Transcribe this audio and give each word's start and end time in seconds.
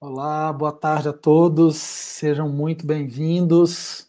Olá, 0.00 0.52
boa 0.52 0.70
tarde 0.70 1.08
a 1.08 1.12
todos, 1.12 1.74
sejam 1.74 2.48
muito 2.48 2.86
bem-vindos 2.86 4.08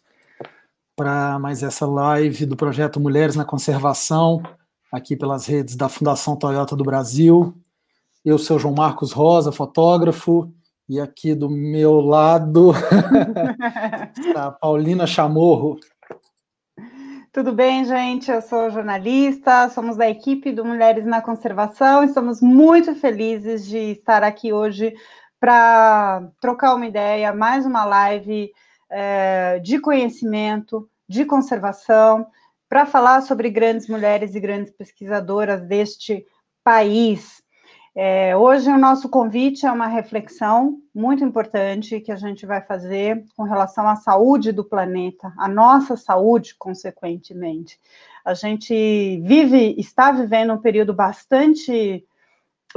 para 0.96 1.40
mais 1.40 1.64
essa 1.64 1.88
live 1.88 2.46
do 2.46 2.56
projeto 2.56 3.00
Mulheres 3.00 3.36
na 3.36 3.44
Conservação, 3.44 4.40
aqui 4.92 5.16
pelas 5.16 5.48
redes 5.48 5.76
da 5.76 5.90
Fundação 5.90 6.36
Toyota 6.36 6.76
do 6.76 6.84
Brasil. 6.84 7.56
Eu 8.24 8.38
sou 8.38 8.60
João 8.60 8.76
Marcos 8.76 9.12
Rosa, 9.12 9.52
fotógrafo, 9.52 10.54
e 10.88 11.00
aqui 11.00 11.34
do 11.34 11.50
meu 11.50 12.00
lado 12.02 12.72
está 14.16 14.46
a 14.46 14.52
Paulina 14.52 15.08
Chamorro. 15.08 15.80
Tudo 17.32 17.52
bem, 17.52 17.84
gente? 17.84 18.30
Eu 18.30 18.44
sou 18.44 18.70
jornalista, 18.70 19.68
somos 19.70 19.98
da 19.98 20.08
equipe 20.08 20.52
do 20.52 20.64
Mulheres 20.64 21.04
na 21.04 21.20
Conservação, 21.20 22.04
estamos 22.04 22.42
muito 22.44 22.94
felizes 22.94 23.66
de 23.66 23.78
estar 23.94 24.24
aqui 24.24 24.54
hoje 24.54 24.94
para 25.40 26.30
trocar 26.42 26.76
uma 26.76 26.86
ideia, 26.86 27.34
mais 27.34 27.66
uma 27.66 27.86
live 27.86 28.52
é, 28.90 29.60
de 29.60 29.80
conhecimento, 29.80 30.90
de 31.08 31.26
conservação, 31.26 32.28
para 32.68 32.86
falar 32.86 33.22
sobre 33.22 33.50
grandes 33.50 33.88
mulheres 33.88 34.36
e 34.36 34.40
grandes 34.40 34.72
pesquisadoras 34.72 35.62
deste 35.62 36.26
país. 36.64 37.42
É, 37.96 38.38
hoje 38.38 38.70
o 38.70 38.78
nosso 38.78 39.10
convite 39.10 39.66
é 39.66 39.72
uma 39.72 39.88
reflexão 39.88 40.78
muito 40.94 41.24
importante 41.24 42.00
que 42.00 42.12
a 42.12 42.16
gente 42.16 42.46
vai 42.46 42.62
fazer 42.62 43.26
com 43.36 43.44
relação 43.44 43.88
à 43.88 43.96
saúde 43.96 44.52
do 44.52 44.64
planeta, 44.64 45.34
a 45.38 45.48
nossa 45.48 45.98
saúde, 45.98 46.56
consequentemente. 46.58 47.80
A 48.24 48.34
gente 48.34 49.20
vive, 49.26 49.76
está 49.78 50.12
vivendo 50.12 50.54
um 50.54 50.60
período 50.60 50.94
bastante 50.94 52.06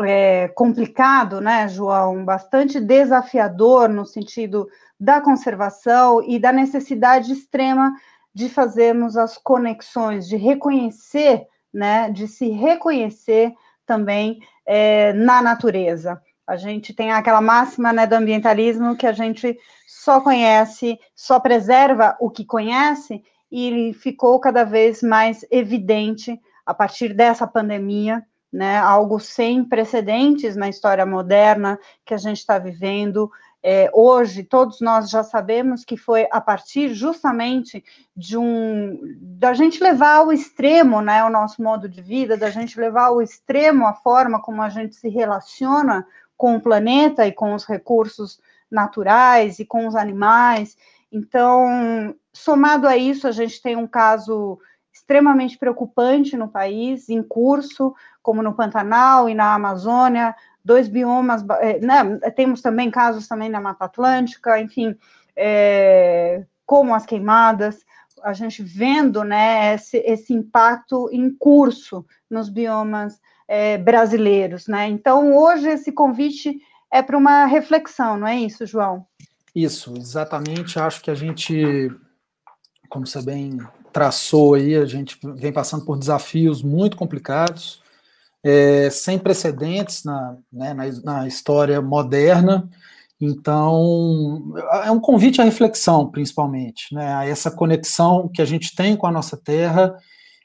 é, 0.01 0.49
complicado, 0.49 1.41
né, 1.41 1.69
João? 1.69 2.25
Bastante 2.25 2.81
desafiador 2.81 3.89
no 3.89 4.07
sentido 4.07 4.69
da 4.99 5.21
conservação 5.21 6.23
e 6.23 6.39
da 6.39 6.53
necessidade 6.53 7.33
extrema 7.33 7.93
de 8.35 8.49
fazermos 8.49 9.17
as 9.17 9.37
conexões, 9.37 10.27
de 10.27 10.37
reconhecer, 10.37 11.47
né, 11.73 12.11
de 12.11 12.27
se 12.27 12.49
reconhecer 12.49 13.53
também 13.85 14.41
é, 14.65 15.13
na 15.13 15.43
natureza. 15.43 16.21
A 16.47 16.57
gente 16.57 16.95
tem 16.95 17.13
aquela 17.13 17.41
máxima 17.41 17.93
né, 17.93 18.07
do 18.07 18.15
ambientalismo 18.15 18.97
que 18.97 19.07
a 19.07 19.13
gente 19.13 19.59
só 19.87 20.21
conhece, 20.21 20.99
só 21.15 21.39
preserva 21.39 22.17
o 22.21 22.31
que 22.31 22.45
conhece, 22.45 23.23
e 23.51 23.93
ficou 23.93 24.41
cada 24.41 24.65
vez 24.65 25.03
mais 25.03 25.45
evidente 25.51 26.41
a 26.65 26.73
partir 26.73 27.13
dessa 27.13 27.47
pandemia 27.47 28.25
né, 28.53 28.77
algo 28.77 29.19
sem 29.19 29.65
precedentes 29.65 30.55
na 30.55 30.69
história 30.69 31.07
moderna 31.07 31.79
que 32.05 32.13
a 32.13 32.19
gente 32.19 32.39
está 32.39 32.59
vivendo. 32.59 33.31
É, 33.63 33.89
hoje, 33.95 34.43
todos 34.43 34.81
nós 34.81 35.09
já 35.09 35.23
sabemos 35.23 35.85
que 35.85 35.97
foi 35.97 36.27
a 36.31 36.41
partir 36.41 36.93
justamente 36.93 37.83
de 38.15 38.37
um 38.37 38.99
da 39.21 39.55
gente 39.55 39.83
levar 39.83 40.17
ao 40.17 40.33
extremo 40.33 41.01
né, 41.01 41.25
o 41.25 41.31
nosso 41.31 41.63
modo 41.63 41.89
de 41.89 42.03
vida, 42.03 42.37
da 42.37 42.51
gente 42.51 42.79
levar 42.79 43.07
ao 43.07 43.23
extremo 43.23 43.87
a 43.87 43.95
forma 43.95 44.43
como 44.43 44.61
a 44.61 44.69
gente 44.69 44.97
se 44.97 45.09
relaciona 45.09 46.07
com 46.37 46.57
o 46.57 46.61
planeta 46.61 47.27
e 47.27 47.33
com 47.33 47.55
os 47.55 47.65
recursos 47.65 48.41
naturais 48.71 49.59
e 49.61 49.65
com 49.65 49.87
os 49.87 49.95
animais. 49.95 50.77
Então, 51.11 52.15
somado 52.33 52.89
a 52.89 52.97
isso, 52.97 53.29
a 53.29 53.33
gente 53.33 53.63
tem 53.63 53.77
um 53.77 53.87
caso 53.87 54.59
extremamente 54.93 55.57
preocupante 55.57 56.37
no 56.37 56.49
país, 56.49 57.09
em 57.09 57.23
curso, 57.23 57.95
como 58.23 58.43
no 58.43 58.55
Pantanal 58.55 59.29
e 59.29 59.35
na 59.35 59.55
Amazônia, 59.55 60.35
dois 60.65 60.89
biomas, 60.89 61.45
é, 61.61 61.79
né, 61.81 62.19
temos 62.37 62.61
também 62.61 62.91
casos 62.91 63.27
também 63.27 63.49
na 63.49 63.61
Mata 63.61 63.87
Atlântica, 63.87 64.61
enfim, 64.61 64.97
é, 65.35 66.45
como 66.65 66.95
as 66.95 67.07
queimadas, 67.07 67.85
a 68.23 68.33
gente 68.33 68.63
vendo 68.63 69.25
né, 69.25 69.75
esse, 69.75 69.99
esse 69.99 70.33
impacto 70.33 71.09
em 71.11 71.31
curso 71.31 72.07
nos 72.31 72.49
biomas 72.49 73.21
é, 73.49 73.77
brasileiros. 73.79 74.69
Né? 74.69 74.89
Então, 74.89 75.37
hoje, 75.37 75.69
esse 75.69 75.91
convite 75.91 76.61
é 76.91 77.03
para 77.03 77.19
uma 77.19 77.47
reflexão, 77.47 78.17
não 78.17 78.27
é 78.27 78.37
isso, 78.37 78.65
João? 78.67 79.07
Isso, 79.55 79.93
exatamente. 79.97 80.79
Acho 80.79 81.03
que 81.03 81.11
a 81.11 81.15
gente, 81.15 81.91
como 82.89 83.07
você 83.07 83.21
bem 83.21 83.59
traçou 83.93 84.55
aí, 84.55 84.75
a 84.77 84.87
gente 84.87 85.19
vem 85.35 85.53
passando 85.53 85.85
por 85.85 85.99
desafios 85.99 86.63
muito 86.63 86.97
complicados, 86.97 87.83
é, 88.43 88.91
sem 88.91 89.19
precedentes 89.19 90.03
na, 90.05 90.37
né, 90.53 90.75
na, 90.75 90.85
na, 91.05 91.29
história 91.29 91.81
moderna. 91.81 92.69
Então, 93.21 94.53
é 94.85 94.91
um 94.91 94.99
convite 94.99 95.41
à 95.41 95.45
reflexão, 95.45 96.11
principalmente, 96.11 96.93
né, 96.93 97.15
a 97.15 97.25
essa 97.25 97.51
conexão 97.51 98.29
que 98.29 98.43
a 98.43 98.45
gente 98.45 98.75
tem 98.75 98.97
com 98.97 99.07
a 99.07 99.13
nossa 99.13 99.37
Terra 99.37 99.95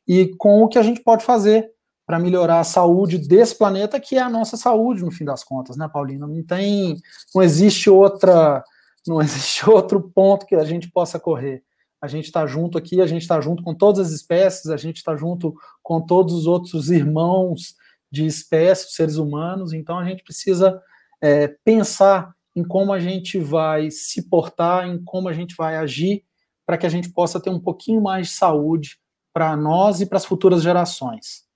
e 0.07 0.27
com 0.37 0.61
o 0.63 0.67
que 0.67 0.77
a 0.77 0.83
gente 0.83 1.01
pode 1.01 1.25
fazer 1.25 1.71
para 2.05 2.19
melhorar 2.19 2.59
a 2.59 2.63
saúde 2.63 3.17
desse 3.17 3.55
planeta, 3.55 3.99
que 3.99 4.15
é 4.15 4.21
a 4.21 4.29
nossa 4.29 4.55
saúde, 4.55 5.03
no 5.03 5.11
fim 5.11 5.25
das 5.25 5.43
contas, 5.43 5.75
né, 5.75 5.89
Paulina? 5.91 6.27
Não 6.27 6.43
tem, 6.43 6.97
não 7.33 7.41
existe 7.41 7.89
outra, 7.89 8.63
não 9.07 9.19
existe 9.23 9.67
outro 9.69 10.11
ponto 10.13 10.45
que 10.45 10.55
a 10.55 10.63
gente 10.63 10.89
possa 10.91 11.19
correr 11.19 11.63
a 12.01 12.07
gente 12.07 12.25
está 12.25 12.45
junto 12.45 12.77
aqui, 12.77 13.01
a 13.01 13.07
gente 13.07 13.23
está 13.23 13.41
junto 13.41 13.63
com 13.63 13.73
todas 13.73 14.07
as 14.07 14.13
espécies, 14.13 14.67
a 14.67 14.77
gente 14.77 14.97
está 14.97 15.15
junto 15.15 15.55
com 15.81 15.99
todos 15.99 16.33
os 16.33 16.45
outros 16.45 16.89
irmãos 16.91 17.75
de 18.11 18.25
espécies, 18.25 18.93
seres 18.93 19.17
humanos, 19.17 19.73
então 19.73 19.97
a 19.97 20.05
gente 20.05 20.23
precisa 20.23 20.81
é, 21.21 21.47
pensar 21.47 22.33
em 22.55 22.63
como 22.63 22.93
a 22.93 22.99
gente 22.99 23.39
vai 23.39 23.91
se 23.91 24.29
portar, 24.29 24.87
em 24.87 25.03
como 25.03 25.27
a 25.27 25.33
gente 25.33 25.55
vai 25.55 25.75
agir, 25.75 26.23
para 26.65 26.77
que 26.77 26.85
a 26.85 26.89
gente 26.89 27.09
possa 27.09 27.39
ter 27.39 27.49
um 27.49 27.59
pouquinho 27.59 28.01
mais 28.01 28.27
de 28.27 28.33
saúde 28.33 28.97
para 29.33 29.55
nós 29.55 30.01
e 30.01 30.05
para 30.05 30.17
as 30.17 30.25
futuras 30.25 30.61
gerações. 30.63 31.46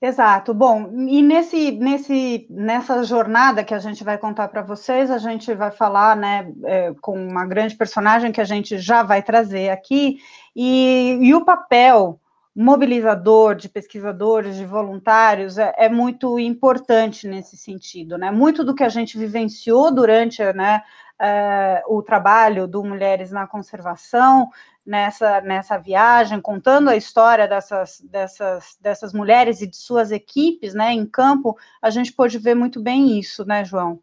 Exato. 0.00 0.52
Bom, 0.52 0.90
e 1.08 1.22
nesse, 1.22 1.70
nesse, 1.72 2.46
nessa 2.50 3.04
jornada 3.04 3.64
que 3.64 3.72
a 3.74 3.78
gente 3.78 4.02
vai 4.02 4.18
contar 4.18 4.48
para 4.48 4.62
vocês, 4.62 5.10
a 5.10 5.18
gente 5.18 5.54
vai 5.54 5.70
falar, 5.70 6.16
né, 6.16 6.52
é, 6.64 6.94
com 7.00 7.14
uma 7.14 7.46
grande 7.46 7.76
personagem 7.76 8.32
que 8.32 8.40
a 8.40 8.44
gente 8.44 8.78
já 8.78 9.02
vai 9.02 9.22
trazer 9.22 9.70
aqui, 9.70 10.18
e, 10.54 11.18
e 11.20 11.34
o 11.34 11.44
papel 11.44 12.20
mobilizador 12.54 13.54
de 13.54 13.68
pesquisadores, 13.68 14.56
de 14.56 14.66
voluntários, 14.66 15.56
é, 15.56 15.72
é, 15.76 15.88
muito 15.88 16.38
importante 16.38 17.26
nesse 17.26 17.56
sentido, 17.56 18.18
né? 18.18 18.30
Muito 18.30 18.62
do 18.62 18.74
que 18.74 18.84
a 18.84 18.90
gente 18.90 19.16
vivenciou 19.16 19.90
durante, 19.90 20.42
né, 20.52 20.82
é, 21.22 21.82
o 21.86 22.02
trabalho 22.02 22.66
do 22.66 22.82
Mulheres 22.82 23.30
na 23.30 23.46
Conservação 23.46 24.50
nessa, 24.84 25.40
nessa 25.40 25.78
viagem, 25.78 26.40
contando 26.40 26.90
a 26.90 26.96
história 26.96 27.46
dessas, 27.46 28.00
dessas, 28.10 28.76
dessas 28.80 29.12
mulheres 29.12 29.62
e 29.62 29.66
de 29.68 29.76
suas 29.76 30.10
equipes 30.10 30.74
né, 30.74 30.92
em 30.92 31.06
campo, 31.06 31.56
a 31.80 31.90
gente 31.90 32.12
pôde 32.12 32.38
ver 32.38 32.56
muito 32.56 32.82
bem 32.82 33.18
isso, 33.20 33.44
né, 33.44 33.64
João? 33.64 34.00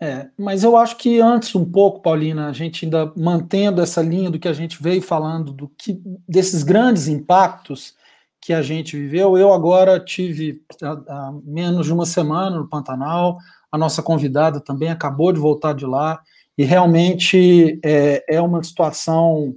É, 0.00 0.28
mas 0.38 0.64
eu 0.64 0.76
acho 0.76 0.96
que 0.96 1.20
antes 1.20 1.54
um 1.54 1.64
pouco, 1.64 2.00
Paulina, 2.00 2.48
a 2.48 2.52
gente 2.52 2.84
ainda 2.84 3.12
mantendo 3.14 3.82
essa 3.82 4.00
linha 4.02 4.30
do 4.30 4.38
que 4.38 4.48
a 4.48 4.52
gente 4.52 4.82
veio 4.82 5.02
falando, 5.02 5.52
do 5.52 5.68
que 5.68 6.00
desses 6.26 6.62
grandes 6.62 7.06
impactos 7.06 7.94
que 8.40 8.52
a 8.52 8.62
gente 8.62 8.96
viveu. 8.96 9.36
Eu 9.36 9.52
agora 9.52 10.00
tive 10.00 10.62
há 10.82 11.32
menos 11.44 11.86
de 11.86 11.92
uma 11.92 12.06
semana 12.06 12.56
no 12.56 12.68
Pantanal, 12.68 13.38
a 13.72 13.76
nossa 13.76 14.02
convidada 14.02 14.60
também 14.60 14.90
acabou 14.90 15.32
de 15.32 15.40
voltar 15.40 15.74
de 15.74 15.84
lá, 15.84 16.22
e 16.56 16.64
realmente 16.64 17.78
é, 17.84 18.24
é 18.36 18.40
uma 18.40 18.62
situação 18.62 19.54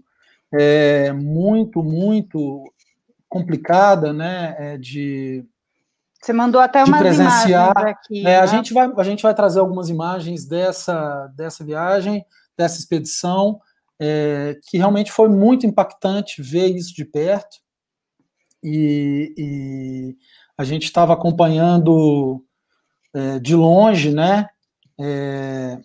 é, 0.54 1.12
muito, 1.14 1.84
muito 1.84 2.64
complicada, 3.28 4.12
né? 4.12 4.56
É, 4.58 4.78
de 4.78 5.46
você 6.22 6.34
mandou 6.34 6.60
até 6.60 6.84
umas 6.84 7.00
presenciar. 7.00 7.72
imagens 7.72 7.96
aqui. 7.96 8.24
Né? 8.24 8.40
a, 8.40 8.46
gente 8.46 8.74
vai, 8.74 8.92
a 8.98 9.04
gente 9.04 9.24
vai 9.24 9.34
trazer 9.34 9.60
algumas 9.60 9.90
imagens 9.90 10.46
dessa, 10.46 11.28
dessa 11.28 11.64
viagem, 11.64 12.26
dessa 12.58 12.78
expedição, 12.78 13.62
é, 13.98 14.60
que 14.68 14.78
realmente 14.78 15.12
foi 15.12 15.30
muito 15.30 15.66
impactante 15.66 16.42
ver 16.42 16.68
isso 16.68 16.94
de 16.94 17.06
perto. 17.06 17.58
E, 18.62 19.34
e 19.38 20.18
a 20.58 20.66
gente 20.66 20.84
estava 20.84 21.14
acompanhando 21.14 22.44
é, 23.14 23.40
de 23.40 23.56
longe, 23.56 24.12
né? 24.12 24.50
É, 25.00 25.80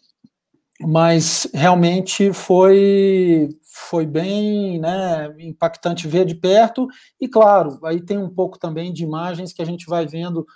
mas 0.81 1.47
realmente 1.53 2.33
foi 2.33 3.49
foi 3.77 4.07
bem 4.07 4.79
né, 4.79 5.35
impactante 5.41 6.07
ver 6.07 6.25
de 6.25 6.35
perto, 6.35 6.87
e 7.21 7.29
claro, 7.29 7.79
aí 7.85 8.01
tem 8.01 8.17
um 8.17 8.31
pouco 8.31 8.59
também 8.59 8.93
de 8.93 9.03
imagens 9.03 9.53
que 9.53 9.61
a 9.61 9.65
gente 9.65 9.87
vai 9.87 10.07
vendo 10.07 10.47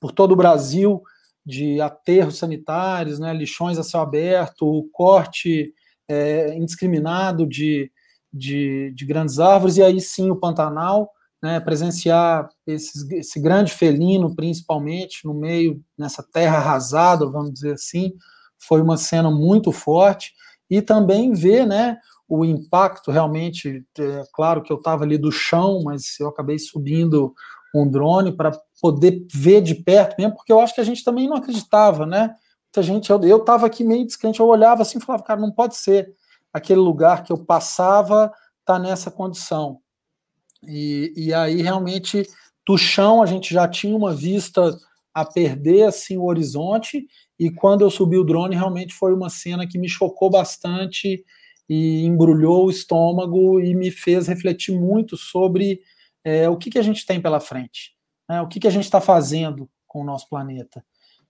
por 0.00 0.10
todo 0.10 0.32
o 0.32 0.36
Brasil, 0.36 1.00
de 1.44 1.80
aterros 1.80 2.38
sanitários, 2.38 3.20
né, 3.20 3.32
lixões 3.32 3.78
a 3.78 3.84
céu 3.84 4.00
aberto, 4.00 4.66
o 4.66 4.88
corte 4.90 5.72
é, 6.08 6.56
indiscriminado 6.56 7.46
de, 7.46 7.90
de, 8.32 8.92
de, 8.94 9.06
grandes 9.06 9.38
árvores, 9.38 9.76
e 9.76 9.82
aí 9.82 10.00
sim 10.00 10.28
o 10.28 10.36
Pantanal, 10.36 11.08
né, 11.40 11.60
presenciar 11.60 12.48
esses, 12.66 13.08
esse 13.12 13.40
grande 13.40 13.72
felino, 13.72 14.34
principalmente, 14.34 15.24
no 15.24 15.34
meio, 15.34 15.80
nessa 15.96 16.22
terra 16.22 16.58
arrasada, 16.58 17.26
vamos 17.26 17.52
dizer 17.52 17.74
assim, 17.74 18.12
foi 18.58 18.80
uma 18.80 18.96
cena 18.96 19.30
muito 19.30 19.72
forte, 19.72 20.32
e 20.68 20.82
também 20.82 21.32
ver, 21.32 21.66
né, 21.66 21.98
o 22.28 22.44
impacto 22.44 23.10
realmente, 23.10 23.84
é, 23.98 24.22
claro 24.32 24.62
que 24.62 24.72
eu 24.72 24.76
estava 24.76 25.04
ali 25.04 25.16
do 25.16 25.30
chão, 25.30 25.80
mas 25.84 26.18
eu 26.18 26.28
acabei 26.28 26.58
subindo 26.58 27.32
um 27.74 27.88
drone 27.88 28.32
para 28.32 28.52
poder 28.80 29.24
ver 29.32 29.60
de 29.60 29.74
perto 29.74 30.16
mesmo, 30.18 30.34
porque 30.34 30.52
eu 30.52 30.60
acho 30.60 30.74
que 30.74 30.80
a 30.80 30.84
gente 30.84 31.04
também 31.04 31.28
não 31.28 31.36
acreditava, 31.36 32.04
né? 32.04 32.34
Muita 32.66 32.82
gente, 32.82 33.10
eu 33.10 33.36
estava 33.38 33.66
aqui 33.66 33.84
meio 33.84 34.04
descrente, 34.04 34.40
eu 34.40 34.46
olhava 34.46 34.82
assim 34.82 34.98
e 34.98 35.00
falava, 35.00 35.22
cara, 35.22 35.40
não 35.40 35.52
pode 35.52 35.76
ser 35.76 36.12
aquele 36.52 36.80
lugar 36.80 37.22
que 37.22 37.32
eu 37.32 37.38
passava 37.38 38.32
tá 38.64 38.78
nessa 38.78 39.10
condição. 39.10 39.78
E, 40.66 41.12
e 41.16 41.32
aí 41.32 41.62
realmente 41.62 42.26
do 42.66 42.76
chão 42.76 43.22
a 43.22 43.26
gente 43.26 43.54
já 43.54 43.68
tinha 43.68 43.96
uma 43.96 44.12
vista 44.12 44.76
a 45.14 45.24
perder 45.24 45.84
assim 45.84 46.16
o 46.16 46.24
horizonte 46.24 47.06
e 47.38 47.50
quando 47.50 47.82
eu 47.82 47.90
subi 47.90 48.16
o 48.16 48.24
drone 48.24 48.54
realmente 48.54 48.94
foi 48.94 49.12
uma 49.12 49.28
cena 49.28 49.66
que 49.66 49.78
me 49.78 49.88
chocou 49.88 50.30
bastante 50.30 51.24
e 51.68 52.04
embrulhou 52.04 52.66
o 52.66 52.70
estômago 52.70 53.60
e 53.60 53.74
me 53.74 53.90
fez 53.90 54.26
refletir 54.26 54.78
muito 54.78 55.16
sobre 55.16 55.80
é, 56.24 56.48
o 56.48 56.56
que, 56.56 56.70
que 56.70 56.78
a 56.78 56.82
gente 56.82 57.04
tem 57.04 57.20
pela 57.20 57.40
frente, 57.40 57.92
né? 58.28 58.40
o 58.40 58.48
que, 58.48 58.60
que 58.60 58.68
a 58.68 58.70
gente 58.70 58.84
está 58.84 59.00
fazendo 59.00 59.68
com 59.86 60.00
o 60.00 60.04
nosso 60.04 60.28
planeta. 60.28 60.84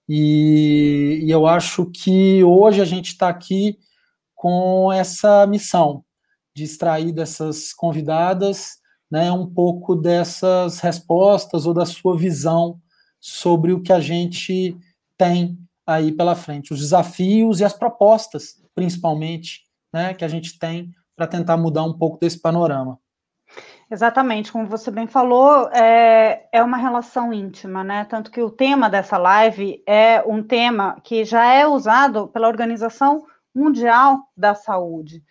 E, 0.09 1.21
e 1.23 1.31
eu 1.31 1.47
acho 1.47 1.87
que 1.87 2.45
hoje 2.45 2.81
a 2.81 2.85
gente 2.85 3.09
está 3.09 3.29
aqui 3.29 3.79
com 4.35 4.93
essa 4.93 5.47
missão 5.47 6.05
de 6.55 6.65
extrair 6.65 7.13
dessas 7.13 7.73
convidadas 7.73 8.79
né, 9.11 9.31
um 9.31 9.47
pouco 9.47 9.95
dessas 9.95 10.81
respostas 10.81 11.67
ou 11.67 11.75
da 11.75 11.87
sua 11.87 12.17
visão 12.17 12.81
sobre 13.21 13.73
o 13.73 13.83
que 13.83 13.93
a 13.93 14.01
gente 14.01 14.77
tem 15.17 15.59
aí 15.87 16.11
pela 16.13 16.35
frente, 16.35 16.73
os 16.73 16.81
desafios 16.81 17.61
e 17.61 17.65
as 17.65 17.73
propostas, 17.73 18.61
principalmente, 18.75 19.63
né, 19.93 20.13
que 20.15 20.25
a 20.25 20.29
gente 20.29 20.59
tem 20.59 20.93
para 21.15 21.27
tentar 21.27 21.57
mudar 21.57 21.85
um 21.85 21.97
pouco 21.97 22.19
desse 22.19 22.41
panorama. 22.41 22.99
Exatamente, 23.89 24.51
como 24.51 24.67
você 24.67 24.91
bem 24.91 25.07
falou, 25.07 25.71
é, 25.71 26.49
é 26.51 26.61
uma 26.61 26.77
relação 26.77 27.33
íntima, 27.33 27.85
né? 27.85 28.05
Tanto 28.05 28.33
que 28.33 28.43
o 28.43 28.51
tema 28.51 28.91
dessa 28.91 29.17
live 29.17 29.81
é 29.87 30.25
um 30.27 30.43
tema 30.43 30.97
que 31.05 31.25
já 31.25 31.55
é 31.55 31.65
usado 31.65 32.27
pela 32.27 32.49
Organização 32.49 33.25
Mundial 33.55 34.29
da 34.37 34.57
Saúde. 34.57 35.23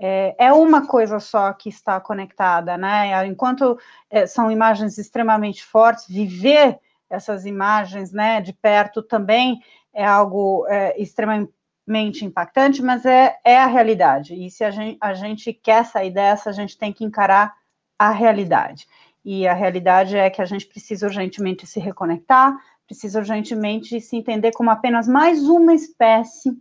É, 0.00 0.34
é 0.46 0.50
uma 0.50 0.86
coisa 0.86 1.20
só 1.20 1.52
que 1.52 1.68
está 1.68 2.00
conectada, 2.00 2.78
né? 2.78 3.26
Enquanto 3.26 3.78
é, 4.08 4.26
são 4.26 4.50
imagens 4.50 4.96
extremamente 4.96 5.62
fortes, 5.62 6.06
viver 6.08 6.80
essas 7.10 7.44
imagens, 7.44 8.12
né, 8.12 8.40
de 8.40 8.52
perto 8.52 9.02
também 9.02 9.60
é 9.92 10.04
algo 10.04 10.64
é, 10.68 11.00
extremamente 11.00 11.52
mente 11.86 12.24
impactante, 12.24 12.80
mas 12.82 13.04
é, 13.04 13.36
é 13.44 13.58
a 13.58 13.66
realidade. 13.66 14.34
E 14.34 14.48
se 14.48 14.62
a 14.62 14.70
gente, 14.70 14.96
a 15.00 15.12
gente 15.12 15.52
quer 15.52 15.84
sair 15.84 16.12
dessa, 16.12 16.48
a 16.48 16.52
gente 16.52 16.78
tem 16.78 16.92
que 16.92 17.04
encarar 17.04 17.52
a 17.98 18.10
realidade. 18.10 18.86
E 19.24 19.46
a 19.46 19.52
realidade 19.52 20.16
é 20.16 20.30
que 20.30 20.40
a 20.40 20.44
gente 20.44 20.66
precisa 20.66 21.06
urgentemente 21.06 21.66
se 21.66 21.80
reconectar, 21.80 22.56
precisa 22.86 23.18
urgentemente 23.18 24.00
se 24.00 24.16
entender 24.16 24.52
como 24.52 24.70
apenas 24.70 25.08
mais 25.08 25.48
uma 25.48 25.74
espécie 25.74 26.56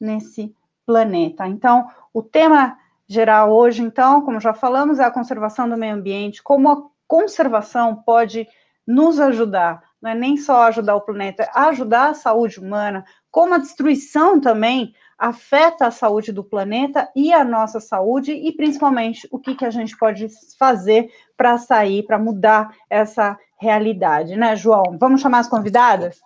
nesse 0.00 0.54
planeta. 0.86 1.48
Então, 1.48 1.88
o 2.12 2.22
tema 2.22 2.78
geral 3.08 3.52
hoje, 3.52 3.82
então, 3.82 4.22
como 4.22 4.40
já 4.40 4.54
falamos, 4.54 4.98
é 4.98 5.04
a 5.04 5.10
conservação 5.10 5.68
do 5.68 5.76
meio 5.76 5.94
ambiente, 5.94 6.42
como 6.42 6.70
a 6.70 6.82
conservação 7.08 7.96
pode 7.96 8.46
nos 8.86 9.18
ajudar, 9.18 9.82
não 10.04 10.10
é 10.10 10.14
nem 10.14 10.36
só 10.36 10.64
ajudar 10.64 10.96
o 10.96 11.00
planeta, 11.00 11.44
é 11.44 11.50
ajudar 11.54 12.10
a 12.10 12.14
saúde 12.14 12.60
humana, 12.60 13.06
como 13.30 13.54
a 13.54 13.58
destruição 13.58 14.38
também 14.38 14.92
afeta 15.18 15.86
a 15.86 15.90
saúde 15.90 16.30
do 16.30 16.44
planeta 16.44 17.10
e 17.16 17.32
a 17.32 17.42
nossa 17.42 17.80
saúde, 17.80 18.32
e 18.32 18.52
principalmente 18.52 19.26
o 19.32 19.38
que, 19.38 19.54
que 19.54 19.64
a 19.64 19.70
gente 19.70 19.96
pode 19.96 20.28
fazer 20.58 21.10
para 21.38 21.56
sair, 21.56 22.02
para 22.02 22.18
mudar 22.18 22.76
essa 22.90 23.38
realidade, 23.56 24.36
né, 24.36 24.54
João? 24.54 24.98
Vamos 25.00 25.22
chamar 25.22 25.38
as 25.38 25.48
convidadas? 25.48 26.20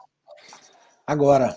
Agora, 1.07 1.57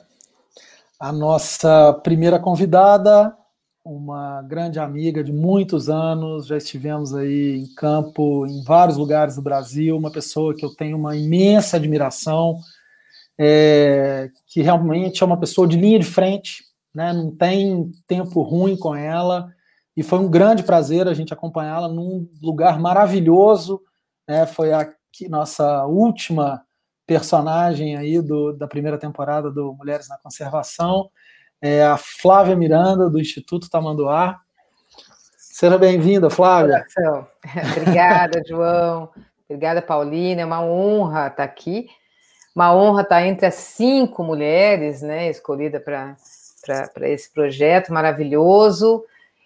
a 1.00 1.12
nossa 1.12 2.00
primeira 2.04 2.40
convidada, 2.40 3.36
uma 3.84 4.42
grande 4.44 4.80
amiga 4.80 5.24
de 5.24 5.34
muitos 5.34 5.90
anos, 5.90 6.46
já 6.46 6.58
estivemos 6.58 7.14
aí 7.14 7.58
em 7.58 7.74
campo 7.76 8.46
em 8.46 8.64
vários 8.64 8.98
lugares 8.98 9.36
do 9.36 9.42
Brasil, 9.42 9.98
uma 9.98 10.12
pessoa 10.12 10.56
que 10.56 10.64
eu 10.64 10.74
tenho 10.76 10.98
uma 10.98 11.16
imensa 11.16 11.78
admiração 11.78 12.60
é, 13.40 14.30
que 14.46 14.62
realmente 14.62 15.24
é 15.24 15.26
uma 15.26 15.40
pessoa 15.40 15.68
de 15.68 15.76
linha 15.76 15.98
de 15.98 16.06
frente, 16.06 16.64
né, 16.94 17.12
não 17.12 17.36
tem 17.36 17.92
tempo 18.08 18.42
ruim 18.42 18.78
com 18.78 18.96
ela, 18.96 19.52
e 19.98 20.04
foi 20.04 20.20
um 20.20 20.30
grande 20.30 20.62
prazer 20.62 21.08
a 21.08 21.14
gente 21.14 21.34
acompanhá-la 21.34 21.88
num 21.88 22.30
lugar 22.42 22.80
maravilhoso, 22.80 23.82
né, 24.28 24.46
foi 24.46 24.72
a 24.72 24.88
nossa 25.28 25.86
última 25.86 26.62
personagem 27.08 27.98
aí 27.98 28.22
do, 28.22 28.54
da 28.54 28.68
primeira 28.68 28.98
temporada 28.98 29.50
do 29.50 29.74
Mulheres 29.74 30.08
na 30.08 30.18
Conservação, 30.18 31.10
é 31.62 31.84
a 31.84 31.98
Flávia 31.98 32.56
Miranda, 32.56 33.10
do 33.10 33.20
Instituto 33.20 33.70
Tamanduá. 33.70 34.40
Seja 35.38 35.78
bem-vinda, 35.78 36.30
Flávia. 36.30 36.86
Obrigada, 37.78 38.42
João. 38.48 39.10
Obrigada, 39.48 39.82
Paulina. 39.82 40.42
É 40.42 40.46
uma 40.46 40.64
honra 40.64 41.28
estar 41.28 41.44
aqui 41.44 41.88
uma 42.56 42.76
honra 42.76 43.02
estar 43.02 43.26
entre 43.26 43.46
as 43.46 43.56
cinco 43.56 44.24
mulheres, 44.24 45.02
né, 45.02 45.30
escolhida 45.30 45.80
para 45.80 46.16
esse 47.04 47.32
projeto 47.32 47.94
maravilhoso 47.94 49.04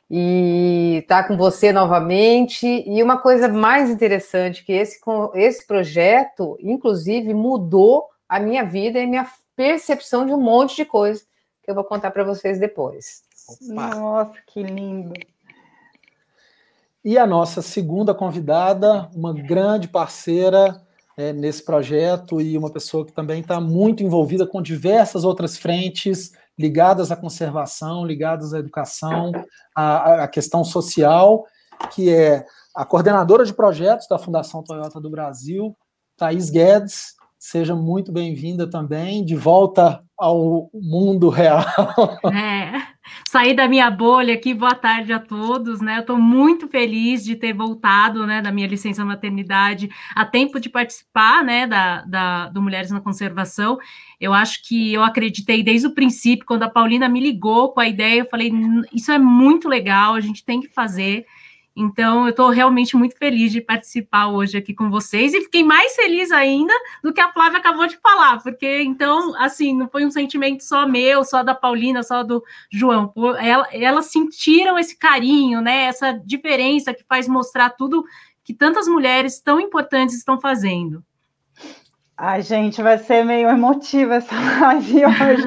e 0.09 0.99
estar 1.01 1.27
com 1.27 1.37
você 1.37 1.71
novamente. 1.71 2.65
E 2.65 3.01
uma 3.01 3.19
coisa 3.19 3.47
mais 3.47 3.89
interessante 3.89 4.63
que 4.65 4.73
esse, 4.73 4.99
esse 5.35 5.65
projeto, 5.65 6.57
inclusive, 6.59 7.33
mudou 7.33 8.05
a 8.27 8.39
minha 8.39 8.63
vida 8.63 8.99
e 8.99 9.07
minha 9.07 9.27
percepção 9.55 10.25
de 10.25 10.33
um 10.33 10.41
monte 10.41 10.75
de 10.75 10.85
coisa 10.85 11.21
que 11.65 11.71
eu 11.71 11.75
vou 11.75 11.83
contar 11.83 12.11
para 12.11 12.23
vocês 12.23 12.59
depois. 12.59 13.23
Opa. 13.49 13.95
Nossa, 13.95 14.33
que 14.47 14.61
lindo! 14.61 15.13
E 17.03 17.17
a 17.17 17.27
nossa 17.27 17.61
segunda 17.61 18.13
convidada, 18.13 19.09
uma 19.13 19.33
grande 19.33 19.87
parceira, 19.87 20.81
é, 21.17 21.31
nesse 21.31 21.63
projeto 21.63 22.41
e 22.41 22.57
uma 22.57 22.71
pessoa 22.71 23.05
que 23.05 23.11
também 23.11 23.41
está 23.41 23.59
muito 23.59 24.03
envolvida 24.03 24.45
com 24.45 24.61
diversas 24.61 25.23
outras 25.23 25.57
frentes 25.57 26.33
ligadas 26.57 27.11
à 27.11 27.15
conservação, 27.15 28.05
ligadas 28.05 28.53
à 28.53 28.59
educação, 28.59 29.31
à, 29.75 30.23
à 30.23 30.27
questão 30.27 30.63
social, 30.63 31.45
que 31.93 32.13
é 32.13 32.45
a 32.75 32.85
coordenadora 32.85 33.45
de 33.45 33.53
projetos 33.53 34.07
da 34.07 34.19
Fundação 34.19 34.63
Toyota 34.63 34.99
do 34.99 35.09
Brasil, 35.09 35.75
Thaís 36.17 36.49
Guedes. 36.49 37.15
Seja 37.47 37.75
muito 37.75 38.11
bem-vinda 38.11 38.67
também, 38.67 39.23
de 39.23 39.35
volta 39.35 40.03
ao 40.17 40.67
mundo 40.73 41.29
real. 41.29 41.63
É 42.33 42.95
sair 43.29 43.53
da 43.53 43.67
minha 43.67 43.91
bolha 43.91 44.33
aqui. 44.33 44.51
Boa 44.51 44.73
tarde 44.73 45.13
a 45.13 45.19
todos, 45.19 45.79
né? 45.79 45.97
Eu 45.97 46.01
estou 46.01 46.17
muito 46.17 46.67
feliz 46.67 47.23
de 47.23 47.35
ter 47.35 47.53
voltado, 47.53 48.25
né, 48.25 48.41
da 48.41 48.51
minha 48.51 48.65
licença 48.65 49.05
maternidade 49.05 49.91
a 50.15 50.25
tempo 50.25 50.59
de 50.59 50.69
participar, 50.69 51.43
né, 51.43 51.67
da, 51.67 52.01
da 52.05 52.49
do 52.49 52.63
Mulheres 52.63 52.89
na 52.89 52.99
Conservação. 52.99 53.77
Eu 54.19 54.33
acho 54.33 54.67
que 54.67 54.91
eu 54.91 55.03
acreditei 55.03 55.61
desde 55.61 55.85
o 55.85 55.93
princípio, 55.93 56.47
quando 56.47 56.63
a 56.63 56.69
Paulina 56.69 57.07
me 57.07 57.19
ligou 57.19 57.73
com 57.73 57.79
a 57.79 57.87
ideia, 57.87 58.21
eu 58.21 58.25
falei, 58.25 58.51
isso 58.91 59.11
é 59.11 59.19
muito 59.19 59.69
legal, 59.69 60.15
a 60.15 60.19
gente 60.19 60.43
tem 60.43 60.61
que 60.61 60.69
fazer. 60.69 61.27
Então, 61.75 62.23
eu 62.23 62.29
estou 62.29 62.49
realmente 62.49 62.95
muito 62.95 63.17
feliz 63.17 63.51
de 63.51 63.59
participar 63.59 64.27
hoje 64.27 64.57
aqui 64.57 64.73
com 64.73 64.89
vocês 64.89 65.33
e 65.33 65.41
fiquei 65.41 65.61
mais 65.61 65.93
feliz 65.93 66.31
ainda 66.31 66.73
do 67.03 67.11
que 67.11 67.19
a 67.19 67.33
Flávia 67.33 67.59
acabou 67.59 67.85
de 67.85 67.97
falar, 67.97 68.41
porque 68.41 68.81
então, 68.83 69.35
assim, 69.35 69.75
não 69.75 69.89
foi 69.89 70.05
um 70.05 70.11
sentimento 70.11 70.63
só 70.63 70.87
meu, 70.87 71.25
só 71.25 71.43
da 71.43 71.53
Paulina, 71.53 72.01
só 72.01 72.23
do 72.23 72.41
João. 72.71 73.11
Ela, 73.39 73.67
elas 73.73 74.05
sentiram 74.05 74.79
esse 74.79 74.97
carinho, 74.97 75.59
né? 75.59 75.83
Essa 75.83 76.13
diferença 76.13 76.93
que 76.93 77.03
faz 77.03 77.27
mostrar 77.27 77.71
tudo 77.71 78.05
que 78.41 78.53
tantas 78.53 78.87
mulheres 78.87 79.41
tão 79.41 79.59
importantes 79.59 80.15
estão 80.15 80.39
fazendo. 80.39 81.03
Ai, 82.17 82.41
gente, 82.41 82.81
vai 82.81 82.97
ser 82.97 83.25
meio 83.25 83.49
emotiva 83.49 84.15
essa 84.15 84.33
live 84.61 85.05
hoje. 85.05 85.43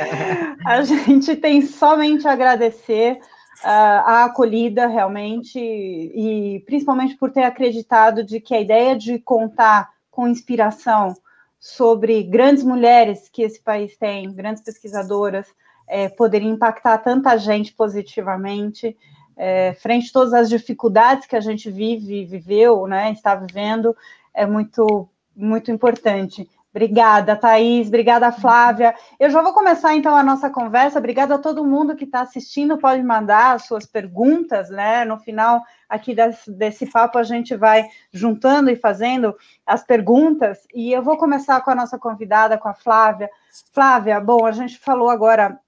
a 0.64 0.82
gente 0.82 1.36
tem 1.36 1.60
somente 1.60 2.26
a 2.26 2.32
agradecer 2.32 3.20
a 3.64 4.24
acolhida 4.24 4.86
realmente 4.86 5.58
e 5.58 6.62
principalmente 6.66 7.16
por 7.16 7.30
ter 7.30 7.44
acreditado 7.44 8.24
de 8.24 8.40
que 8.40 8.54
a 8.54 8.60
ideia 8.60 8.96
de 8.96 9.18
contar 9.18 9.90
com 10.10 10.28
inspiração 10.28 11.14
sobre 11.58 12.22
grandes 12.24 12.64
mulheres 12.64 13.28
que 13.28 13.42
esse 13.42 13.60
país 13.60 13.96
tem, 13.96 14.32
grandes 14.32 14.62
pesquisadoras, 14.62 15.46
é, 15.86 16.08
poderia 16.08 16.50
impactar 16.50 16.98
tanta 16.98 17.36
gente 17.36 17.72
positivamente, 17.72 18.96
é, 19.36 19.72
frente 19.74 20.10
a 20.10 20.12
todas 20.12 20.32
as 20.32 20.48
dificuldades 20.48 21.26
que 21.26 21.36
a 21.36 21.40
gente 21.40 21.70
vive, 21.70 22.24
viveu, 22.24 22.86
né, 22.86 23.12
está 23.12 23.34
vivendo, 23.34 23.96
é 24.34 24.44
muito, 24.44 25.08
muito 25.36 25.70
importante. 25.70 26.48
Obrigada, 26.74 27.36
Thaís. 27.36 27.88
Obrigada, 27.88 28.32
Flávia. 28.32 28.94
Eu 29.20 29.28
já 29.28 29.42
vou 29.42 29.52
começar, 29.52 29.94
então, 29.94 30.16
a 30.16 30.22
nossa 30.22 30.48
conversa. 30.48 30.98
Obrigada 30.98 31.34
a 31.34 31.38
todo 31.38 31.66
mundo 31.66 31.94
que 31.94 32.04
está 32.04 32.22
assistindo. 32.22 32.78
Pode 32.78 33.02
mandar 33.02 33.56
as 33.56 33.66
suas 33.66 33.84
perguntas, 33.84 34.70
né? 34.70 35.04
No 35.04 35.18
final 35.18 35.62
aqui 35.86 36.14
desse, 36.14 36.50
desse 36.50 36.86
papo, 36.90 37.18
a 37.18 37.22
gente 37.22 37.54
vai 37.54 37.86
juntando 38.10 38.70
e 38.70 38.76
fazendo 38.76 39.36
as 39.66 39.84
perguntas. 39.84 40.66
E 40.74 40.90
eu 40.90 41.02
vou 41.02 41.18
começar 41.18 41.60
com 41.60 41.70
a 41.70 41.74
nossa 41.74 41.98
convidada, 41.98 42.56
com 42.56 42.68
a 42.68 42.74
Flávia. 42.74 43.28
Flávia, 43.72 44.18
bom, 44.18 44.46
a 44.46 44.52
gente 44.52 44.78
falou 44.78 45.10
agora 45.10 45.60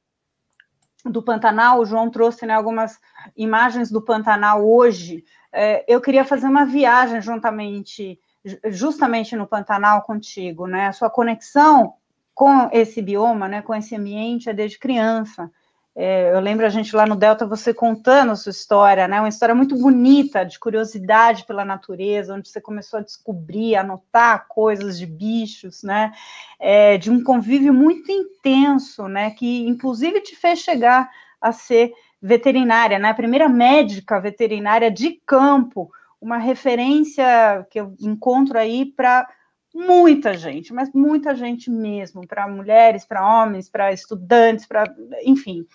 do 1.05 1.23
Pantanal, 1.23 1.81
o 1.81 1.85
João 1.85 2.09
trouxe 2.09 2.47
né, 2.47 2.55
algumas 2.55 2.99
imagens 3.37 3.91
do 3.91 4.01
Pantanal 4.01 4.67
hoje. 4.67 5.23
É, 5.53 5.85
eu 5.87 6.01
queria 6.01 6.25
fazer 6.25 6.47
uma 6.47 6.65
viagem 6.65 7.21
juntamente 7.21 8.19
justamente 8.67 9.35
no 9.37 9.47
Pantanal 9.47 10.03
contigo, 10.03 10.67
né? 10.67 10.89
A 10.89 10.93
sua 10.93 11.11
conexão 11.11 11.95
com 12.35 12.69
esse 12.73 13.01
bioma, 13.01 13.49
né, 13.49 13.63
com 13.63 13.75
esse 13.75 13.95
ambiente 13.95 14.51
é 14.51 14.53
desde 14.53 14.79
criança. 14.79 15.51
É, 15.97 16.35
eu 16.35 16.41
lembro 16.41 16.67
a 16.67 16.69
gente 16.69 16.95
lá 16.97 17.07
no 17.07 17.15
Delta, 17.15 17.47
você 17.47 17.73
contando 17.73 18.33
a 18.33 18.37
sua 18.37 18.51
história, 18.51 19.07
né, 19.07 19.21
uma 19.21 19.29
história 19.29 19.55
muito 19.55 19.79
bonita, 19.79 20.45
de 20.45 20.59
curiosidade 20.59 21.47
pela 21.47 21.65
natureza, 21.65 22.35
onde 22.35 22.49
você 22.49 22.61
começou 22.61 22.99
a 22.99 23.03
descobrir, 23.03 23.77
a 23.77 23.85
notar 23.85 24.49
coisas 24.49 24.99
de 24.99 25.07
bichos, 25.07 25.85
né, 25.85 26.13
é, 26.59 26.99
de 26.99 27.13
um 27.13 27.23
convívio 27.23 27.73
muito 27.73 28.11
intenso, 28.11 29.07
né, 29.07 29.31
que 29.31 29.69
inclusive 29.69 30.21
te 30.21 30.35
fez 30.35 30.59
chegar 30.59 31.09
a 31.41 31.53
ser 31.53 31.93
veterinária, 32.21 32.99
né, 32.99 33.11
a 33.11 33.15
primeira 33.15 33.49
médica 33.49 34.21
veterinária 34.21 34.91
de 34.91 35.21
campo, 35.25 35.93
uma 36.25 36.39
referência 36.39 37.67
que 37.71 37.79
eu 37.79 37.95
encontro 38.01 38.59
aí 38.59 38.87
para 38.87 39.29
muita 39.75 40.33
gente, 40.33 40.73
mas 40.73 40.91
muita 40.95 41.35
gente 41.35 41.71
mesmo, 41.71 42.27
para 42.27 42.49
mulheres, 42.49 43.05
para 43.05 43.43
homens, 43.43 43.69
para 43.69 43.93
estudantes, 43.93 44.65
para 44.65 44.85
enfim. 45.23 45.67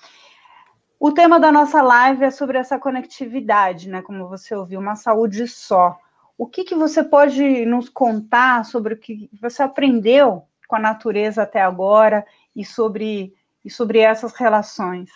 O 1.00 1.12
tema 1.12 1.40
da 1.40 1.52
nossa 1.52 1.84
live 1.84 2.24
é 2.24 2.32
sobre 2.32 2.58
essa 2.58 2.80
conectividade, 2.80 3.90
né? 3.90 4.02
Como 4.02 4.28
você 4.28 4.56
ouviu, 4.56 4.80
uma 4.80 4.96
saúde 4.96 5.48
só. 5.48 6.00
O 6.36 6.48
que, 6.48 6.64
que 6.64 6.74
você 6.74 7.04
pode 7.04 7.64
nos 7.68 7.88
contar 7.88 8.66
sobre 8.66 8.96
o 8.96 8.98
que 8.98 9.30
você 9.40 9.62
aprendeu 9.62 10.48
com 10.68 10.78
a 10.78 10.80
natureza 10.80 11.44
até 11.44 11.62
agora 11.62 12.26
e 12.56 12.66
sobre, 12.66 13.36
e 13.64 13.70
sobre 13.70 14.00
essas 14.00 14.34
relações? 14.34 15.12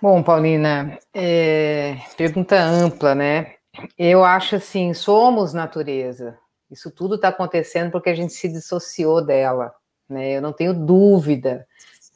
Bom, 0.00 0.22
Paulina, 0.22 0.96
é, 1.12 1.96
pergunta 2.16 2.56
ampla, 2.56 3.16
né? 3.16 3.54
Eu 3.98 4.24
acho 4.24 4.54
assim, 4.54 4.94
somos 4.94 5.52
natureza. 5.52 6.38
Isso 6.70 6.88
tudo 6.88 7.16
está 7.16 7.28
acontecendo 7.28 7.90
porque 7.90 8.08
a 8.10 8.14
gente 8.14 8.32
se 8.32 8.48
dissociou 8.48 9.20
dela, 9.20 9.74
né? 10.08 10.30
Eu 10.36 10.40
não 10.40 10.52
tenho 10.52 10.72
dúvida. 10.72 11.66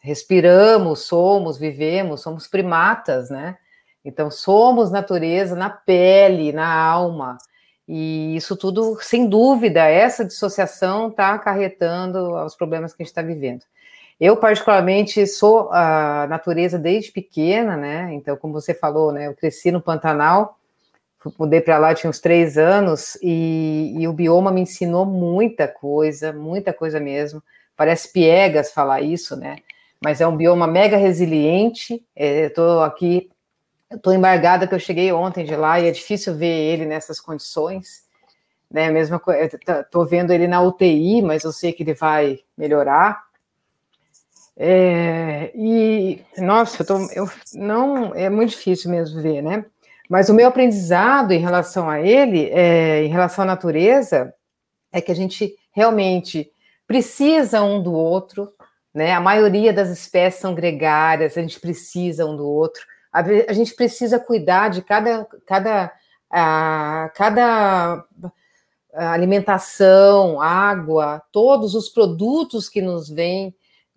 Respiramos, 0.00 1.00
somos, 1.00 1.58
vivemos, 1.58 2.20
somos 2.20 2.46
primatas, 2.46 3.30
né? 3.30 3.58
Então 4.04 4.30
somos 4.30 4.92
natureza 4.92 5.56
na 5.56 5.68
pele, 5.68 6.52
na 6.52 6.72
alma. 6.72 7.36
E 7.88 8.36
isso 8.36 8.56
tudo, 8.56 8.96
sem 9.00 9.28
dúvida, 9.28 9.80
essa 9.88 10.24
dissociação 10.24 11.08
está 11.08 11.34
acarretando 11.34 12.36
aos 12.36 12.54
problemas 12.54 12.94
que 12.94 13.02
a 13.02 13.04
gente 13.04 13.10
está 13.10 13.22
vivendo. 13.22 13.64
Eu, 14.20 14.36
particularmente, 14.36 15.26
sou 15.26 15.70
a 15.72 16.26
natureza 16.28 16.78
desde 16.78 17.10
pequena, 17.10 17.76
né? 17.76 18.12
Então, 18.14 18.36
como 18.36 18.52
você 18.52 18.72
falou, 18.72 19.12
né? 19.12 19.26
Eu 19.26 19.34
cresci 19.34 19.70
no 19.70 19.80
Pantanal, 19.80 20.58
mudei 21.38 21.60
para 21.60 21.78
lá, 21.78 21.94
tinha 21.94 22.10
uns 22.10 22.20
três 22.20 22.56
anos, 22.56 23.16
e, 23.22 23.94
e, 23.98 24.08
o 24.08 24.12
bioma 24.12 24.50
me 24.50 24.60
ensinou 24.60 25.04
muita 25.04 25.66
coisa, 25.68 26.32
muita 26.32 26.72
coisa 26.72 27.00
mesmo. 27.00 27.42
Parece 27.76 28.12
piegas 28.12 28.72
falar 28.72 29.00
isso, 29.00 29.36
né? 29.36 29.56
Mas 30.02 30.20
é 30.20 30.26
um 30.26 30.36
bioma 30.36 30.66
mega 30.66 30.96
resiliente. 30.96 32.04
É, 32.14 32.46
Estou 32.46 32.82
aqui, 32.82 33.30
estou 33.90 34.12
embargada 34.12 34.66
que 34.66 34.74
eu 34.74 34.80
cheguei 34.80 35.12
ontem 35.12 35.44
de 35.44 35.54
lá 35.54 35.80
e 35.80 35.88
é 35.88 35.90
difícil 35.90 36.34
ver 36.34 36.46
ele 36.46 36.84
nessas 36.84 37.20
condições. 37.20 38.04
Né? 38.70 38.90
Mesma 38.90 39.20
estou 39.84 40.06
vendo 40.06 40.32
ele 40.32 40.48
na 40.48 40.62
UTI, 40.62 41.22
mas 41.22 41.44
eu 41.44 41.52
sei 41.52 41.72
que 41.72 41.82
ele 41.82 41.94
vai 41.94 42.40
melhorar. 42.56 43.22
É, 44.56 45.50
e, 45.54 46.20
nossa, 46.38 46.82
eu, 46.82 46.86
tô, 46.86 46.98
eu 47.12 47.30
não 47.54 48.14
é 48.14 48.28
muito 48.28 48.50
difícil 48.50 48.90
mesmo 48.90 49.20
ver, 49.22 49.42
né? 49.42 49.64
Mas 50.08 50.28
o 50.28 50.34
meu 50.34 50.48
aprendizado 50.48 51.32
em 51.32 51.38
relação 51.38 51.88
a 51.88 52.00
ele, 52.00 52.50
é, 52.50 53.04
em 53.04 53.08
relação 53.08 53.44
à 53.44 53.46
natureza, 53.46 54.34
é 54.92 55.00
que 55.00 55.10
a 55.10 55.14
gente 55.14 55.56
realmente 55.72 56.50
precisa 56.86 57.62
um 57.62 57.82
do 57.82 57.92
outro, 57.92 58.52
né? 58.92 59.12
A 59.12 59.20
maioria 59.20 59.72
das 59.72 59.88
espécies 59.88 60.40
são 60.40 60.54
gregárias, 60.54 61.36
a 61.36 61.40
gente 61.40 61.58
precisa 61.58 62.26
um 62.26 62.36
do 62.36 62.46
outro. 62.46 62.82
A, 63.10 63.20
a 63.20 63.52
gente 63.52 63.74
precisa 63.74 64.18
cuidar 64.18 64.68
de 64.68 64.82
cada, 64.82 65.26
cada, 65.46 65.92
a, 66.30 67.10
cada 67.14 68.04
alimentação, 68.94 70.40
água, 70.40 71.22
todos 71.32 71.74
os 71.74 71.88
produtos 71.88 72.68
que 72.68 72.82
nos 72.82 73.08
vêm 73.08 73.54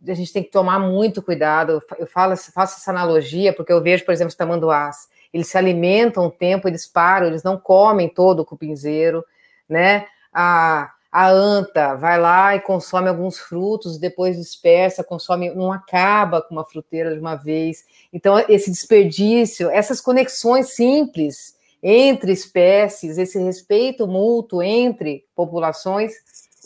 a 0.07 0.13
gente 0.13 0.31
tem 0.31 0.43
que 0.43 0.51
tomar 0.51 0.79
muito 0.79 1.21
cuidado. 1.21 1.81
Eu 1.97 2.07
falo, 2.07 2.35
faço 2.37 2.77
essa 2.79 2.91
analogia 2.91 3.53
porque 3.53 3.71
eu 3.71 3.81
vejo, 3.81 4.05
por 4.05 4.13
exemplo, 4.13 4.29
os 4.29 4.35
tamanduás. 4.35 5.09
Eles 5.33 5.47
se 5.47 5.57
alimentam 5.57 6.25
um 6.25 6.29
tempo, 6.29 6.67
eles 6.67 6.87
param, 6.87 7.27
eles 7.27 7.43
não 7.43 7.57
comem 7.57 8.07
todo 8.07 8.39
o 8.39 8.45
cupinzeiro, 8.45 9.23
né? 9.67 10.05
A, 10.31 10.91
a 11.11 11.29
anta 11.29 11.95
vai 11.95 12.19
lá 12.19 12.55
e 12.55 12.59
consome 12.59 13.07
alguns 13.07 13.37
frutos, 13.37 13.97
depois 13.97 14.37
dispersa, 14.37 15.03
consome, 15.03 15.49
não 15.53 15.71
acaba 15.71 16.41
com 16.41 16.53
uma 16.53 16.65
fruteira 16.65 17.13
de 17.13 17.19
uma 17.19 17.35
vez. 17.35 17.85
Então, 18.11 18.37
esse 18.49 18.69
desperdício, 18.69 19.69
essas 19.69 20.01
conexões 20.01 20.73
simples 20.73 21.55
entre 21.81 22.31
espécies, 22.31 23.17
esse 23.17 23.37
respeito 23.37 24.07
mútuo 24.07 24.61
entre 24.63 25.23
populações, 25.35 26.13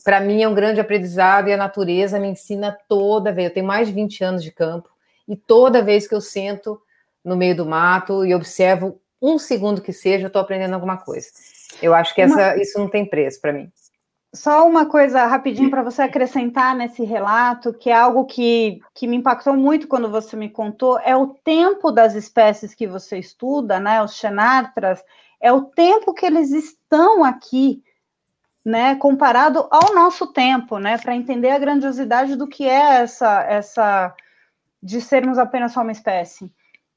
para 0.03 0.19
mim 0.19 0.43
é 0.43 0.47
um 0.47 0.53
grande 0.53 0.79
aprendizado 0.79 1.47
e 1.47 1.53
a 1.53 1.57
natureza 1.57 2.19
me 2.19 2.27
ensina 2.27 2.77
toda 2.87 3.31
vez. 3.31 3.49
Eu 3.49 3.53
tenho 3.53 3.65
mais 3.65 3.87
de 3.87 3.93
20 3.93 4.23
anos 4.23 4.43
de 4.43 4.51
campo 4.51 4.89
e 5.27 5.35
toda 5.35 5.83
vez 5.83 6.07
que 6.07 6.15
eu 6.15 6.21
sento 6.21 6.81
no 7.23 7.35
meio 7.35 7.55
do 7.55 7.65
mato 7.65 8.25
e 8.25 8.33
observo 8.33 8.99
um 9.21 9.37
segundo 9.37 9.81
que 9.81 9.91
seja, 9.91 10.25
eu 10.25 10.27
estou 10.27 10.41
aprendendo 10.41 10.73
alguma 10.73 10.97
coisa. 10.97 11.27
Eu 11.81 11.93
acho 11.93 12.15
que 12.15 12.21
essa, 12.21 12.53
uma... 12.53 12.57
isso 12.57 12.79
não 12.79 12.87
tem 12.87 13.05
preço 13.05 13.39
para 13.41 13.53
mim. 13.53 13.71
Só 14.33 14.67
uma 14.67 14.85
coisa 14.85 15.25
rapidinho 15.25 15.71
para 15.71 15.81
você 15.81 16.03
acrescentar 16.03 16.75
nesse 16.75 17.03
relato, 17.03 17.73
que 17.73 17.89
é 17.89 17.93
algo 17.93 18.25
que, 18.25 18.79
que 18.93 19.07
me 19.07 19.17
impactou 19.17 19.55
muito 19.55 19.87
quando 19.87 20.09
você 20.09 20.35
me 20.35 20.49
contou, 20.49 20.99
é 20.99 21.15
o 21.15 21.35
tempo 21.43 21.91
das 21.91 22.13
espécies 22.13 22.75
que 22.75 22.85
você 22.85 23.17
estuda, 23.17 23.79
né? 23.79 24.01
Os 24.03 24.13
xenartras, 24.13 25.03
é 25.41 25.51
o 25.51 25.63
tempo 25.63 26.13
que 26.13 26.27
eles 26.27 26.51
estão 26.51 27.23
aqui 27.23 27.81
né, 28.65 28.95
comparado 28.95 29.67
ao 29.71 29.93
nosso 29.93 30.27
tempo, 30.27 30.77
né, 30.77 30.97
para 30.97 31.15
entender 31.15 31.49
a 31.49 31.59
grandiosidade 31.59 32.35
do 32.35 32.47
que 32.47 32.65
é 32.65 33.01
essa, 33.01 33.43
essa 33.43 34.15
de 34.81 35.01
sermos 35.01 35.37
apenas 35.37 35.73
só 35.73 35.81
uma 35.81 35.91
espécie. 35.91 36.51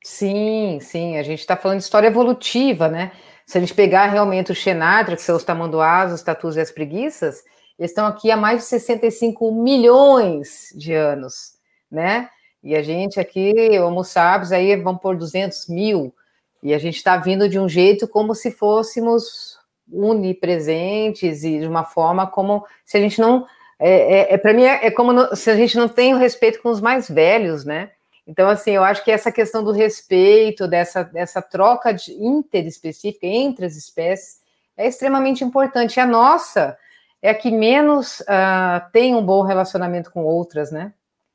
Sim, 0.04 0.78
sim, 0.81 1.16
a 1.16 1.23
gente 1.23 1.40
está 1.40 1.57
falando 1.57 1.78
de 1.78 1.85
história 1.85 2.09
evolutiva, 2.09 2.88
né? 2.88 3.12
Se 3.47 3.57
a 3.57 3.61
gente 3.61 3.75
pegar 3.75 4.07
realmente 4.07 4.50
o 4.50 4.54
Xenartra, 4.54 5.14
que 5.14 5.23
são 5.23 5.37
os 5.37 5.45
tamanduás, 5.45 6.12
os 6.12 6.23
tatus 6.23 6.57
e 6.57 6.61
as 6.61 6.73
preguiças, 6.73 7.45
eles 7.78 7.90
estão 7.90 8.07
aqui 8.07 8.31
há 8.31 8.37
mais 8.37 8.61
de 8.61 8.64
65 8.66 9.52
milhões 9.52 10.73
de 10.76 10.92
anos, 10.92 11.54
né? 11.90 12.28
E 12.62 12.75
a 12.75 12.83
gente 12.83 13.19
aqui, 13.19 13.52
Homo 13.81 14.04
sapiens, 14.04 14.52
aí 14.52 14.75
vão 14.76 14.97
por 14.97 15.16
200 15.16 15.69
mil, 15.69 16.14
e 16.62 16.73
a 16.75 16.78
gente 16.78 16.97
está 16.97 17.16
vindo 17.16 17.49
de 17.49 17.59
um 17.59 17.69
jeito 17.69 18.07
como 18.07 18.35
se 18.35 18.50
fôssemos 18.50 19.59
unipresentes 19.90 21.44
e 21.44 21.60
de 21.60 21.66
uma 21.66 21.84
forma 21.84 22.26
como 22.26 22.64
se 22.84 22.96
a 22.96 23.00
gente 23.00 23.20
não. 23.20 23.46
É, 23.78 24.32
é, 24.32 24.34
é 24.34 24.38
para 24.38 24.52
mim, 24.52 24.62
é, 24.62 24.86
é 24.86 24.90
como 24.90 25.12
no, 25.12 25.34
se 25.34 25.50
a 25.50 25.56
gente 25.56 25.76
não 25.76 25.88
tem 25.88 26.14
o 26.14 26.18
respeito 26.18 26.62
com 26.62 26.70
os 26.70 26.80
mais 26.80 27.08
velhos, 27.08 27.64
né? 27.64 27.90
Então, 28.26 28.48
assim, 28.48 28.70
eu 28.70 28.84
acho 28.84 29.04
que 29.04 29.10
essa 29.10 29.32
questão 29.32 29.64
do 29.64 29.72
respeito, 29.72 30.68
dessa, 30.68 31.02
dessa 31.02 31.42
troca 31.42 31.92
de 31.92 32.12
interespecífica 32.12 33.26
entre 33.26 33.66
as 33.66 33.76
espécies, 33.76 34.40
é 34.76 34.86
extremamente 34.86 35.42
importante. 35.42 35.96
E 35.96 36.00
a 36.00 36.06
nossa 36.06 36.76
é 37.20 37.30
a 37.30 37.34
que 37.34 37.50
menos 37.50 38.20
uh, 38.20 38.90
tem 38.92 39.14
um 39.14 39.24
bom 39.24 39.42
relacionamento 39.42 40.10
com 40.10 40.24
outras, 40.24 40.70
né? 40.70 40.92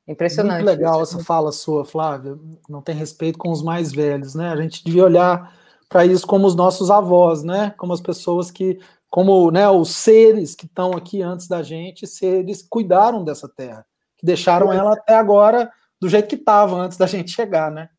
Impressionante. 0.08 0.64
Muito 0.64 0.78
legal 0.78 1.02
essa 1.02 1.20
fala 1.20 1.52
sua, 1.52 1.84
Flávia. 1.84 2.38
Não 2.70 2.82
tem 2.82 2.96
respeito 2.96 3.38
com 3.38 3.50
os 3.50 3.62
mais 3.62 3.92
velhos, 3.92 4.34
né? 4.34 4.50
A 4.50 4.56
gente 4.56 4.84
devia 4.84 5.04
olhar 5.04 5.54
para 5.90 6.06
isso 6.06 6.28
como 6.28 6.48
os 6.48 6.56
nossos 6.56 6.92
avós, 6.92 7.44
né? 7.44 7.74
Como 7.78 7.94
as 7.94 8.02
pessoas 8.02 8.52
que, 8.52 8.80
como 9.10 9.50
né, 9.52 9.70
os 9.70 9.96
seres 9.96 10.56
que 10.56 10.66
estão 10.66 10.92
aqui 10.92 11.22
antes 11.22 11.48
da 11.48 11.64
gente, 11.64 12.06
seres 12.06 12.62
cuidaram 12.62 13.24
dessa 13.24 13.48
terra, 13.48 13.86
que 14.18 14.26
deixaram 14.26 14.72
ela 14.72 14.94
até 14.94 15.16
agora 15.16 15.72
do 16.00 16.10
jeito 16.10 16.28
que 16.28 16.36
estava 16.36 16.76
antes 16.76 16.98
da 16.98 17.08
gente 17.08 17.32
chegar, 17.32 17.72
né? 17.72 17.90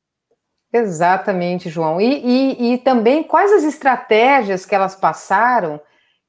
Exatamente, 0.73 1.71
João. 1.71 2.00
E, 2.00 2.21
e, 2.25 2.75
e, 2.75 2.78
também 2.78 3.23
quais 3.23 3.52
as 3.52 3.64
estratégias 3.64 4.66
que 4.66 4.75
elas 4.75 4.95
passaram 4.95 5.80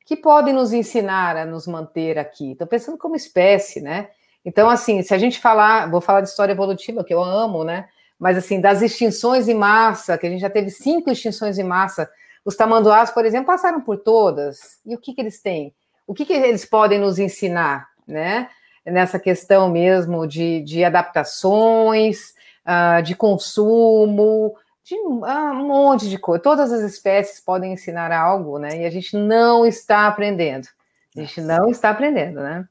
que 0.05 0.15
podem 0.15 0.53
nos 0.53 0.71
ensinar 0.71 1.35
a 1.35 1.45
nos 1.45 1.67
manter 1.67 2.17
aqui? 2.17 2.53
Estou 2.53 2.65
pensando 2.65 2.97
como 2.97 3.15
espécie, 3.15 3.81
né? 3.81 4.09
Então, 4.43 4.69
assim, 4.69 5.01
se 5.03 5.13
a 5.13 5.17
gente 5.17 5.39
falar, 5.39 5.91
vou 5.91 5.99
falar 5.99 6.21
de 6.21 6.29
história 6.29 6.53
evolutiva, 6.53 7.03
que 7.03 7.13
eu 7.13 7.21
amo, 7.21 7.65
né? 7.65 7.89
Mas, 8.19 8.37
assim, 8.37 8.59
das 8.59 8.81
extinções 8.81 9.47
em 9.47 9.53
massa, 9.53 10.17
que 10.17 10.27
a 10.27 10.29
gente 10.29 10.41
já 10.41 10.49
teve 10.49 10.69
cinco 10.69 11.09
extinções 11.09 11.57
em 11.57 11.63
massa, 11.63 12.09
os 12.43 12.55
tamanduás, 12.55 13.11
por 13.11 13.25
exemplo, 13.25 13.47
passaram 13.47 13.79
por 13.79 13.97
todas. 13.97 14.79
E 14.85 14.93
o 14.93 14.99
que, 14.99 15.13
que 15.13 15.21
eles 15.21 15.41
têm? 15.41 15.73
O 16.05 16.13
que, 16.13 16.25
que 16.25 16.33
eles 16.33 16.65
podem 16.65 16.99
nos 16.99 17.17
ensinar, 17.17 17.87
né? 18.05 18.49
Nessa 18.85 19.19
questão 19.19 19.69
mesmo 19.69 20.27
de, 20.27 20.61
de 20.61 20.83
adaptações, 20.83 22.33
uh, 22.65 23.01
de 23.03 23.15
consumo, 23.15 24.55
de 24.83 24.95
uh, 24.95 25.23
um 25.53 25.67
monte 25.67 26.09
de 26.09 26.17
coisa. 26.17 26.41
Todas 26.41 26.71
as 26.71 26.81
espécies 26.81 27.39
podem 27.39 27.73
ensinar 27.73 28.11
algo, 28.11 28.57
né? 28.57 28.81
E 28.81 28.85
a 28.85 28.89
gente 28.89 29.15
não 29.15 29.65
está 29.65 30.07
aprendendo. 30.07 30.67
A 31.15 31.21
gente 31.21 31.41
não 31.41 31.69
está 31.69 31.89
aprendendo, 31.91 32.41
né? 32.41 32.67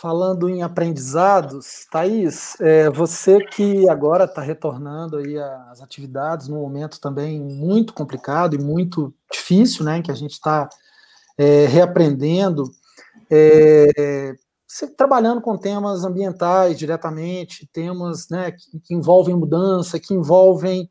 Falando 0.00 0.48
em 0.48 0.62
aprendizados, 0.62 1.86
Thaís, 1.90 2.58
é, 2.60 2.90
você 2.90 3.44
que 3.44 3.88
agora 3.88 4.24
está 4.24 4.40
retornando 4.40 5.18
aí 5.18 5.38
às 5.38 5.80
atividades 5.80 6.48
num 6.48 6.60
momento 6.60 7.00
também 7.00 7.40
muito 7.40 7.92
complicado 7.92 8.54
e 8.54 8.58
muito 8.58 9.14
difícil, 9.30 9.84
né, 9.84 10.02
que 10.02 10.10
a 10.10 10.14
gente 10.14 10.32
está 10.32 10.68
é, 11.38 11.66
reaprendendo, 11.66 12.64
é, 13.30 14.34
você 14.66 14.86
trabalhando 14.86 15.42
com 15.42 15.56
temas 15.56 16.04
ambientais 16.04 16.78
diretamente, 16.78 17.68
temas 17.70 18.28
né, 18.30 18.52
que, 18.52 18.80
que 18.80 18.94
envolvem 18.94 19.36
mudança, 19.36 20.00
que 20.00 20.14
envolvem 20.14 20.88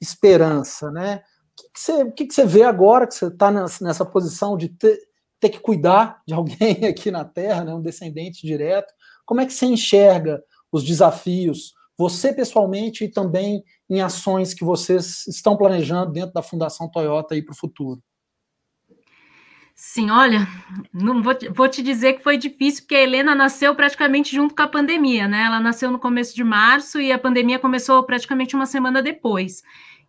esperança, 0.00 0.90
né? 0.90 1.22
O 1.52 1.56
que, 1.56 1.68
que, 1.72 1.80
você, 1.80 2.02
o 2.02 2.12
que, 2.12 2.26
que 2.26 2.34
você 2.34 2.46
vê 2.46 2.62
agora 2.62 3.06
que 3.06 3.14
você 3.14 3.26
está 3.26 3.50
nessa, 3.50 3.84
nessa 3.84 4.04
posição 4.04 4.56
de 4.56 4.68
ter 4.68 4.98
ter 5.44 5.50
que 5.50 5.60
cuidar 5.60 6.22
de 6.26 6.32
alguém 6.32 6.86
aqui 6.88 7.10
na 7.10 7.24
Terra, 7.24 7.64
né, 7.64 7.74
um 7.74 7.82
descendente 7.82 8.46
direto. 8.46 8.92
Como 9.26 9.42
é 9.42 9.46
que 9.46 9.52
você 9.52 9.66
enxerga 9.66 10.42
os 10.72 10.82
desafios, 10.82 11.74
você 11.96 12.32
pessoalmente 12.32 13.04
e 13.04 13.10
também 13.10 13.62
em 13.88 14.00
ações 14.00 14.54
que 14.54 14.64
vocês 14.64 15.26
estão 15.26 15.56
planejando 15.56 16.12
dentro 16.12 16.32
da 16.32 16.42
Fundação 16.42 16.90
Toyota 16.90 17.36
para 17.42 17.52
o 17.52 17.56
futuro? 17.56 18.02
Sim, 19.76 20.10
olha, 20.10 20.46
não 20.92 21.20
vou, 21.20 21.34
vou 21.52 21.68
te 21.68 21.82
dizer 21.82 22.14
que 22.14 22.22
foi 22.22 22.38
difícil, 22.38 22.82
porque 22.82 22.94
a 22.94 23.02
Helena 23.02 23.34
nasceu 23.34 23.74
praticamente 23.74 24.34
junto 24.34 24.54
com 24.54 24.62
a 24.62 24.68
pandemia, 24.68 25.26
né? 25.26 25.42
Ela 25.46 25.58
nasceu 25.58 25.90
no 25.90 25.98
começo 25.98 26.34
de 26.34 26.44
março 26.44 27.00
e 27.00 27.10
a 27.10 27.18
pandemia 27.18 27.58
começou 27.58 28.02
praticamente 28.04 28.54
uma 28.54 28.66
semana 28.66 29.02
depois. 29.02 29.62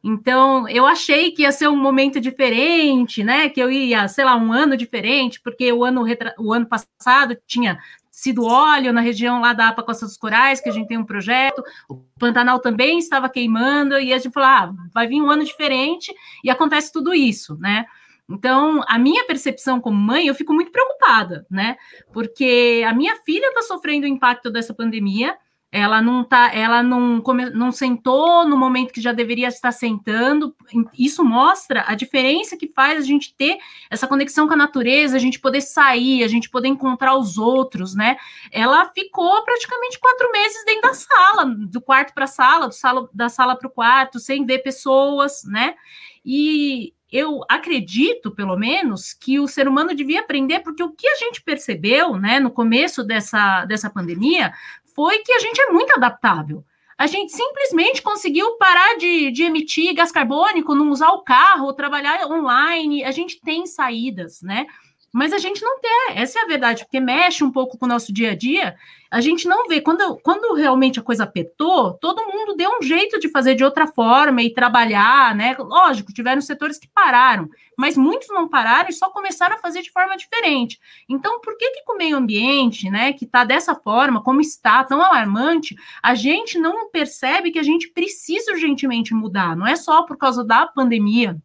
Então, 0.08 0.70
eu 0.70 0.86
achei 0.86 1.32
que 1.32 1.42
ia 1.42 1.52
ser 1.52 1.68
um 1.68 1.76
momento 1.76 2.22
diferente, 2.22 3.24
né? 3.24 3.50
Que 3.50 3.60
eu 3.60 3.72
ia, 3.72 4.08
sei 4.08 4.24
lá, 4.24 4.36
um 4.36 4.54
ano 4.54 4.78
diferente, 4.78 5.42
porque 5.42 5.74
o 5.74 5.84
ano, 5.84 6.06
o 6.38 6.54
ano 6.54 6.68
passado 6.68 7.36
tinha 7.48 7.80
sido 8.12 8.46
óleo 8.46 8.94
na 8.94 9.02
região 9.02 9.42
lá 9.42 9.52
da 9.52 9.70
APA 9.70 9.82
Costa 9.82 10.06
dos 10.06 10.16
Corais, 10.16 10.62
que 10.62 10.70
a 10.70 10.72
gente 10.72 10.88
tem 10.88 10.98
um 11.00 11.04
projeto, 11.04 11.64
o 11.90 11.96
Pantanal 12.20 12.60
também 12.60 13.00
estava 13.00 13.28
queimando, 13.28 13.98
e 13.98 14.14
a 14.14 14.20
gente 14.20 14.32
falou, 14.32 14.48
ah, 14.48 14.74
vai 14.94 15.08
vir 15.08 15.20
um 15.20 15.30
ano 15.32 15.44
diferente, 15.44 16.14
e 16.44 16.52
acontece 16.52 16.94
tudo 16.94 17.12
isso, 17.12 17.58
né? 17.60 17.88
Então, 18.30 18.84
a 18.88 19.00
minha 19.00 19.26
percepção 19.26 19.82
como 19.82 19.98
mãe, 19.98 20.28
eu 20.28 20.36
fico 20.36 20.54
muito 20.54 20.72
preocupada, 20.72 21.48
né? 21.50 21.78
Porque 22.14 22.84
a 22.88 22.94
minha 22.94 23.16
filha 23.26 23.48
está 23.48 23.64
sofrendo 23.64 24.06
o 24.06 24.10
impacto 24.10 24.52
dessa 24.52 24.72
pandemia, 24.72 25.36
ela 25.76 26.02
não 26.02 26.24
tá, 26.24 26.56
ela 26.56 26.82
não, 26.82 27.20
come, 27.20 27.50
não 27.50 27.70
sentou 27.70 28.48
no 28.48 28.56
momento 28.56 28.94
que 28.94 29.02
já 29.02 29.12
deveria 29.12 29.50
estar 29.50 29.74
sentando. 29.74 30.56
Isso 30.98 31.22
mostra 31.22 31.84
a 31.86 31.96
diferença 31.96 32.56
que 32.56 32.70
faz 32.70 33.00
a 33.00 33.06
gente 33.06 33.36
ter 33.36 33.58
essa 33.90 34.08
conexão 34.08 34.48
com 34.48 34.54
a 34.54 34.58
natureza, 34.58 35.18
a 35.18 35.20
gente 35.20 35.38
poder 35.38 35.60
sair, 35.60 36.24
a 36.24 36.30
gente 36.30 36.50
poder 36.50 36.70
encontrar 36.70 37.18
os 37.18 37.38
outros, 37.38 37.94
né? 37.94 38.16
Ela 38.54 38.90
ficou 38.96 39.44
praticamente 39.44 40.00
quatro 40.00 40.32
meses 40.32 40.64
dentro 40.66 40.84
da 40.84 40.94
sala, 40.94 41.46
do 41.46 41.82
quarto 41.82 42.14
para 42.14 42.24
a 42.24 42.28
sala, 42.28 42.68
do 42.70 42.74
sala, 42.74 43.10
da 43.14 43.28
sala 43.28 43.58
para 43.58 43.68
o 43.68 43.72
quarto, 43.72 44.18
sem 44.18 44.46
ver 44.46 44.60
pessoas, 44.60 45.44
né? 45.44 45.76
E 46.24 46.94
eu 47.12 47.42
acredito, 47.50 48.32
pelo 48.32 48.58
menos, 48.58 49.14
que 49.14 49.40
o 49.40 49.48
ser 49.48 49.68
humano 49.68 49.94
devia 49.94 50.22
aprender, 50.22 50.62
porque 50.62 50.82
o 50.82 50.92
que 50.92 51.08
a 51.08 51.16
gente 51.16 51.42
percebeu, 51.42 52.18
né, 52.18 52.40
no 52.40 52.50
começo 52.50 53.04
dessa, 53.04 53.66
dessa 53.66 53.90
pandemia, 53.90 54.54
foi 54.96 55.20
que 55.20 55.34
a 55.34 55.40
gente 55.40 55.62
é 55.62 55.70
muito 55.70 55.92
adaptável. 55.92 56.64
A 56.98 57.08
gente 57.08 57.34
simplesmente 57.34 58.02
conseguiu 58.02 58.56
parar 58.58 58.98
de, 58.98 59.30
de 59.30 59.44
emitir 59.44 59.94
gás 59.94 60.14
carbônico, 60.14 60.74
não 60.74 60.90
usar 60.90 61.10
o 61.10 61.24
carro, 61.24 61.74
trabalhar 61.74 62.26
online. 62.32 63.04
A 63.04 63.12
gente 63.12 63.42
tem 63.42 63.66
saídas, 63.66 64.42
né? 64.42 64.66
Mas 65.16 65.32
a 65.32 65.38
gente 65.38 65.64
não 65.64 65.80
tem, 65.80 66.18
essa 66.18 66.40
é 66.40 66.42
a 66.42 66.46
verdade, 66.46 66.84
porque 66.84 67.00
mexe 67.00 67.42
um 67.42 67.50
pouco 67.50 67.78
com 67.78 67.86
o 67.86 67.88
nosso 67.88 68.12
dia 68.12 68.32
a 68.32 68.36
dia. 68.36 68.76
A 69.10 69.22
gente 69.22 69.48
não 69.48 69.66
vê. 69.66 69.80
Quando, 69.80 70.18
quando 70.18 70.54
realmente 70.56 71.00
a 71.00 71.02
coisa 71.02 71.24
apertou, 71.24 71.94
todo 71.94 72.26
mundo 72.26 72.54
deu 72.54 72.70
um 72.78 72.82
jeito 72.82 73.18
de 73.18 73.30
fazer 73.30 73.56
de 73.56 73.64
outra 73.64 73.88
forma 73.88 74.44
e 74.44 74.54
trabalhar, 74.54 75.34
né? 75.34 75.56
Lógico, 75.58 76.12
tiveram 76.12 76.42
setores 76.42 76.78
que 76.78 76.90
pararam, 76.90 77.50
mas 77.78 77.96
muitos 77.96 78.28
não 78.28 78.50
pararam 78.50 78.90
e 78.90 78.94
só 78.94 79.10
começaram 79.10 79.56
a 79.56 79.60
fazer 79.60 79.84
de 79.84 79.90
forma 79.90 80.18
diferente. 80.18 80.78
Então, 81.08 81.40
por 81.40 81.58
que, 81.58 81.72
que 81.72 81.86
com 81.86 81.94
o 81.94 81.98
meio 81.98 82.18
ambiente, 82.18 82.90
né, 82.90 83.14
que 83.14 83.24
está 83.24 83.46
dessa 83.46 83.74
forma, 83.74 84.22
como 84.22 84.42
está, 84.42 84.84
tão 84.84 85.02
alarmante, 85.02 85.78
a 86.04 86.14
gente 86.14 86.60
não 86.60 86.90
percebe 86.90 87.52
que 87.52 87.60
a 87.60 87.64
gente 87.64 87.88
precisa 87.88 88.52
urgentemente 88.52 89.14
mudar? 89.14 89.56
Não 89.56 89.66
é 89.66 89.78
só 89.78 90.04
por 90.04 90.18
causa 90.18 90.44
da 90.44 90.68
pandemia 90.68 91.42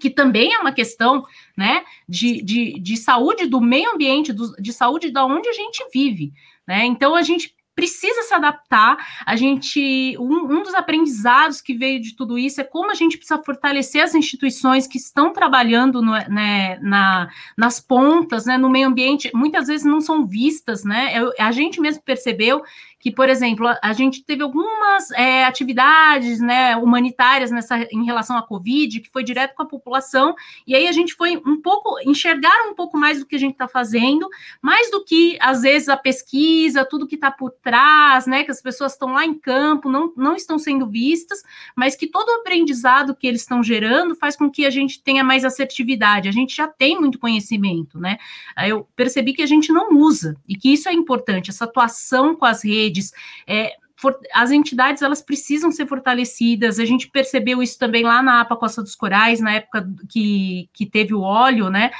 que 0.00 0.10
também 0.10 0.54
é 0.54 0.58
uma 0.58 0.72
questão 0.72 1.24
né, 1.56 1.84
de, 2.08 2.42
de, 2.42 2.80
de 2.80 2.96
saúde 2.96 3.46
do 3.46 3.60
meio 3.60 3.92
ambiente, 3.92 4.32
do, 4.32 4.52
de 4.60 4.72
saúde 4.72 5.10
da 5.10 5.24
onde 5.24 5.48
a 5.48 5.52
gente 5.52 5.84
vive. 5.92 6.32
Né? 6.66 6.86
Então 6.86 7.14
a 7.14 7.22
gente 7.22 7.54
precisa 7.80 8.22
se 8.22 8.34
adaptar. 8.34 8.98
A 9.24 9.36
gente, 9.36 10.14
um, 10.18 10.58
um, 10.58 10.62
dos 10.62 10.74
aprendizados 10.74 11.62
que 11.62 11.72
veio 11.72 11.98
de 12.00 12.14
tudo 12.14 12.38
isso 12.38 12.60
é 12.60 12.64
como 12.64 12.90
a 12.90 12.94
gente 12.94 13.16
precisa 13.16 13.42
fortalecer 13.42 14.02
as 14.02 14.14
instituições 14.14 14.86
que 14.86 14.98
estão 14.98 15.32
trabalhando 15.32 16.02
no, 16.02 16.12
né, 16.12 16.78
na, 16.82 17.30
nas 17.56 17.80
pontas, 17.80 18.44
né, 18.44 18.58
no 18.58 18.68
meio 18.68 18.88
ambiente, 18.88 19.30
muitas 19.34 19.66
vezes 19.68 19.86
não 19.86 20.00
são 20.00 20.26
vistas, 20.26 20.84
né? 20.84 21.18
Eu, 21.18 21.32
a 21.38 21.50
gente 21.52 21.80
mesmo 21.80 22.02
percebeu 22.02 22.62
que, 23.00 23.10
por 23.10 23.30
exemplo, 23.30 23.66
a, 23.82 23.92
gente 23.94 24.22
teve 24.22 24.42
algumas 24.42 25.10
é, 25.12 25.46
atividades 25.46 26.38
né, 26.38 26.76
humanitárias 26.76 27.50
nessa, 27.50 27.78
em 27.90 28.04
relação 28.04 28.36
à 28.36 28.42
Covid, 28.42 29.00
que 29.00 29.08
foi 29.08 29.24
direto 29.24 29.54
com 29.54 29.62
a 29.62 29.66
população, 29.66 30.34
e 30.66 30.74
aí 30.74 30.86
a 30.86 30.92
gente 30.92 31.14
foi 31.14 31.38
um 31.38 31.60
pouco, 31.62 31.98
enxergar 32.04 32.68
um 32.68 32.74
pouco 32.74 32.98
mais 32.98 33.18
do 33.18 33.24
que 33.24 33.34
a 33.34 33.38
gente 33.38 33.52
está 33.52 33.66
fazendo, 33.66 34.28
mais 34.60 34.90
do 34.90 35.02
que, 35.02 35.38
às 35.40 35.62
vezes, 35.62 35.88
a 35.88 35.96
pesquisa, 35.96 36.84
tudo 36.84 37.06
que 37.06 37.14
está 37.14 37.30
por 37.30 37.50
trás, 37.50 38.26
né, 38.26 38.44
que 38.44 38.50
as 38.50 38.60
pessoas 38.60 38.92
estão 38.92 39.14
lá 39.14 39.24
em 39.24 39.32
campo, 39.32 39.88
não, 39.90 40.12
não 40.14 40.36
estão 40.36 40.58
sendo 40.58 40.86
vistas, 40.86 41.42
mas 41.74 41.96
que 41.96 42.06
todo 42.06 42.28
o 42.28 42.40
aprendizado 42.40 43.16
que 43.16 43.26
eles 43.26 43.40
estão 43.40 43.62
gerando 43.62 44.14
faz 44.14 44.36
com 44.36 44.50
que 44.50 44.66
a 44.66 44.70
gente 44.70 45.02
tenha 45.02 45.24
mais 45.24 45.42
assertividade, 45.42 46.28
a 46.28 46.32
gente 46.32 46.54
já 46.54 46.68
tem 46.68 47.00
muito 47.00 47.18
conhecimento, 47.18 47.98
né, 47.98 48.18
eu 48.66 48.86
percebi 48.94 49.32
que 49.32 49.42
a 49.42 49.46
gente 49.46 49.72
não 49.72 49.96
usa, 49.96 50.36
e 50.46 50.54
que 50.54 50.70
isso 50.70 50.86
é 50.86 50.92
importante, 50.92 51.48
essa 51.48 51.64
atuação 51.64 52.36
com 52.36 52.44
as 52.44 52.62
redes, 52.62 52.89
redes. 52.90 53.12
É, 53.46 53.72
for, 53.96 54.18
as 54.32 54.50
entidades 54.50 55.02
elas 55.02 55.20
precisam 55.20 55.70
ser 55.70 55.86
fortalecidas. 55.86 56.78
A 56.78 56.84
gente 56.84 57.08
percebeu 57.08 57.62
isso 57.62 57.78
também 57.78 58.02
lá 58.02 58.22
na 58.22 58.40
APA 58.40 58.56
Costa 58.56 58.82
dos 58.82 58.94
Corais, 58.94 59.40
na 59.40 59.54
época 59.54 59.86
que, 60.08 60.68
que 60.72 60.86
teve 60.86 61.14
o 61.14 61.20
óleo, 61.20 61.68
né? 61.68 61.90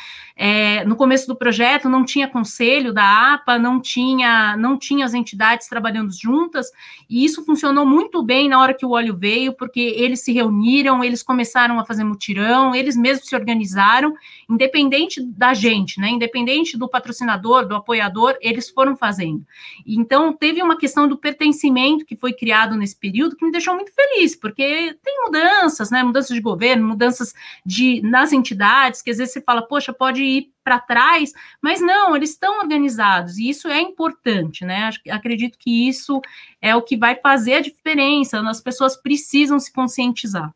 É, 0.42 0.86
no 0.86 0.96
começo 0.96 1.26
do 1.26 1.36
projeto 1.36 1.86
não 1.86 2.02
tinha 2.02 2.26
conselho 2.26 2.94
da 2.94 3.34
APA, 3.34 3.58
não 3.58 3.78
tinha, 3.78 4.56
não 4.56 4.78
tinha 4.78 5.04
as 5.04 5.12
entidades 5.12 5.68
trabalhando 5.68 6.10
juntas, 6.10 6.68
e 7.10 7.26
isso 7.26 7.44
funcionou 7.44 7.84
muito 7.84 8.22
bem 8.22 8.48
na 8.48 8.58
hora 8.58 8.72
que 8.72 8.86
o 8.86 8.92
óleo 8.92 9.14
veio, 9.14 9.52
porque 9.52 9.78
eles 9.78 10.24
se 10.24 10.32
reuniram, 10.32 11.04
eles 11.04 11.22
começaram 11.22 11.78
a 11.78 11.84
fazer 11.84 12.04
mutirão, 12.04 12.74
eles 12.74 12.96
mesmos 12.96 13.28
se 13.28 13.36
organizaram, 13.36 14.14
independente 14.48 15.22
da 15.22 15.52
gente, 15.52 16.00
né? 16.00 16.08
Independente 16.08 16.78
do 16.78 16.88
patrocinador, 16.88 17.66
do 17.66 17.76
apoiador, 17.76 18.34
eles 18.40 18.70
foram 18.70 18.96
fazendo. 18.96 19.44
Então 19.86 20.32
teve 20.32 20.62
uma 20.62 20.78
questão 20.78 21.06
do 21.06 21.18
pertencimento 21.18 22.06
que 22.06 22.16
foi 22.16 22.32
criado 22.32 22.76
nesse 22.76 22.96
período 22.96 23.36
que 23.36 23.44
me 23.44 23.52
deixou 23.52 23.74
muito 23.74 23.92
feliz, 23.92 24.34
porque 24.34 24.96
tem 25.04 25.22
mudanças, 25.22 25.90
né? 25.90 26.02
Mudanças 26.02 26.34
de 26.34 26.40
governo, 26.40 26.88
mudanças 26.88 27.34
de 27.66 28.00
nas 28.00 28.32
entidades, 28.32 29.02
que 29.02 29.10
às 29.10 29.18
vezes 29.18 29.34
você 29.34 29.42
fala, 29.42 29.60
poxa, 29.60 29.92
pode 29.92 30.29
ir 30.38 30.52
para 30.62 30.78
trás, 30.78 31.32
mas 31.60 31.80
não, 31.80 32.14
eles 32.14 32.30
estão 32.30 32.60
organizados, 32.60 33.38
e 33.38 33.48
isso 33.48 33.68
é 33.68 33.80
importante, 33.80 34.64
né? 34.64 34.90
Acredito 35.10 35.58
que 35.58 35.88
isso 35.88 36.20
é 36.60 36.74
o 36.76 36.82
que 36.82 36.96
vai 36.96 37.16
fazer 37.16 37.54
a 37.54 37.60
diferença, 37.60 38.40
as 38.48 38.60
pessoas 38.60 38.96
precisam 38.96 39.58
se 39.58 39.72
conscientizar. 39.72 40.52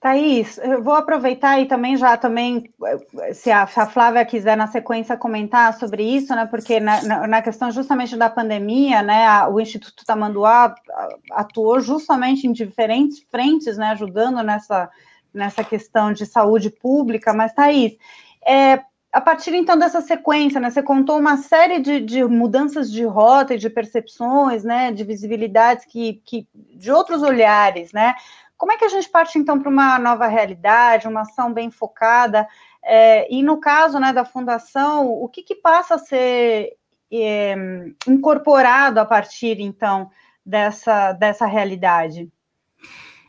Thaís, 0.00 0.56
eu 0.56 0.82
vou 0.82 0.94
aproveitar 0.94 1.60
e 1.60 1.66
também 1.66 1.94
já 1.94 2.16
também, 2.16 2.72
se 3.34 3.50
a, 3.50 3.66
se 3.66 3.78
a 3.78 3.86
Flávia 3.86 4.24
quiser 4.24 4.56
na 4.56 4.66
sequência 4.66 5.14
comentar 5.14 5.74
sobre 5.74 6.02
isso, 6.02 6.34
né? 6.34 6.46
Porque 6.46 6.80
na, 6.80 7.02
na, 7.02 7.26
na 7.26 7.42
questão 7.42 7.70
justamente 7.70 8.16
da 8.16 8.30
pandemia, 8.30 9.02
né? 9.02 9.26
A, 9.26 9.46
o 9.46 9.60
Instituto 9.60 10.02
Tamanduá 10.06 10.74
atuou 11.32 11.80
justamente 11.80 12.46
em 12.46 12.52
diferentes 12.52 13.20
frentes, 13.30 13.76
né? 13.76 13.90
Ajudando 13.90 14.42
nessa, 14.42 14.88
nessa 15.34 15.62
questão 15.62 16.14
de 16.14 16.24
saúde 16.24 16.70
pública, 16.70 17.34
mas 17.34 17.52
Thaís, 17.52 17.98
é, 18.46 18.82
a 19.12 19.20
partir 19.20 19.54
então 19.54 19.76
dessa 19.76 20.00
sequência, 20.00 20.60
né, 20.60 20.70
você 20.70 20.82
contou 20.82 21.18
uma 21.18 21.36
série 21.36 21.80
de, 21.80 22.00
de, 22.00 22.24
mudanças 22.24 22.90
de 22.90 23.04
rota 23.04 23.54
e 23.54 23.58
de 23.58 23.68
percepções, 23.68 24.62
né, 24.62 24.92
de 24.92 25.02
visibilidades 25.02 25.84
que, 25.84 26.22
que 26.24 26.46
de 26.54 26.92
outros 26.92 27.22
olhares, 27.22 27.92
né? 27.92 28.14
Como 28.56 28.72
é 28.72 28.76
que 28.76 28.84
a 28.84 28.88
gente 28.88 29.08
parte 29.08 29.38
então 29.38 29.58
para 29.58 29.70
uma 29.70 29.98
nova 29.98 30.26
realidade, 30.26 31.08
uma 31.08 31.22
ação 31.22 31.52
bem 31.52 31.70
focada? 31.70 32.46
É, 32.84 33.32
e 33.32 33.42
no 33.42 33.58
caso 33.58 33.98
né, 33.98 34.12
da 34.12 34.24
fundação, 34.24 35.10
o 35.10 35.28
que, 35.28 35.42
que 35.42 35.54
passa 35.54 35.94
a 35.94 35.98
ser 35.98 36.76
é, 37.10 37.54
incorporado 38.06 39.00
a 39.00 39.04
partir 39.04 39.60
então 39.60 40.10
dessa, 40.44 41.12
dessa 41.12 41.46
realidade? 41.46 42.30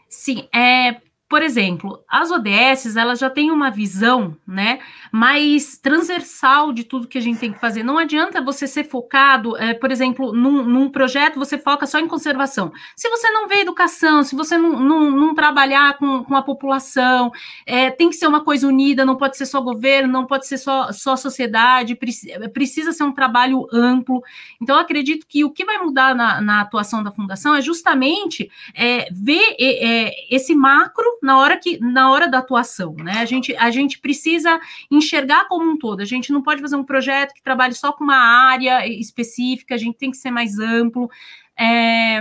Sim, 0.10 0.50
é, 0.54 1.02
por 1.31 1.41
exemplo, 1.41 2.03
as 2.09 2.29
ODS, 2.29 2.97
elas 2.97 3.17
já 3.17 3.29
têm 3.29 3.51
uma 3.51 3.71
visão, 3.71 4.35
né, 4.45 4.79
mais 5.13 5.77
transversal 5.77 6.73
de 6.73 6.83
tudo 6.83 7.07
que 7.07 7.17
a 7.17 7.21
gente 7.21 7.39
tem 7.39 7.53
que 7.53 7.59
fazer. 7.59 7.83
Não 7.83 7.97
adianta 7.97 8.41
você 8.41 8.67
ser 8.67 8.83
focado, 8.83 9.55
é, 9.55 9.73
por 9.73 9.91
exemplo, 9.91 10.33
num, 10.33 10.65
num, 10.65 10.89
projeto, 10.89 11.39
você 11.39 11.57
foca 11.57 11.87
só 11.87 11.99
em 11.99 12.07
conservação. 12.09 12.73
Se 12.97 13.09
você 13.09 13.31
não 13.31 13.47
vê 13.47 13.61
educação, 13.61 14.23
se 14.23 14.35
você 14.35 14.57
não, 14.57 14.77
não, 14.77 15.09
não 15.09 15.33
trabalhar 15.33 15.97
com, 15.97 16.21
com, 16.21 16.35
a 16.35 16.41
população, 16.41 17.31
é, 17.65 17.89
tem 17.89 18.09
que 18.09 18.17
ser 18.17 18.27
uma 18.27 18.43
coisa 18.43 18.67
unida, 18.67 19.05
não 19.05 19.15
pode 19.15 19.37
ser 19.37 19.45
só 19.45 19.61
governo, 19.61 20.11
não 20.11 20.27
pode 20.27 20.45
ser 20.45 20.57
só, 20.57 20.91
só 20.91 21.15
sociedade, 21.15 21.95
precisa, 21.95 22.49
precisa 22.49 22.91
ser 22.91 23.05
um 23.05 23.13
trabalho 23.13 23.65
amplo. 23.71 24.21
Então, 24.61 24.77
acredito 24.77 25.25
que 25.25 25.45
o 25.45 25.49
que 25.49 25.63
vai 25.63 25.77
mudar 25.77 26.13
na, 26.13 26.41
na 26.41 26.59
atuação 26.59 27.01
da 27.01 27.09
fundação 27.09 27.55
é 27.55 27.61
justamente 27.61 28.51
é, 28.75 29.07
ver 29.13 29.55
é, 29.57 30.11
esse 30.29 30.53
macro 30.53 31.20
na 31.21 31.39
hora 31.39 31.57
que 31.57 31.79
na 31.79 32.12
hora 32.12 32.27
da 32.27 32.39
atuação, 32.39 32.93
né? 32.95 33.13
A 33.19 33.25
gente 33.25 33.55
a 33.55 33.69
gente 33.71 33.99
precisa 33.99 34.60
enxergar 34.89 35.47
como 35.47 35.69
um 35.69 35.77
todo. 35.77 36.01
A 36.01 36.05
gente 36.05 36.31
não 36.31 36.41
pode 36.41 36.62
fazer 36.62 36.75
um 36.75 36.84
projeto 36.84 37.34
que 37.34 37.43
trabalhe 37.43 37.73
só 37.73 37.91
com 37.91 38.03
uma 38.03 38.17
área 38.17 38.88
específica. 38.88 39.75
A 39.75 39.77
gente 39.77 39.97
tem 39.97 40.12
que 40.12 40.17
ser 40.17 40.31
mais 40.31 40.60
amplo. 40.60 41.10
É, 41.57 42.19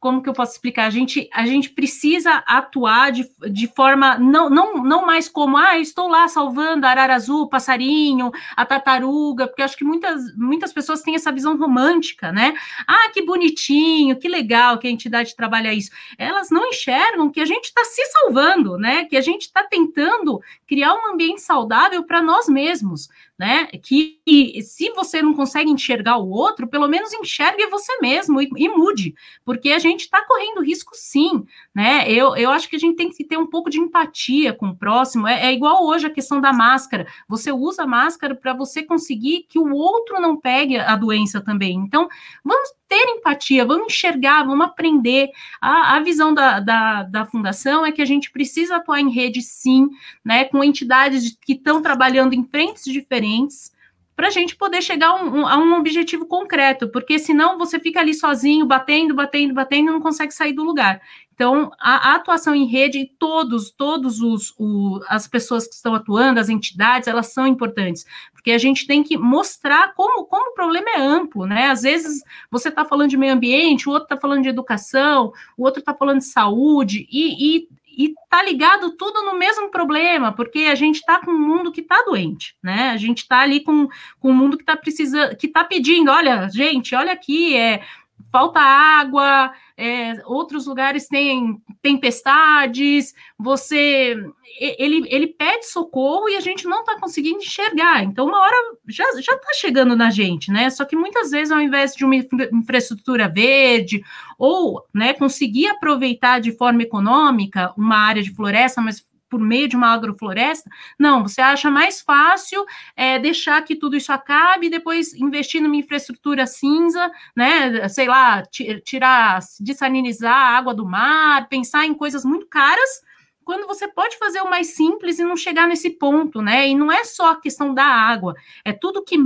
como 0.00 0.22
que 0.22 0.28
eu 0.28 0.32
posso 0.32 0.52
explicar? 0.52 0.86
A 0.86 0.90
gente, 0.90 1.28
a 1.32 1.44
gente 1.44 1.70
precisa 1.70 2.42
atuar 2.46 3.10
de, 3.10 3.28
de 3.50 3.66
forma 3.66 4.16
não, 4.18 4.48
não, 4.48 4.74
não 4.82 5.04
mais 5.04 5.28
como, 5.28 5.56
ah, 5.56 5.78
estou 5.78 6.08
lá 6.08 6.28
salvando 6.28 6.86
a 6.86 6.90
arara 6.90 7.14
azul, 7.14 7.42
o 7.42 7.48
passarinho, 7.48 8.30
a 8.56 8.64
tartaruga, 8.64 9.48
porque 9.48 9.62
acho 9.62 9.76
que 9.76 9.84
muitas, 9.84 10.34
muitas 10.36 10.72
pessoas 10.72 11.02
têm 11.02 11.14
essa 11.16 11.32
visão 11.32 11.56
romântica, 11.56 12.30
né? 12.30 12.54
Ah, 12.86 13.10
que 13.12 13.22
bonitinho, 13.22 14.16
que 14.16 14.28
legal 14.28 14.78
que 14.78 14.86
a 14.86 14.90
entidade 14.90 15.34
trabalha 15.34 15.74
isso. 15.74 15.90
Elas 16.16 16.50
não 16.50 16.66
enxergam 16.66 17.30
que 17.30 17.40
a 17.40 17.46
gente 17.46 17.64
está 17.64 17.84
se 17.84 18.04
salvando, 18.06 18.78
né? 18.78 19.04
Que 19.04 19.16
a 19.16 19.20
gente 19.20 19.42
está 19.42 19.64
tentando 19.64 20.40
criar 20.66 20.94
um 20.94 21.12
ambiente 21.12 21.40
saudável 21.40 22.04
para 22.04 22.22
nós 22.22 22.48
mesmos, 22.48 23.08
né? 23.38 23.66
Que 23.66 24.18
se 24.62 24.90
você 24.90 25.22
não 25.22 25.32
consegue 25.32 25.70
enxergar 25.70 26.18
o 26.18 26.28
outro, 26.28 26.66
pelo 26.66 26.88
menos 26.88 27.12
enxergue 27.12 27.66
você 27.66 27.96
mesmo 28.00 28.42
e, 28.42 28.48
e 28.56 28.68
mude, 28.68 29.14
porque 29.44 29.70
a 29.70 29.78
gente 29.78 30.00
está 30.00 30.24
correndo 30.26 30.62
risco 30.62 30.90
sim, 30.94 31.46
né? 31.78 32.10
Eu, 32.10 32.34
eu 32.34 32.50
acho 32.50 32.68
que 32.68 32.74
a 32.74 32.78
gente 32.78 32.96
tem 32.96 33.08
que 33.08 33.22
ter 33.22 33.36
um 33.36 33.46
pouco 33.46 33.70
de 33.70 33.78
empatia 33.78 34.52
com 34.52 34.70
o 34.70 34.76
próximo. 34.76 35.28
É, 35.28 35.46
é 35.46 35.52
igual 35.52 35.86
hoje 35.86 36.08
a 36.08 36.10
questão 36.10 36.40
da 36.40 36.52
máscara. 36.52 37.06
Você 37.28 37.52
usa 37.52 37.86
máscara 37.86 38.34
para 38.34 38.52
você 38.52 38.82
conseguir 38.82 39.46
que 39.48 39.60
o 39.60 39.72
outro 39.72 40.20
não 40.20 40.36
pegue 40.36 40.76
a 40.76 40.96
doença 40.96 41.40
também. 41.40 41.76
Então, 41.76 42.08
vamos 42.44 42.70
ter 42.88 43.04
empatia, 43.10 43.64
vamos 43.64 43.94
enxergar, 43.94 44.42
vamos 44.42 44.66
aprender. 44.66 45.30
A, 45.60 45.94
a 45.94 46.00
visão 46.00 46.34
da, 46.34 46.58
da, 46.58 47.04
da, 47.04 47.24
fundação 47.24 47.86
é 47.86 47.92
que 47.92 48.02
a 48.02 48.06
gente 48.06 48.32
precisa 48.32 48.78
atuar 48.78 48.98
em 48.98 49.12
rede, 49.12 49.40
sim, 49.40 49.88
né, 50.24 50.46
com 50.46 50.64
entidades 50.64 51.38
que 51.40 51.52
estão 51.52 51.80
trabalhando 51.80 52.32
em 52.32 52.42
frentes 52.42 52.86
diferentes, 52.86 53.72
para 54.18 54.26
a 54.26 54.30
gente 54.30 54.56
poder 54.56 54.82
chegar 54.82 55.10
a 55.10 55.14
um, 55.14 55.46
a 55.46 55.56
um, 55.56 55.74
objetivo 55.74 56.26
concreto, 56.26 56.88
porque 56.88 57.20
senão 57.20 57.56
você 57.56 57.78
fica 57.78 58.00
ali 58.00 58.12
sozinho, 58.12 58.66
batendo, 58.66 59.14
batendo, 59.14 59.54
batendo, 59.54 59.92
não 59.92 60.00
consegue 60.00 60.34
sair 60.34 60.52
do 60.52 60.64
lugar. 60.64 61.00
Então, 61.32 61.70
a, 61.78 62.10
a 62.10 62.14
atuação 62.16 62.52
em 62.52 62.66
rede, 62.66 63.12
todos, 63.16 63.70
todos 63.70 64.20
os, 64.20 64.52
o, 64.58 64.98
as 65.06 65.28
pessoas 65.28 65.68
que 65.68 65.74
estão 65.76 65.94
atuando, 65.94 66.40
as 66.40 66.48
entidades, 66.48 67.06
elas 67.06 67.28
são 67.28 67.46
importantes, 67.46 68.04
porque 68.32 68.50
a 68.50 68.58
gente 68.58 68.88
tem 68.88 69.04
que 69.04 69.16
mostrar 69.16 69.94
como, 69.94 70.24
como 70.24 70.50
o 70.50 70.54
problema 70.54 70.90
é 70.96 71.00
amplo, 71.00 71.46
né? 71.46 71.66
Às 71.66 71.82
vezes 71.82 72.20
você 72.50 72.70
está 72.70 72.84
falando 72.84 73.10
de 73.10 73.16
meio 73.16 73.34
ambiente, 73.34 73.88
o 73.88 73.92
outro 73.92 74.06
está 74.06 74.16
falando 74.16 74.42
de 74.42 74.48
educação, 74.48 75.32
o 75.56 75.62
outro 75.62 75.78
está 75.78 75.94
falando 75.94 76.18
de 76.18 76.24
saúde, 76.24 77.06
e, 77.08 77.58
e 77.58 77.68
e 77.98 78.14
tá 78.30 78.40
ligado 78.44 78.92
tudo 78.96 79.24
no 79.24 79.36
mesmo 79.36 79.72
problema, 79.72 80.30
porque 80.32 80.60
a 80.60 80.76
gente 80.76 80.96
está 81.00 81.18
com 81.18 81.32
um 81.32 81.38
mundo 81.38 81.72
que 81.72 81.80
está 81.80 82.00
doente, 82.04 82.54
né? 82.62 82.90
A 82.90 82.96
gente 82.96 83.18
está 83.18 83.40
ali 83.40 83.60
com, 83.60 83.88
com 84.20 84.30
um 84.30 84.34
mundo 84.34 84.56
que 84.56 84.62
está 84.62 84.76
precisando, 84.76 85.36
que 85.36 85.48
está 85.48 85.64
pedindo, 85.64 86.08
olha, 86.08 86.48
gente, 86.48 86.94
olha 86.94 87.12
aqui, 87.12 87.56
é 87.56 87.82
falta 88.30 88.60
água, 88.60 89.52
é, 89.76 90.22
outros 90.26 90.66
lugares 90.66 91.08
têm 91.08 91.60
tempestades, 91.82 93.14
você 93.38 94.16
ele, 94.58 95.06
ele 95.08 95.26
pede 95.28 95.66
socorro 95.66 96.28
e 96.28 96.36
a 96.36 96.40
gente 96.40 96.66
não 96.66 96.80
está 96.80 96.98
conseguindo 96.98 97.38
enxergar. 97.38 98.02
Então, 98.02 98.26
uma 98.26 98.40
hora 98.40 98.56
já 98.88 99.04
está 99.10 99.52
chegando 99.54 99.94
na 99.94 100.10
gente, 100.10 100.50
né? 100.50 100.68
Só 100.70 100.84
que 100.84 100.96
muitas 100.96 101.30
vezes, 101.30 101.52
ao 101.52 101.60
invés 101.60 101.94
de 101.94 102.04
uma 102.04 102.16
infraestrutura 102.16 103.28
verde, 103.28 104.02
ou 104.38 104.84
né, 104.92 105.14
conseguir 105.14 105.66
aproveitar 105.68 106.40
de 106.40 106.52
forma 106.52 106.82
econômica 106.82 107.72
uma 107.76 107.98
área 107.98 108.22
de 108.22 108.34
floresta, 108.34 108.80
mas 108.80 109.06
por 109.28 109.40
meio 109.40 109.68
de 109.68 109.76
uma 109.76 109.92
agrofloresta. 109.92 110.70
Não, 110.98 111.22
você 111.22 111.40
acha 111.40 111.70
mais 111.70 112.00
fácil 112.00 112.64
é, 112.96 113.18
deixar 113.18 113.62
que 113.62 113.76
tudo 113.76 113.96
isso 113.96 114.12
acabe 114.12 114.66
e 114.66 114.70
depois 114.70 115.12
investir 115.14 115.60
numa 115.60 115.76
infraestrutura 115.76 116.46
cinza, 116.46 117.10
né? 117.36 117.88
Sei 117.88 118.06
lá, 118.06 118.42
tirar, 118.84 119.40
dessalinizar 119.60 120.34
a 120.34 120.56
água 120.56 120.74
do 120.74 120.86
mar, 120.86 121.48
pensar 121.48 121.84
em 121.86 121.94
coisas 121.94 122.24
muito 122.24 122.46
caras 122.46 123.02
quando 123.44 123.66
você 123.66 123.88
pode 123.88 124.18
fazer 124.18 124.42
o 124.42 124.50
mais 124.50 124.74
simples 124.74 125.18
e 125.18 125.24
não 125.24 125.34
chegar 125.34 125.66
nesse 125.66 125.88
ponto, 125.88 126.42
né? 126.42 126.68
E 126.68 126.74
não 126.74 126.92
é 126.92 127.02
só 127.02 127.30
a 127.30 127.40
questão 127.40 127.72
da 127.72 127.82
água, 127.82 128.34
é 128.62 128.74
tudo 128.74 129.02
que 129.02 129.16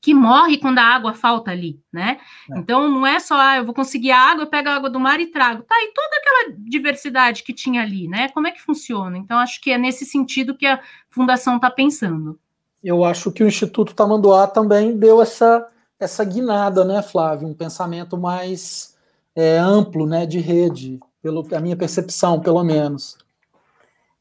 que 0.00 0.14
morre 0.14 0.58
quando 0.58 0.78
a 0.78 0.84
água 0.84 1.12
falta 1.12 1.50
ali, 1.50 1.80
né? 1.92 2.18
É. 2.50 2.58
Então 2.58 2.88
não 2.88 3.06
é 3.06 3.18
só, 3.18 3.38
ah, 3.38 3.56
eu 3.56 3.64
vou 3.64 3.74
conseguir 3.74 4.10
a 4.10 4.20
água, 4.20 4.44
eu 4.44 4.48
pego 4.48 4.68
a 4.68 4.76
água 4.76 4.90
do 4.90 5.00
mar 5.00 5.20
e 5.20 5.26
trago. 5.26 5.62
Tá, 5.62 5.74
e 5.78 5.92
toda 5.92 6.16
aquela 6.16 6.56
diversidade 6.58 7.42
que 7.42 7.52
tinha 7.52 7.82
ali, 7.82 8.08
né? 8.08 8.28
Como 8.28 8.46
é 8.46 8.52
que 8.52 8.62
funciona? 8.62 9.18
Então 9.18 9.38
acho 9.38 9.60
que 9.60 9.70
é 9.70 9.78
nesse 9.78 10.04
sentido 10.04 10.56
que 10.56 10.66
a 10.66 10.80
fundação 11.10 11.56
está 11.56 11.70
pensando. 11.70 12.38
Eu 12.82 13.04
acho 13.04 13.32
que 13.32 13.42
o 13.42 13.48
Instituto 13.48 13.94
Tamanduá 13.94 14.46
também 14.46 14.96
deu 14.96 15.20
essa 15.20 15.66
essa 16.00 16.24
guinada, 16.24 16.84
né, 16.84 17.02
Flávio? 17.02 17.48
Um 17.48 17.54
pensamento 17.54 18.16
mais 18.16 18.96
é, 19.34 19.58
amplo, 19.58 20.06
né, 20.06 20.26
de 20.26 20.38
rede, 20.38 21.00
pelo 21.20 21.44
a 21.52 21.60
minha 21.60 21.76
percepção, 21.76 22.40
pelo 22.40 22.62
menos. 22.62 23.18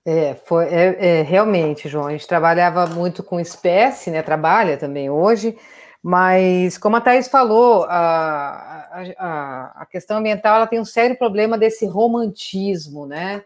É, 0.09 0.35
foi, 0.45 0.67
é, 0.67 1.19
é, 1.19 1.21
realmente, 1.21 1.89
João, 1.89 2.07
a 2.07 2.11
gente 2.11 2.25
trabalhava 2.25 2.87
muito 2.87 3.21
com 3.21 3.41
espécie, 3.41 4.09
né? 4.09 4.21
Trabalha 4.21 4.77
também 4.77 5.09
hoje, 5.09 5.57
mas 6.01 6.77
como 6.77 6.95
a 6.95 7.01
Thais 7.01 7.27
falou, 7.27 7.83
a, 7.89 9.03
a, 9.17 9.81
a 9.81 9.85
questão 9.85 10.19
ambiental 10.19 10.55
ela 10.55 10.67
tem 10.67 10.79
um 10.79 10.85
sério 10.85 11.17
problema 11.17 11.57
desse 11.57 11.85
romantismo, 11.85 13.05
né? 13.05 13.43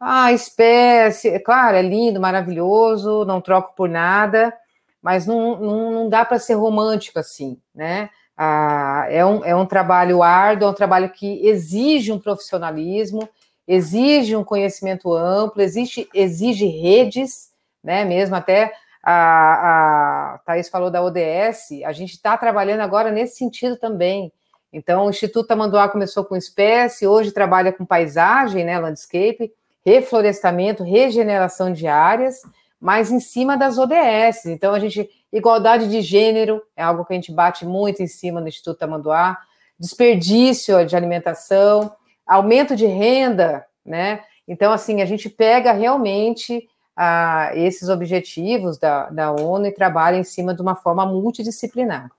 Ah, 0.00 0.32
espécie, 0.32 1.28
é 1.28 1.38
claro, 1.38 1.76
é 1.76 1.82
lindo, 1.82 2.18
maravilhoso, 2.18 3.26
não 3.26 3.42
troco 3.42 3.74
por 3.76 3.86
nada, 3.86 4.54
mas 5.02 5.26
não, 5.26 5.60
não, 5.60 5.90
não 5.90 6.08
dá 6.08 6.24
para 6.24 6.38
ser 6.38 6.54
romântico 6.54 7.18
assim, 7.18 7.60
né? 7.74 8.08
Ah, 8.34 9.04
é, 9.10 9.26
um, 9.26 9.44
é 9.44 9.54
um 9.54 9.66
trabalho 9.66 10.22
árduo, 10.22 10.68
é 10.68 10.70
um 10.70 10.74
trabalho 10.74 11.10
que 11.10 11.46
exige 11.46 12.10
um 12.10 12.18
profissionalismo, 12.18 13.28
exige 13.68 14.34
um 14.34 14.42
conhecimento 14.42 15.12
amplo, 15.12 15.60
exige, 15.60 16.08
exige 16.14 16.66
redes, 16.66 17.52
né? 17.84 18.02
Mesmo 18.02 18.34
até 18.34 18.72
a, 19.02 20.34
a 20.34 20.38
Thais 20.38 20.70
falou 20.70 20.90
da 20.90 21.02
ODS, 21.02 21.82
a 21.84 21.92
gente 21.92 22.14
está 22.14 22.36
trabalhando 22.38 22.80
agora 22.80 23.10
nesse 23.10 23.36
sentido 23.36 23.76
também. 23.76 24.32
Então, 24.72 25.06
o 25.06 25.10
Instituto 25.10 25.46
Tamanduá 25.46 25.88
começou 25.88 26.24
com 26.24 26.34
espécie, 26.34 27.06
hoje 27.06 27.30
trabalha 27.30 27.72
com 27.72 27.84
paisagem, 27.84 28.64
né, 28.64 28.78
landscape, 28.78 29.52
reflorestamento, 29.84 30.82
regeneração 30.82 31.72
de 31.72 31.86
áreas, 31.86 32.40
mas 32.80 33.10
em 33.10 33.20
cima 33.20 33.56
das 33.56 33.78
ODS. 33.78 34.46
Então, 34.46 34.74
a 34.74 34.78
gente, 34.78 35.08
igualdade 35.32 35.88
de 35.88 36.00
gênero 36.00 36.62
é 36.76 36.82
algo 36.82 37.04
que 37.04 37.12
a 37.12 37.16
gente 37.16 37.32
bate 37.32 37.64
muito 37.64 38.02
em 38.02 38.06
cima 38.06 38.40
no 38.40 38.48
Instituto 38.48 38.78
Tamanduá, 38.78 39.38
desperdício 39.78 40.84
de 40.84 40.96
alimentação, 40.96 41.92
aumento 42.28 42.76
de 42.76 42.86
renda, 42.86 43.64
né? 43.84 44.20
Então, 44.46 44.70
assim, 44.70 45.02
a 45.02 45.06
gente 45.06 45.28
pega 45.28 45.72
realmente 45.72 46.68
ah, 46.96 47.50
esses 47.54 47.88
objetivos 47.88 48.78
da, 48.78 49.08
da 49.08 49.32
ONU 49.32 49.66
e 49.66 49.72
trabalha 49.72 50.16
em 50.16 50.24
cima 50.24 50.54
de 50.54 50.60
uma 50.60 50.74
forma 50.74 51.06
multidisciplinar. 51.06 52.10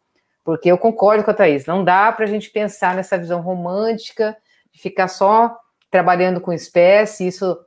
Porque 0.44 0.72
eu 0.72 0.78
concordo 0.78 1.24
com 1.24 1.32
a 1.32 1.34
Thaís, 1.34 1.66
não 1.66 1.84
dá 1.84 2.12
para 2.12 2.26
a 2.26 2.28
gente 2.28 2.50
pensar 2.50 2.96
nessa 2.96 3.18
visão 3.18 3.42
romântica 3.42 4.36
de 4.72 4.82
ficar 4.82 5.08
só 5.08 5.56
trabalhando 5.92 6.42
com 6.42 6.54
espécie, 6.54 7.28
isso 7.28 7.58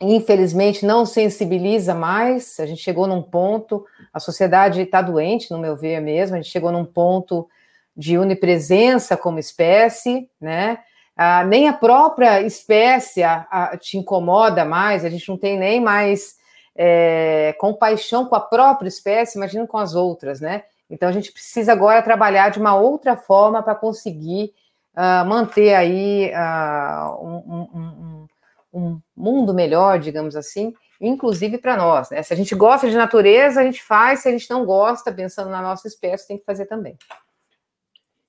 infelizmente 0.00 0.84
não 0.84 1.06
sensibiliza 1.06 1.94
mais. 1.94 2.58
A 2.60 2.66
gente 2.66 2.82
chegou 2.82 3.06
num 3.06 3.22
ponto, 3.22 3.84
a 4.12 4.20
sociedade 4.20 4.80
está 4.80 5.02
doente, 5.02 5.50
no 5.50 5.58
meu 5.58 5.76
ver 5.76 6.00
mesmo, 6.00 6.36
a 6.36 6.40
gente 6.40 6.50
chegou 6.50 6.72
num 6.72 6.84
ponto 6.84 7.48
de 7.96 8.18
onipresença 8.18 9.16
como 9.16 9.38
espécie, 9.38 10.28
né? 10.40 10.78
Ah, 11.16 11.44
nem 11.44 11.66
a 11.66 11.72
própria 11.72 12.42
espécie 12.42 13.22
a, 13.22 13.46
a, 13.50 13.76
te 13.78 13.96
incomoda 13.96 14.66
mais, 14.66 15.02
a 15.02 15.08
gente 15.08 15.26
não 15.30 15.38
tem 15.38 15.58
nem 15.58 15.80
mais 15.80 16.36
é, 16.76 17.54
compaixão 17.58 18.26
com 18.26 18.34
a 18.34 18.40
própria 18.40 18.88
espécie, 18.88 19.38
imagina 19.38 19.66
com 19.66 19.78
as 19.78 19.94
outras, 19.94 20.42
né? 20.42 20.64
Então 20.90 21.08
a 21.08 21.12
gente 21.12 21.32
precisa 21.32 21.72
agora 21.72 22.02
trabalhar 22.02 22.50
de 22.50 22.58
uma 22.58 22.76
outra 22.76 23.16
forma 23.16 23.62
para 23.62 23.74
conseguir 23.74 24.52
uh, 24.94 25.26
manter 25.26 25.74
aí 25.74 26.30
uh, 26.30 27.24
um, 27.24 27.68
um, 27.74 28.26
um, 28.74 29.00
mundo 29.16 29.54
melhor, 29.54 29.98
digamos 29.98 30.36
assim, 30.36 30.74
inclusive 31.00 31.56
para 31.56 31.78
nós, 31.78 32.10
né? 32.10 32.22
Se 32.22 32.34
a 32.34 32.36
gente 32.36 32.54
gosta 32.54 32.90
de 32.90 32.96
natureza, 32.96 33.62
a 33.62 33.64
gente 33.64 33.82
faz, 33.82 34.20
se 34.20 34.28
a 34.28 34.32
gente 34.32 34.50
não 34.50 34.66
gosta, 34.66 35.10
pensando 35.10 35.48
na 35.48 35.62
nossa 35.62 35.88
espécie, 35.88 36.28
tem 36.28 36.38
que 36.38 36.44
fazer 36.44 36.66
também. 36.66 36.96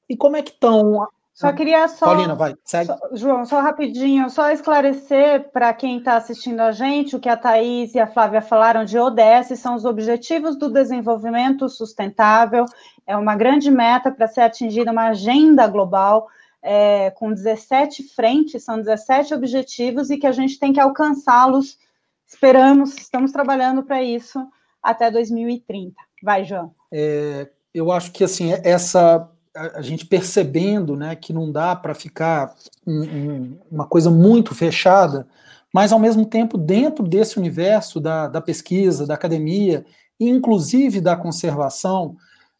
E 0.09 0.15
como 0.15 0.37
é 0.37 0.41
que 0.41 0.51
estão 0.51 1.05
só 1.37 1.53
queria 1.53 1.87
só. 1.87 2.07
Paulina, 2.07 2.33
vai, 2.33 2.55
segue. 2.65 2.87
Só, 2.87 2.97
João, 3.13 3.45
só 3.45 3.61
rapidinho, 3.61 4.27
só 4.27 4.49
esclarecer 4.49 5.51
para 5.51 5.71
quem 5.71 5.99
está 5.99 6.15
assistindo 6.15 6.61
a 6.61 6.71
gente 6.71 7.15
o 7.15 7.19
que 7.19 7.29
a 7.29 7.37
Thaís 7.37 7.93
e 7.93 7.99
a 7.99 8.07
Flávia 8.07 8.41
falaram 8.41 8.83
de 8.83 8.97
ODS, 8.97 9.59
são 9.59 9.75
os 9.75 9.85
Objetivos 9.85 10.57
do 10.57 10.67
Desenvolvimento 10.67 11.69
Sustentável. 11.69 12.65
É 13.05 13.15
uma 13.15 13.35
grande 13.35 13.69
meta 13.69 14.11
para 14.11 14.27
ser 14.27 14.41
atingida 14.41 14.91
uma 14.91 15.09
agenda 15.09 15.67
global 15.67 16.27
é, 16.63 17.11
com 17.11 17.31
17 17.31 18.01
frentes, 18.15 18.63
são 18.63 18.79
17 18.79 19.35
objetivos 19.35 20.09
e 20.09 20.17
que 20.17 20.25
a 20.25 20.31
gente 20.31 20.57
tem 20.57 20.73
que 20.73 20.79
alcançá-los. 20.79 21.77
Esperamos, 22.25 22.97
estamos 22.97 23.31
trabalhando 23.31 23.83
para 23.83 24.01
isso 24.01 24.43
até 24.81 25.11
2030. 25.11 25.93
Vai, 26.23 26.43
João. 26.43 26.73
É, 26.91 27.47
eu 27.71 27.91
acho 27.91 28.11
que 28.11 28.23
assim 28.23 28.53
essa 28.63 29.29
a, 29.57 29.81
gente 29.81 30.05
percebendo 30.05 30.95
né, 30.95 31.15
que 31.15 31.33
não 31.33 31.51
dá 31.51 31.75
para 31.75 31.95
ficar 31.95 32.53
um, 32.85 33.01
um, 33.01 33.59
uma 33.71 33.87
coisa 33.87 34.09
muito 34.09 34.53
fechada, 34.53 35.27
mas 35.73 35.91
ao 35.91 35.99
mesmo 35.99 36.25
tempo 36.25 36.57
dentro 36.57 37.03
desse 37.07 37.37
universo 37.37 37.99
da, 37.99 38.27
da 38.27 38.41
pesquisa, 38.41 39.07
da 39.07 39.15
academia, 39.15 39.85
inclusive 40.19 41.01
da 41.01 41.15
conservação, 41.15 42.15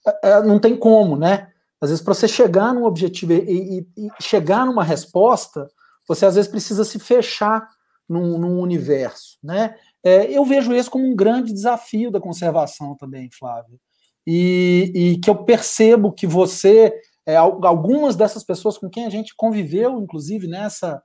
é, 0.05 0.29
é 0.29 0.41
não 0.43 0.59
tem 0.59 0.75
como, 0.75 1.15
né? 1.15 1.49
Às 1.79 1.89
vezes, 1.89 2.03
para 2.03 2.15
você 2.15 2.27
chegar 2.27 2.73
num 2.73 2.85
objetivo 2.85 3.33
e, 3.33 3.85
e, 3.95 4.05
e, 4.05 4.09
chegar 4.19 4.65
numa 4.65 4.83
resposta, 4.83 5.69
você 6.07 6.25
às 6.25 6.33
vezes 6.33 6.49
precisa 6.49 6.83
se 6.83 6.97
fechar 6.97 7.69
num, 8.09 8.39
num 8.39 8.59
universo, 8.59 9.37
né? 9.43 9.75
É, 10.03 10.31
eu 10.31 10.43
vejo 10.43 10.73
isso 10.73 10.89
como 10.89 11.05
um 11.05 11.15
grande 11.15 11.53
desafio 11.53 12.09
da 12.09 12.19
conservação 12.19 12.95
também, 12.95 13.29
Flávio 13.31 13.79
e, 14.27 14.91
e 14.93 15.17
que 15.19 15.29
eu 15.29 15.45
percebo 15.45 16.11
que 16.11 16.27
você, 16.27 16.93
é, 17.25 17.37
algumas 17.37 18.17
dessas 18.17 18.43
pessoas 18.43 18.77
com 18.77 18.89
quem 18.89 19.05
a 19.05 19.09
gente 19.09 19.33
conviveu, 19.35 20.01
inclusive 20.01 20.47
nessa 20.47 21.01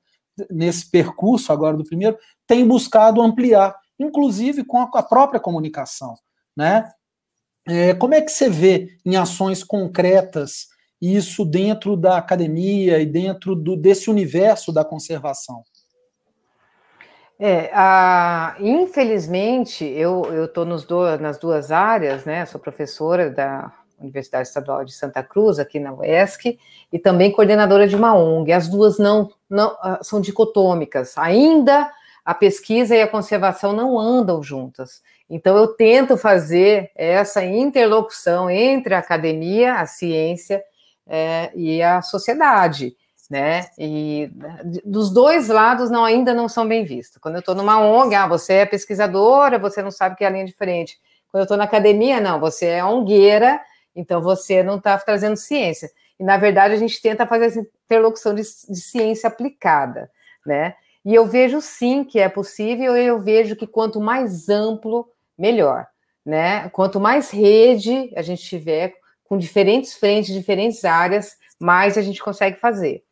nesse 0.51 0.91
percurso 0.91 1.53
agora 1.53 1.77
do 1.77 1.85
primeiro, 1.85 2.17
tem 2.47 2.67
buscado 2.67 3.21
ampliar, 3.21 3.77
inclusive 3.99 4.65
com 4.65 4.79
a, 4.79 5.03
própria 5.03 5.39
comunicação, 5.39 6.15
né? 6.57 6.91
É, 7.69 7.95
como 7.95 8.15
é 8.15 8.21
que 8.23 8.31
você 8.31 8.49
vê 8.49 8.89
em 9.05 9.15
ações 9.15 9.63
concretas 9.63 10.67
isso 11.01 11.45
dentro 11.45 11.97
da 11.97 12.17
academia 12.17 12.99
e 12.99 13.07
dentro 13.07 13.55
do, 13.55 13.77
desse 13.77 14.11
universo 14.11 14.73
da 14.73 14.85
conservação? 14.85 15.63
É, 17.45 17.73
a, 17.75 18.55
infelizmente, 18.61 19.85
eu 19.85 20.45
estou 20.45 20.65
nas 20.65 20.85
duas 21.39 21.73
áreas, 21.73 22.25
né? 22.25 22.47
Sou 22.47 22.61
professora 22.61 23.29
da 23.29 23.73
Universidade 23.99 24.47
Estadual 24.47 24.85
de 24.85 24.93
Santa 24.93 25.25
Cruz, 25.25 25.59
aqui 25.59 25.81
na 25.81 25.93
UESC, 25.93 26.57
e 26.93 27.01
também 27.01 27.33
coordenadora 27.33 27.89
de 27.89 27.97
uma 27.97 28.15
ONG. 28.15 28.53
As 28.53 28.69
duas 28.69 28.97
não, 28.97 29.29
não 29.51 29.77
ah, 29.81 29.99
são 30.03 30.21
dicotômicas. 30.21 31.19
Ainda 31.19 31.91
a 32.25 32.33
pesquisa 32.33 32.95
e 32.95 33.03
a 33.03 33.09
conservação 33.09 33.73
não 33.73 33.99
andam 33.99 34.41
juntas. 34.41 35.03
Então, 35.29 35.57
eu 35.57 35.67
tento 35.67 36.17
fazer 36.17 36.93
essa 36.95 37.45
interlocução 37.45 38.49
entre 38.49 38.95
a 38.95 39.01
academia, 39.01 39.81
a 39.81 39.87
ciência 39.87 40.63
é, 41.09 41.51
e 41.57 41.83
a 41.83 42.03
sociedade 42.03 42.95
né? 43.33 43.71
E 43.79 44.31
dos 44.85 45.11
dois 45.11 45.49
lados 45.49 45.91
não 45.91 46.05
ainda 46.05 46.35
não 46.35 46.51
são 46.51 46.69
bem 46.69 46.85
vistos. 46.85 47.17
Quando 47.17 47.37
eu 47.37 47.41
estou 47.41 47.55
numa 47.55 47.81
ONG, 47.81 48.15
ah, 48.15 48.27
você 48.27 48.53
é 48.57 48.67
pesquisadora, 48.67 49.59
você 49.59 49.81
não 49.81 49.91
sabe 49.91 50.17
que 50.17 50.23
é 50.23 50.27
a 50.27 50.31
linha 50.31 50.45
diferente. 50.45 51.01
Quando 51.31 51.41
eu 51.41 51.45
estou 51.45 51.57
na 51.57 51.65
academia, 51.65 52.21
não, 52.21 52.39
você 52.39 52.67
é 52.67 52.85
ongueira, 52.85 53.59
então 53.97 54.21
você 54.21 54.63
não 54.63 54.77
está 54.77 54.99
trazendo 54.99 55.39
ciência. 55.39 55.91
E 56.21 56.23
na 56.23 56.37
verdade 56.37 56.75
a 56.75 56.77
gente 56.77 57.01
tenta 57.01 57.27
fazer 57.27 57.47
essa 57.47 57.67
interlocução 57.87 58.35
de, 58.35 58.43
de 58.43 58.81
ciência 58.81 59.29
aplicada, 59.29 60.11
né? 60.45 60.75
E 61.03 61.15
eu 61.15 61.25
vejo 61.25 61.63
sim 61.63 62.05
que 62.05 62.21
é 62.21 62.29
possível, 62.29 62.95
e 62.95 63.07
eu 63.07 63.19
vejo 63.19 63.57
que 63.57 63.67
quanto 63.67 63.99
mais 63.99 64.51
amplo, 64.51 65.09
melhor, 65.39 65.87
né? 66.23 66.69
Quanto 66.69 67.01
mais 67.01 67.31
rede 67.31 68.13
a 68.15 68.21
gente 68.21 68.43
tiver 68.43 68.93
com 69.25 69.39
diferentes 69.39 69.95
frentes, 69.95 70.35
diferentes 70.35 70.85
áreas, 70.85 71.35
mais 71.59 71.97
a 71.97 72.03
gente 72.03 72.23
consegue 72.23 72.61
fazer 72.61 73.03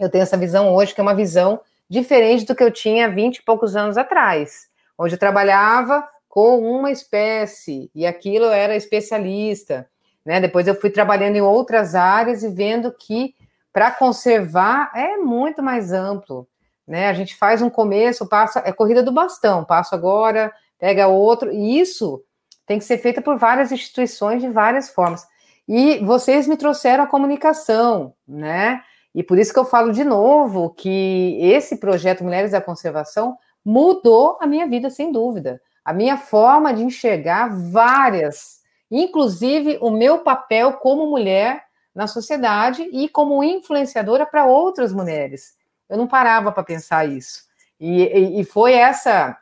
eu 0.00 0.10
tenho 0.10 0.22
essa 0.22 0.36
visão 0.36 0.74
hoje, 0.74 0.94
que 0.94 1.00
é 1.00 1.02
uma 1.02 1.14
visão 1.14 1.60
diferente 1.88 2.46
do 2.46 2.54
que 2.54 2.64
eu 2.64 2.70
tinha 2.70 3.10
20 3.10 3.36
e 3.36 3.42
poucos 3.42 3.76
anos 3.76 3.98
atrás, 3.98 4.68
onde 4.98 5.14
eu 5.14 5.18
trabalhava 5.18 6.08
com 6.28 6.58
uma 6.58 6.90
espécie 6.90 7.90
e 7.94 8.06
aquilo 8.06 8.46
eu 8.46 8.52
era 8.52 8.74
especialista. 8.74 9.88
Né? 10.24 10.40
Depois 10.40 10.66
eu 10.66 10.74
fui 10.74 10.90
trabalhando 10.90 11.36
em 11.36 11.42
outras 11.42 11.94
áreas 11.94 12.42
e 12.42 12.48
vendo 12.48 12.92
que 12.92 13.34
para 13.72 13.90
conservar 13.90 14.90
é 14.94 15.16
muito 15.16 15.62
mais 15.62 15.92
amplo. 15.92 16.48
Né? 16.86 17.08
A 17.08 17.12
gente 17.12 17.36
faz 17.36 17.60
um 17.60 17.70
começo, 17.70 18.26
passa, 18.26 18.62
é 18.64 18.72
corrida 18.72 19.02
do 19.02 19.12
bastão, 19.12 19.64
passo 19.64 19.94
agora, 19.94 20.52
pega 20.78 21.08
outro, 21.08 21.52
e 21.52 21.78
isso 21.78 22.22
tem 22.66 22.78
que 22.78 22.84
ser 22.84 22.98
feito 22.98 23.20
por 23.20 23.36
várias 23.36 23.70
instituições 23.70 24.40
de 24.40 24.48
várias 24.48 24.88
formas. 24.88 25.26
E 25.68 25.98
vocês 25.98 26.48
me 26.48 26.56
trouxeram 26.56 27.04
a 27.04 27.06
comunicação, 27.06 28.14
né? 28.26 28.82
E 29.14 29.22
por 29.22 29.38
isso 29.38 29.52
que 29.52 29.58
eu 29.58 29.64
falo 29.64 29.92
de 29.92 30.04
novo 30.04 30.70
que 30.70 31.38
esse 31.40 31.76
projeto 31.76 32.22
Mulheres 32.22 32.52
da 32.52 32.60
Conservação 32.60 33.36
mudou 33.64 34.38
a 34.40 34.46
minha 34.46 34.66
vida, 34.66 34.88
sem 34.88 35.10
dúvida. 35.10 35.60
A 35.84 35.92
minha 35.92 36.16
forma 36.16 36.72
de 36.72 36.82
enxergar 36.82 37.48
várias, 37.48 38.60
inclusive 38.90 39.78
o 39.80 39.90
meu 39.90 40.18
papel 40.18 40.74
como 40.74 41.06
mulher 41.06 41.64
na 41.94 42.06
sociedade 42.06 42.88
e 42.92 43.08
como 43.08 43.42
influenciadora 43.42 44.24
para 44.24 44.46
outras 44.46 44.92
mulheres. 44.92 45.54
Eu 45.88 45.98
não 45.98 46.06
parava 46.06 46.52
para 46.52 46.62
pensar 46.62 47.08
isso. 47.08 47.42
E, 47.78 48.02
e, 48.02 48.40
e, 48.40 48.44
foi 48.44 48.74
essa, 48.74 49.36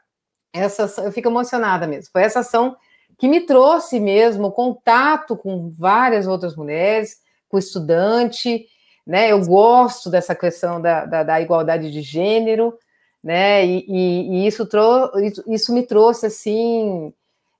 essa, 0.52 1.02
eu 1.02 1.12
fico 1.12 1.28
emocionada 1.28 1.86
mesmo. 1.86 2.10
Foi 2.10 2.22
essa 2.22 2.40
ação 2.40 2.76
que 3.18 3.28
me 3.28 3.40
trouxe 3.40 4.00
mesmo 4.00 4.52
contato 4.52 5.36
com 5.36 5.70
várias 5.70 6.26
outras 6.26 6.56
mulheres, 6.56 7.18
com 7.48 7.58
estudante, 7.58 8.66
né? 9.08 9.32
Eu 9.32 9.40
gosto 9.42 10.10
dessa 10.10 10.34
questão 10.34 10.82
da, 10.82 11.06
da, 11.06 11.22
da 11.22 11.40
igualdade 11.40 11.90
de 11.90 12.02
gênero, 12.02 12.78
né? 13.24 13.64
E, 13.64 13.86
e, 13.88 14.30
e 14.30 14.46
isso, 14.46 14.66
trou 14.66 15.10
isso 15.46 15.72
me 15.72 15.82
trouxe 15.82 16.26
assim, 16.26 17.12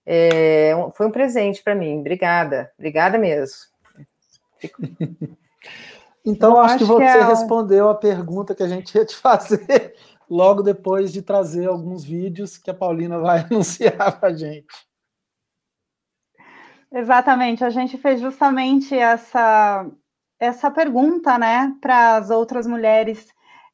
é, 0.04 0.72
foi 0.94 1.06
um 1.06 1.11
presente 1.11 1.62
para 1.62 1.74
mim. 1.74 2.00
Obrigada, 2.00 2.70
obrigada 2.78 3.16
mesmo. 3.16 3.56
Fico... 4.58 4.82
Então, 6.26 6.56
Eu 6.56 6.61
acho, 6.61 6.74
acho 6.74 6.78
que 6.78 6.84
você 6.84 7.04
que 7.04 7.18
é... 7.18 7.24
respondeu 7.24 7.88
a 7.88 7.94
pergunta 7.94 8.54
que 8.54 8.62
a 8.62 8.68
gente 8.68 8.94
ia 8.94 9.06
te 9.06 9.16
fazer 9.16 9.94
logo 10.28 10.62
depois 10.62 11.11
de 11.11 11.22
trazer 11.22 11.66
alguns 11.66 12.04
vídeos 12.04 12.58
que 12.58 12.70
a 12.70 12.74
Paulina 12.74 13.18
vai 13.18 13.46
anunciar 13.50 14.20
para 14.20 14.28
a 14.28 14.34
gente. 14.37 14.66
Exatamente, 16.92 17.64
a 17.64 17.70
gente 17.70 17.96
fez 17.96 18.20
justamente 18.20 18.94
essa 18.94 19.87
essa 20.38 20.70
pergunta, 20.70 21.37
né, 21.38 21.74
para 21.81 22.16
as 22.16 22.31
outras 22.31 22.66
mulheres, 22.66 23.29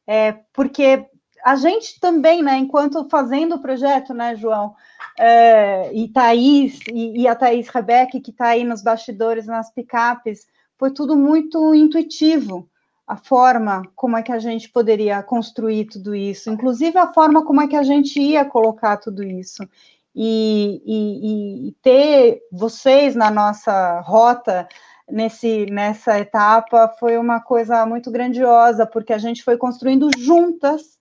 é, 0.06 0.32
porque 0.52 1.06
a 1.44 1.56
gente 1.56 2.00
também, 2.00 2.42
né, 2.42 2.56
enquanto 2.56 3.08
fazendo 3.10 3.56
o 3.56 3.60
projeto, 3.60 4.14
né, 4.14 4.34
João, 4.34 4.74
é, 5.18 5.92
e 5.92 6.08
Thaís, 6.08 6.80
e, 6.90 7.22
e, 7.22 7.28
a 7.28 7.34
Thaís 7.34 7.68
Rebeck, 7.68 8.18
que 8.20 8.30
está 8.30 8.48
aí 8.48 8.64
nos 8.64 8.82
bastidores, 8.82 9.46
nas 9.46 9.70
picapes, 9.70 10.46
foi 10.78 10.90
tudo 10.90 11.16
muito 11.16 11.74
intuitivo, 11.74 12.68
a 13.06 13.16
forma 13.16 13.82
como 13.94 14.16
é 14.16 14.22
que 14.22 14.32
a 14.32 14.38
gente 14.38 14.70
poderia 14.70 15.22
construir 15.22 15.84
tudo 15.84 16.14
isso, 16.14 16.50
inclusive 16.50 16.96
a 16.98 17.12
forma 17.12 17.44
como 17.44 17.60
é 17.60 17.68
que 17.68 17.76
a 17.76 17.82
gente 17.82 18.18
ia 18.18 18.44
colocar 18.44 18.96
tudo 18.96 19.22
isso. 19.22 19.68
E, 20.16 20.80
e, 20.86 21.68
e 21.68 21.72
ter 21.82 22.40
vocês 22.50 23.16
na 23.16 23.32
nossa 23.32 24.00
rota 24.00 24.68
nesse, 25.10 25.66
nessa 25.66 26.18
etapa 26.18 26.88
foi 26.98 27.18
uma 27.18 27.40
coisa 27.40 27.84
muito 27.86 28.10
grandiosa, 28.10 28.86
porque 28.86 29.12
a 29.12 29.18
gente 29.18 29.42
foi 29.42 29.56
construindo 29.56 30.08
juntas 30.18 30.98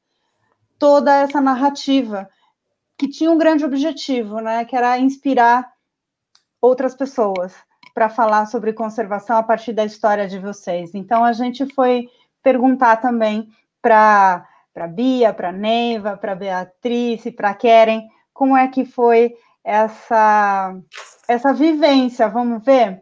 toda 0.80 1.16
essa 1.16 1.42
narrativa. 1.42 2.30
que 2.98 3.10
tinha 3.10 3.32
um 3.32 3.38
grande 3.38 3.66
objetivo, 3.66 4.40
né, 4.40 4.66
que 4.66 4.76
era 4.76 4.98
inspirar 5.00 5.72
outras 6.62 6.96
pessoas 6.96 7.54
para 7.94 8.10
falar 8.10 8.46
sobre 8.48 8.74
conservação 8.74 9.38
a 9.38 9.44
partir 9.44 9.74
da 9.74 9.86
história 9.86 10.28
de 10.28 10.40
vocês. 10.40 10.96
Então, 10.96 11.24
a 11.24 11.34
gente 11.34 11.66
foi 11.74 12.10
perguntar 12.42 12.98
também 12.98 13.50
para 13.82 14.48
para 14.74 14.88
Bia, 14.88 15.34
para 15.34 15.52
Neiva, 15.52 16.18
para 16.18 16.34
Beatriz 16.36 17.26
e 17.28 17.32
para 17.32 17.54
Keren, 17.54 18.08
como 18.34 18.58
é 18.58 18.68
que 18.68 18.86
foi 18.86 19.36
essa 19.64 20.76
essa 21.28 21.54
vivência? 21.54 22.28
Vamos 22.28 22.64
ver. 22.66 23.02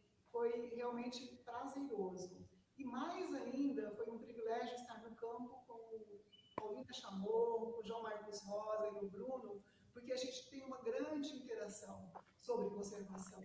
foi 0.31 0.73
realmente 0.75 1.35
prazeroso. 1.45 2.47
E 2.77 2.83
mais 2.83 3.33
ainda, 3.33 3.91
foi 3.95 4.09
um 4.09 4.17
privilégio 4.17 4.75
estar 4.75 5.01
no 5.03 5.15
campo 5.15 5.63
com 5.67 5.73
o 5.73 6.21
Paulina 6.55 6.93
Chamou, 6.93 7.73
com 7.73 7.79
o 7.79 7.83
João 7.83 8.03
Marcos 8.03 8.41
Rosa 8.41 8.87
e 8.87 9.05
o 9.05 9.09
Bruno, 9.09 9.63
porque 9.93 10.11
a 10.11 10.17
gente 10.17 10.49
tem 10.49 10.63
uma 10.63 10.77
grande 10.81 11.35
interação 11.35 12.11
sobre 12.39 12.69
conservação. 12.69 13.43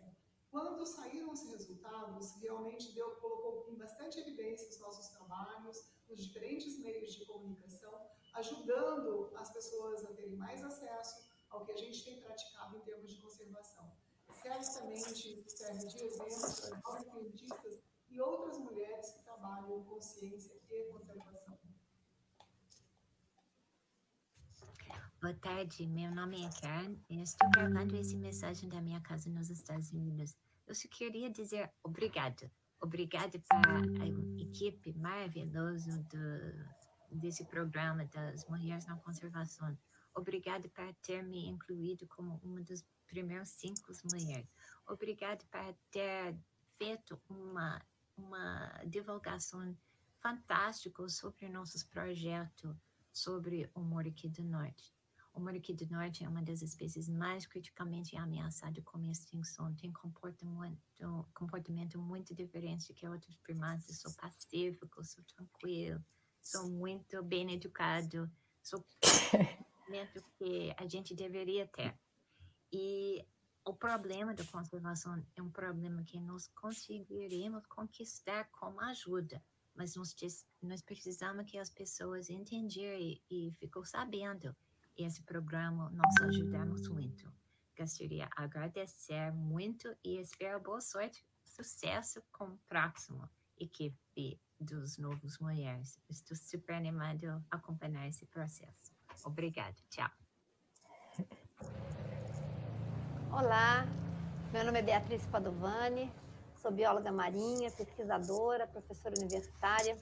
Quando 0.50 0.86
saíram 0.86 1.32
os 1.32 1.42
resultados, 1.50 2.34
realmente 2.40 2.94
deu, 2.94 3.10
colocou 3.16 3.66
em 3.68 3.76
bastante 3.76 4.18
evidência 4.18 4.68
os 4.68 4.80
nossos 4.80 5.08
trabalhos, 5.08 5.90
nos 6.08 6.24
diferentes 6.24 6.78
meios 6.78 7.12
de 7.12 7.26
comunicação, 7.26 7.92
ajudando 8.34 9.32
as 9.36 9.50
pessoas 9.52 10.04
a 10.04 10.14
terem 10.14 10.36
mais 10.36 10.62
acesso 10.62 11.26
ao 11.50 11.64
que 11.64 11.72
a 11.72 11.76
gente 11.76 12.04
tem 12.04 12.20
praticado 12.20 12.76
em 12.76 12.80
termos 12.80 13.10
de 13.10 13.20
conservação. 13.20 13.95
Certamente 14.46 15.44
serve 15.50 15.86
de 15.88 16.04
exemplo 16.04 16.80
para 16.80 17.00
jovens 17.00 17.10
cientistas 17.10 17.80
e 18.08 18.20
outras 18.20 18.58
mulheres 18.58 19.10
que 19.10 19.24
trabalham 19.24 19.82
com 19.82 20.00
ciência 20.00 20.52
e 20.70 20.84
conservação. 20.92 21.58
Boa 25.20 25.34
tarde, 25.34 25.84
meu 25.88 26.14
nome 26.14 26.44
é 26.44 26.60
Karen 26.60 26.96
e 27.10 27.20
estou 27.22 27.50
gravando 27.50 27.96
essa 27.96 28.16
mensagem 28.16 28.68
da 28.68 28.80
minha 28.80 29.00
casa 29.00 29.28
nos 29.28 29.50
Estados 29.50 29.90
Unidos. 29.90 30.36
Eu 30.64 30.76
só 30.76 30.86
queria 30.88 31.28
dizer 31.28 31.68
obrigado. 31.82 32.48
Obrigado 32.80 33.40
para 33.48 33.80
a 33.80 34.40
equipe 34.40 34.92
maravilhosa 34.92 35.90
do 36.04 36.86
desse 37.18 37.44
programa 37.46 38.04
das 38.06 38.46
Mulheres 38.46 38.86
na 38.86 38.96
Conservação. 38.98 39.76
Obrigada 40.14 40.68
por 40.68 40.94
ter 41.02 41.22
me 41.22 41.48
incluído 41.48 42.06
como 42.06 42.40
uma 42.44 42.62
das 42.62 42.84
primeiras 43.06 43.50
cinco 43.50 43.92
mulheres. 44.12 44.48
Obrigada 44.86 45.44
por 45.50 45.74
ter 45.90 46.36
feito 46.78 47.20
uma, 47.28 47.82
uma 48.16 48.68
divulgação 48.86 49.76
fantástica 50.20 51.08
sobre 51.08 51.48
nossos 51.48 51.82
projetos 51.82 52.76
sobre 53.12 53.70
o 53.74 53.80
moriqui 53.80 54.28
do 54.28 54.44
norte. 54.44 54.94
O 55.32 55.40
moriqui 55.40 55.72
do 55.72 55.86
norte 55.88 56.24
é 56.24 56.28
uma 56.28 56.42
das 56.42 56.62
espécies 56.62 57.08
mais 57.08 57.46
criticamente 57.46 58.16
ameaçadas 58.16 58.82
com 58.84 59.02
extinção. 59.04 59.74
Tem 59.74 59.92
comportamento, 59.92 61.28
comportamento 61.34 61.98
muito 61.98 62.34
diferente 62.34 62.94
que 62.94 63.08
outros 63.08 63.36
primatas. 63.36 64.00
Sou 64.00 64.12
pacífico, 64.14 65.04
sou 65.04 65.22
tranquilo 65.24 66.02
sou 66.46 66.70
muito 66.70 67.20
bem 67.24 67.52
educado, 67.52 68.30
sou 68.62 68.84
que 70.38 70.72
a 70.76 70.86
gente 70.86 71.12
deveria 71.12 71.66
ter. 71.66 71.92
E 72.72 73.26
o 73.64 73.74
problema 73.74 74.34
da 74.34 74.44
conservação 74.44 75.24
é 75.34 75.42
um 75.42 75.50
problema 75.50 76.02
que 76.04 76.20
nós 76.20 76.48
conseguiremos 76.48 77.66
conquistar 77.66 78.44
com 78.52 78.78
ajuda, 78.80 79.42
mas 79.74 79.96
nós, 79.96 80.14
nós 80.62 80.82
precisamos 80.82 81.46
que 81.46 81.58
as 81.58 81.70
pessoas 81.70 82.30
entenderem 82.30 83.20
e, 83.30 83.48
e 83.48 83.52
ficam 83.52 83.84
sabendo 83.84 84.54
esse 84.96 85.22
programa 85.22 85.90
nós 85.90 86.14
ajudamos 86.22 86.88
muito. 86.88 87.30
Gostaria 87.78 88.26
de 88.26 88.32
agradecer 88.36 89.30
muito 89.32 89.94
e 90.02 90.18
espero 90.18 90.60
boa 90.60 90.80
sorte, 90.80 91.22
sucesso 91.44 92.22
com 92.32 92.46
o 92.46 92.58
próximo 92.68 93.28
equipe 93.58 94.40
dos 94.58 94.96
novos 94.96 95.38
mulheres. 95.38 96.00
Estou 96.08 96.36
super 96.36 96.74
animado 96.74 97.26
a 97.50 97.56
acompanhar 97.56 98.08
esse 98.08 98.24
processo. 98.26 98.92
Obrigada. 99.24 99.76
Tchau. 99.90 100.25
Olá, 103.38 103.84
meu 104.50 104.64
nome 104.64 104.78
é 104.78 104.82
Beatriz 104.82 105.26
Padovani, 105.26 106.10
sou 106.62 106.70
bióloga 106.70 107.12
marinha, 107.12 107.70
pesquisadora, 107.70 108.66
professora 108.66 109.14
universitária 109.14 109.94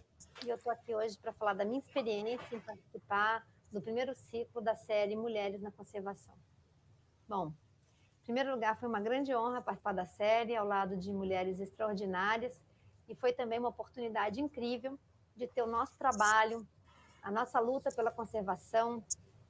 e 0.47 0.49
eu 0.49 0.55
estou 0.55 0.71
aqui 0.71 0.95
hoje 0.95 1.19
para 1.19 1.33
falar 1.33 1.53
da 1.55 1.65
minha 1.65 1.81
experiência 1.81 2.55
em 2.55 2.61
participar 2.61 3.45
do 3.73 3.83
primeiro 3.83 4.15
ciclo 4.15 4.61
da 4.61 4.77
série 4.77 5.17
Mulheres 5.17 5.61
na 5.61 5.73
Conservação. 5.73 6.33
Bom, 7.29 7.49
em 7.49 8.23
primeiro 8.23 8.53
lugar, 8.53 8.79
foi 8.79 8.89
uma 8.89 9.01
grande 9.01 9.35
honra 9.35 9.61
participar 9.61 9.95
da 9.95 10.07
série 10.07 10.55
ao 10.55 10.65
lado 10.65 10.97
de 10.97 11.13
mulheres 11.13 11.59
extraordinárias 11.59 12.63
e 13.09 13.17
foi 13.17 13.33
também 13.33 13.59
uma 13.59 13.71
oportunidade 13.71 14.41
incrível 14.41 14.97
de 15.35 15.49
ter 15.49 15.63
o 15.63 15.67
nosso 15.67 15.99
trabalho, 15.99 16.65
a 17.21 17.33
nossa 17.33 17.59
luta 17.59 17.91
pela 17.91 18.13
conservação, 18.13 19.05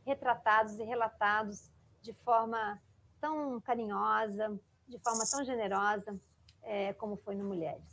retratados 0.07 0.79
e 0.79 0.85
relatados 0.85 1.70
de 2.01 2.14
forma 2.14 2.81
tão 3.25 3.59
carinhosa, 3.63 4.61
de 4.87 4.99
forma 4.99 5.25
tão 5.31 5.43
generosa, 5.43 6.15
é, 6.63 6.93
como 6.93 7.17
foi 7.17 7.35
no 7.35 7.45
Mulheres. 7.45 7.89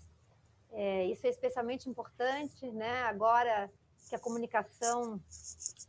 É, 0.73 1.05
isso 1.05 1.25
é 1.25 1.29
especialmente 1.29 1.89
importante, 1.89 2.69
né? 2.71 3.03
Agora 3.03 3.71
que 4.09 4.15
a 4.15 4.19
comunicação 4.19 5.21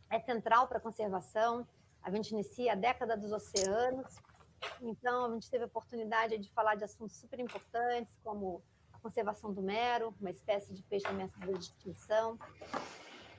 é 0.09 0.17
central 0.21 0.69
para 0.69 0.77
a 0.77 0.81
conservação, 0.81 1.67
a 2.01 2.09
gente 2.09 2.31
inicia 2.31 2.71
a 2.71 2.75
década 2.75 3.17
dos 3.17 3.33
oceanos, 3.33 4.15
então 4.81 5.25
a 5.25 5.33
gente 5.33 5.49
teve 5.49 5.65
a 5.65 5.67
oportunidade 5.67 6.37
de 6.37 6.49
falar 6.49 6.75
de 6.75 6.85
assuntos 6.85 7.17
super 7.17 7.39
importantes, 7.39 8.17
como 8.23 8.61
conservação 9.01 9.51
do 9.53 9.61
mero, 9.61 10.15
uma 10.21 10.31
espécie 10.31 10.73
de 10.73 10.81
peixe 10.83 11.05
ameaçado 11.07 11.51
de 11.51 11.65
extinção, 11.65 12.39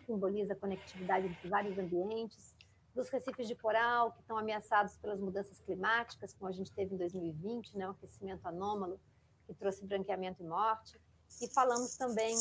simboliza 0.04 0.52
a 0.52 0.56
conectividade 0.56 1.26
entre 1.28 1.48
vários 1.48 1.78
ambientes, 1.78 2.54
dos 2.94 3.08
recifes 3.10 3.48
de 3.48 3.56
coral, 3.56 4.12
que 4.12 4.20
estão 4.20 4.38
ameaçados 4.38 4.96
pelas 4.98 5.20
mudanças 5.20 5.58
climáticas, 5.60 6.32
como 6.32 6.48
a 6.48 6.52
gente 6.52 6.72
teve 6.72 6.94
em 6.94 6.98
2020, 6.98 7.76
né, 7.76 7.88
um 7.88 7.90
aquecimento 7.90 8.46
anômalo 8.46 9.00
que 9.46 9.54
trouxe 9.54 9.84
branqueamento 9.84 10.42
e 10.42 10.46
morte, 10.46 10.98
e 11.42 11.48
falamos 11.52 11.96
também 11.96 12.36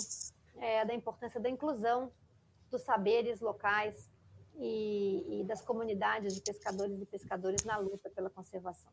é, 0.57 0.85
da 0.85 0.93
importância 0.93 1.39
da 1.39 1.49
inclusão 1.49 2.11
dos 2.69 2.81
saberes 2.83 3.41
locais 3.41 4.07
e, 4.55 5.41
e, 5.41 5.43
das 5.43 5.61
comunidades 5.61 6.35
de 6.35 6.41
pescadores 6.41 7.01
e 7.01 7.05
pescadores 7.05 7.63
na 7.65 7.77
luta 7.77 8.09
pela 8.09 8.29
conservação. 8.29 8.91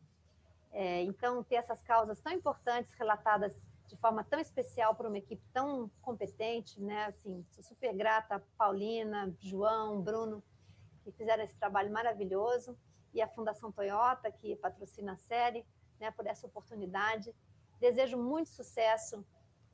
É, 0.71 1.03
então, 1.03 1.43
ter 1.43 1.55
essas 1.55 1.81
causas 1.83 2.19
tão 2.21 2.31
importantes 2.31 2.91
relatadas 2.93 3.53
de 3.87 3.95
forma 3.97 4.23
tão 4.23 4.39
especial 4.39 4.95
para 4.95 5.07
uma 5.07 5.17
equipe 5.17 5.43
tão 5.53 5.91
competente, 6.01 6.79
né? 6.79 7.05
Assim, 7.05 7.45
sou 7.51 7.63
super 7.63 7.93
grata 7.93 8.35
a 8.35 8.39
Paulina, 8.57 9.35
João, 9.39 10.01
Bruno, 10.01 10.41
que 11.11 11.17
fizeram 11.17 11.43
esse 11.43 11.57
trabalho 11.57 11.91
maravilhoso, 11.91 12.77
e 13.13 13.21
a 13.21 13.27
Fundação 13.27 13.71
Toyota, 13.71 14.31
que 14.31 14.55
patrocina 14.55 15.13
a 15.13 15.17
série, 15.17 15.65
né, 15.99 16.11
por 16.11 16.25
essa 16.25 16.47
oportunidade. 16.47 17.35
Desejo 17.79 18.17
muito 18.17 18.49
sucesso 18.49 19.25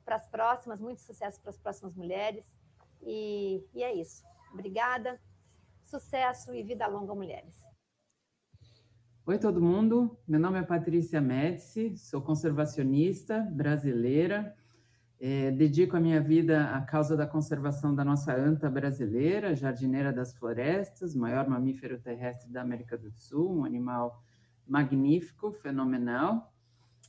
para 0.04 0.16
as 0.16 0.26
próximas, 0.26 0.80
muito 0.80 1.00
sucesso 1.00 1.40
para 1.40 1.50
as 1.50 1.58
próximas 1.58 1.94
mulheres, 1.94 2.44
e, 3.02 3.64
e 3.72 3.82
é 3.82 3.94
isso. 3.94 4.24
Obrigada, 4.52 5.20
sucesso 5.82 6.52
e 6.54 6.62
vida 6.62 6.86
longa, 6.86 7.14
mulheres. 7.14 7.54
Oi, 9.24 9.38
todo 9.38 9.60
mundo. 9.60 10.18
Meu 10.26 10.40
nome 10.40 10.58
é 10.58 10.62
Patrícia 10.62 11.20
Médici, 11.20 11.96
sou 11.98 12.22
conservacionista 12.22 13.40
brasileira. 13.40 14.56
É, 15.20 15.50
dedico 15.50 15.96
a 15.96 16.00
minha 16.00 16.20
vida 16.20 16.66
à 16.70 16.80
causa 16.80 17.16
da 17.16 17.26
conservação 17.26 17.92
da 17.92 18.04
nossa 18.04 18.32
anta 18.32 18.70
brasileira, 18.70 19.54
jardineira 19.54 20.12
das 20.12 20.32
florestas, 20.36 21.14
maior 21.14 21.48
mamífero 21.48 21.98
terrestre 21.98 22.48
da 22.52 22.62
América 22.62 22.96
do 22.96 23.10
Sul, 23.10 23.58
um 23.58 23.64
animal 23.64 24.22
magnífico, 24.66 25.50
fenomenal. 25.50 26.52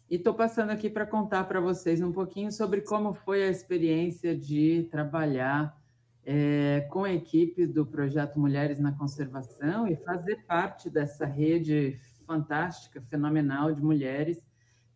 E 0.09 0.15
estou 0.15 0.33
passando 0.33 0.71
aqui 0.71 0.89
para 0.89 1.05
contar 1.05 1.43
para 1.43 1.61
vocês 1.61 2.01
um 2.01 2.11
pouquinho 2.11 2.51
sobre 2.51 2.81
como 2.81 3.13
foi 3.13 3.43
a 3.43 3.49
experiência 3.49 4.35
de 4.35 4.87
trabalhar 4.89 5.79
é, 6.25 6.87
com 6.89 7.03
a 7.03 7.13
equipe 7.13 7.67
do 7.67 7.85
projeto 7.85 8.39
Mulheres 8.39 8.79
na 8.79 8.91
Conservação 8.91 9.87
e 9.87 9.95
fazer 9.95 10.37
parte 10.47 10.89
dessa 10.89 11.27
rede 11.27 11.99
fantástica, 12.25 13.01
fenomenal 13.01 13.71
de 13.71 13.83
mulheres 13.83 14.48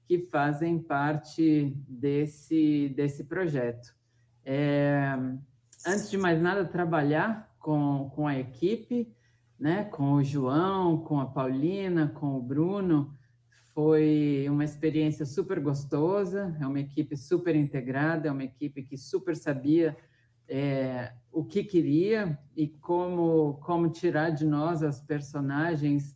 que 0.06 0.20
fazem 0.20 0.80
parte 0.80 1.76
desse, 1.88 2.90
desse 2.96 3.24
projeto. 3.24 3.96
É, 4.46 5.16
antes 5.88 6.10
de 6.10 6.18
mais 6.18 6.42
nada, 6.42 6.66
trabalhar 6.66 7.54
com, 7.60 8.12
com 8.14 8.28
a 8.28 8.38
equipe, 8.38 9.14
né, 9.60 9.86
com 9.86 10.14
o 10.14 10.24
João, 10.24 10.98
com 10.98 11.20
a 11.20 11.26
Paulina, 11.26 12.08
com 12.08 12.36
o 12.36 12.42
Bruno, 12.42 13.14
foi 13.74 14.46
uma 14.50 14.64
experiência 14.64 15.26
super 15.26 15.60
gostosa, 15.60 16.56
é 16.60 16.68
uma 16.68 16.80
equipe 16.80 17.18
super 17.18 17.56
integrada, 17.56 18.28
é 18.28 18.32
uma 18.32 18.44
equipe 18.44 18.84
que 18.84 18.98
super 18.98 19.36
sabia 19.36 19.98
é, 20.48 21.14
o 21.32 21.44
que 21.44 21.64
queria 21.64 22.38
e 22.56 22.68
como, 22.68 23.56
como 23.64 23.90
tirar 23.90 24.30
de 24.30 24.46
nós, 24.46 24.84
as 24.84 25.02
personagens, 25.02 26.16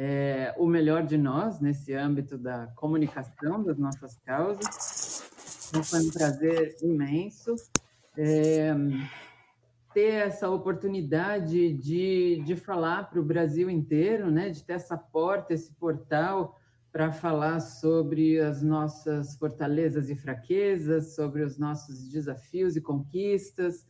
é, 0.00 0.54
o 0.56 0.64
melhor 0.64 1.02
de 1.02 1.18
nós 1.18 1.58
nesse 1.58 1.92
âmbito 1.92 2.38
da 2.38 2.68
comunicação 2.76 3.64
das 3.64 3.76
nossas 3.76 4.16
causas. 4.24 5.24
Então, 5.68 5.82
foi 5.82 6.00
um 6.02 6.10
prazer 6.12 6.76
imenso. 6.80 7.56
É, 8.16 8.72
ter 9.92 10.26
essa 10.26 10.48
oportunidade 10.48 11.72
de, 11.72 12.40
de 12.44 12.54
falar 12.54 13.10
para 13.10 13.18
o 13.18 13.24
Brasil 13.24 13.68
inteiro, 13.68 14.30
né? 14.30 14.50
de 14.50 14.62
ter 14.62 14.74
essa 14.74 14.96
porta, 14.96 15.52
esse 15.52 15.72
portal 15.74 16.56
para 16.92 17.10
falar 17.10 17.58
sobre 17.58 18.38
as 18.38 18.62
nossas 18.62 19.36
fortalezas 19.36 20.08
e 20.10 20.14
fraquezas, 20.14 21.16
sobre 21.16 21.42
os 21.42 21.58
nossos 21.58 22.08
desafios 22.08 22.76
e 22.76 22.80
conquistas, 22.80 23.88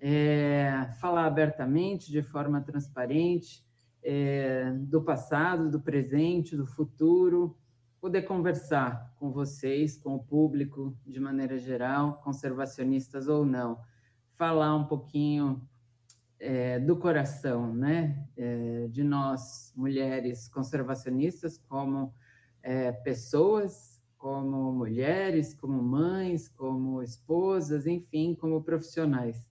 é, 0.00 0.88
falar 1.00 1.26
abertamente, 1.26 2.12
de 2.12 2.22
forma 2.22 2.60
transparente, 2.60 3.66
é, 4.02 4.72
do 4.72 5.02
passado, 5.02 5.70
do 5.70 5.80
presente, 5.80 6.56
do 6.56 6.66
futuro, 6.66 7.56
poder 8.00 8.22
conversar 8.22 9.12
com 9.18 9.30
vocês, 9.30 9.96
com 9.96 10.14
o 10.14 10.22
público 10.22 10.96
de 11.06 11.18
maneira 11.18 11.58
geral, 11.58 12.20
conservacionistas 12.22 13.28
ou 13.28 13.44
não. 13.44 13.80
Falar 14.32 14.74
um 14.76 14.84
pouquinho 14.84 15.60
é, 16.38 16.78
do 16.78 16.96
coração, 16.96 17.74
né, 17.74 18.24
é, 18.36 18.86
de 18.88 19.02
nós 19.02 19.72
mulheres 19.76 20.48
conservacionistas 20.48 21.58
como 21.68 22.14
é, 22.62 22.92
pessoas, 22.92 24.00
como 24.16 24.72
mulheres, 24.72 25.54
como 25.54 25.82
mães, 25.82 26.48
como 26.48 27.02
esposas, 27.02 27.86
enfim, 27.86 28.34
como 28.34 28.62
profissionais. 28.62 29.48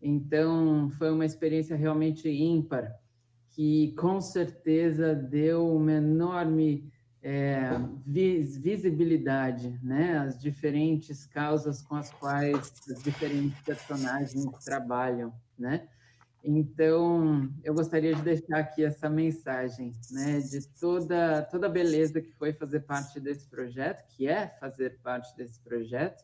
Então, 0.00 0.90
foi 0.98 1.10
uma 1.10 1.24
experiência 1.24 1.76
realmente 1.76 2.28
ímpar, 2.28 2.94
que 3.54 3.94
com 3.96 4.20
certeza 4.20 5.14
deu 5.14 5.76
uma 5.76 5.92
enorme 5.92 6.92
é, 7.22 7.70
vis, 8.04 8.58
visibilidade, 8.58 9.78
né, 9.82 10.18
as 10.18 10.38
diferentes 10.38 11.24
causas 11.24 11.80
com 11.80 11.94
as 11.94 12.10
quais 12.10 12.74
os 12.88 13.02
diferentes 13.02 13.58
personagens 13.62 14.44
trabalham, 14.64 15.32
né? 15.58 15.88
Então, 16.46 17.48
eu 17.62 17.72
gostaria 17.72 18.14
de 18.14 18.20
deixar 18.20 18.58
aqui 18.58 18.84
essa 18.84 19.08
mensagem, 19.08 19.92
né, 20.10 20.40
de 20.40 20.68
toda 20.78 21.42
toda 21.42 21.66
a 21.66 21.70
beleza 21.70 22.20
que 22.20 22.32
foi 22.32 22.52
fazer 22.52 22.80
parte 22.80 23.18
desse 23.20 23.48
projeto, 23.48 24.04
que 24.08 24.26
é 24.26 24.48
fazer 24.60 24.98
parte 25.02 25.34
desse 25.36 25.58
projeto, 25.60 26.22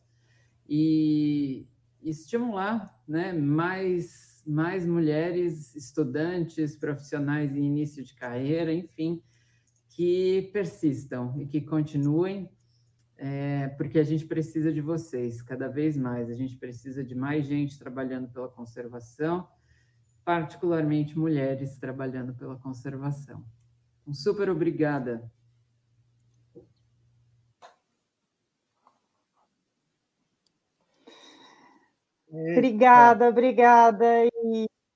e 0.68 1.66
estimular, 2.02 2.94
né, 3.08 3.32
mais 3.32 4.29
mais 4.46 4.86
mulheres 4.86 5.74
estudantes, 5.74 6.76
profissionais 6.76 7.54
em 7.56 7.64
início 7.64 8.04
de 8.04 8.14
carreira, 8.14 8.72
enfim, 8.72 9.22
que 9.88 10.50
persistam 10.52 11.34
e 11.38 11.46
que 11.46 11.60
continuem, 11.60 12.50
é, 13.16 13.68
porque 13.68 13.98
a 13.98 14.02
gente 14.02 14.24
precisa 14.24 14.72
de 14.72 14.80
vocês 14.80 15.42
cada 15.42 15.68
vez 15.68 15.96
mais. 15.96 16.30
A 16.30 16.34
gente 16.34 16.56
precisa 16.56 17.04
de 17.04 17.14
mais 17.14 17.46
gente 17.46 17.78
trabalhando 17.78 18.28
pela 18.28 18.48
conservação, 18.48 19.46
particularmente 20.24 21.18
mulheres 21.18 21.76
trabalhando 21.78 22.34
pela 22.34 22.56
conservação. 22.56 23.44
Um 24.06 24.14
super 24.14 24.48
obrigada. 24.48 25.30
Obrigada, 32.32 33.28
obrigada. 33.28 34.29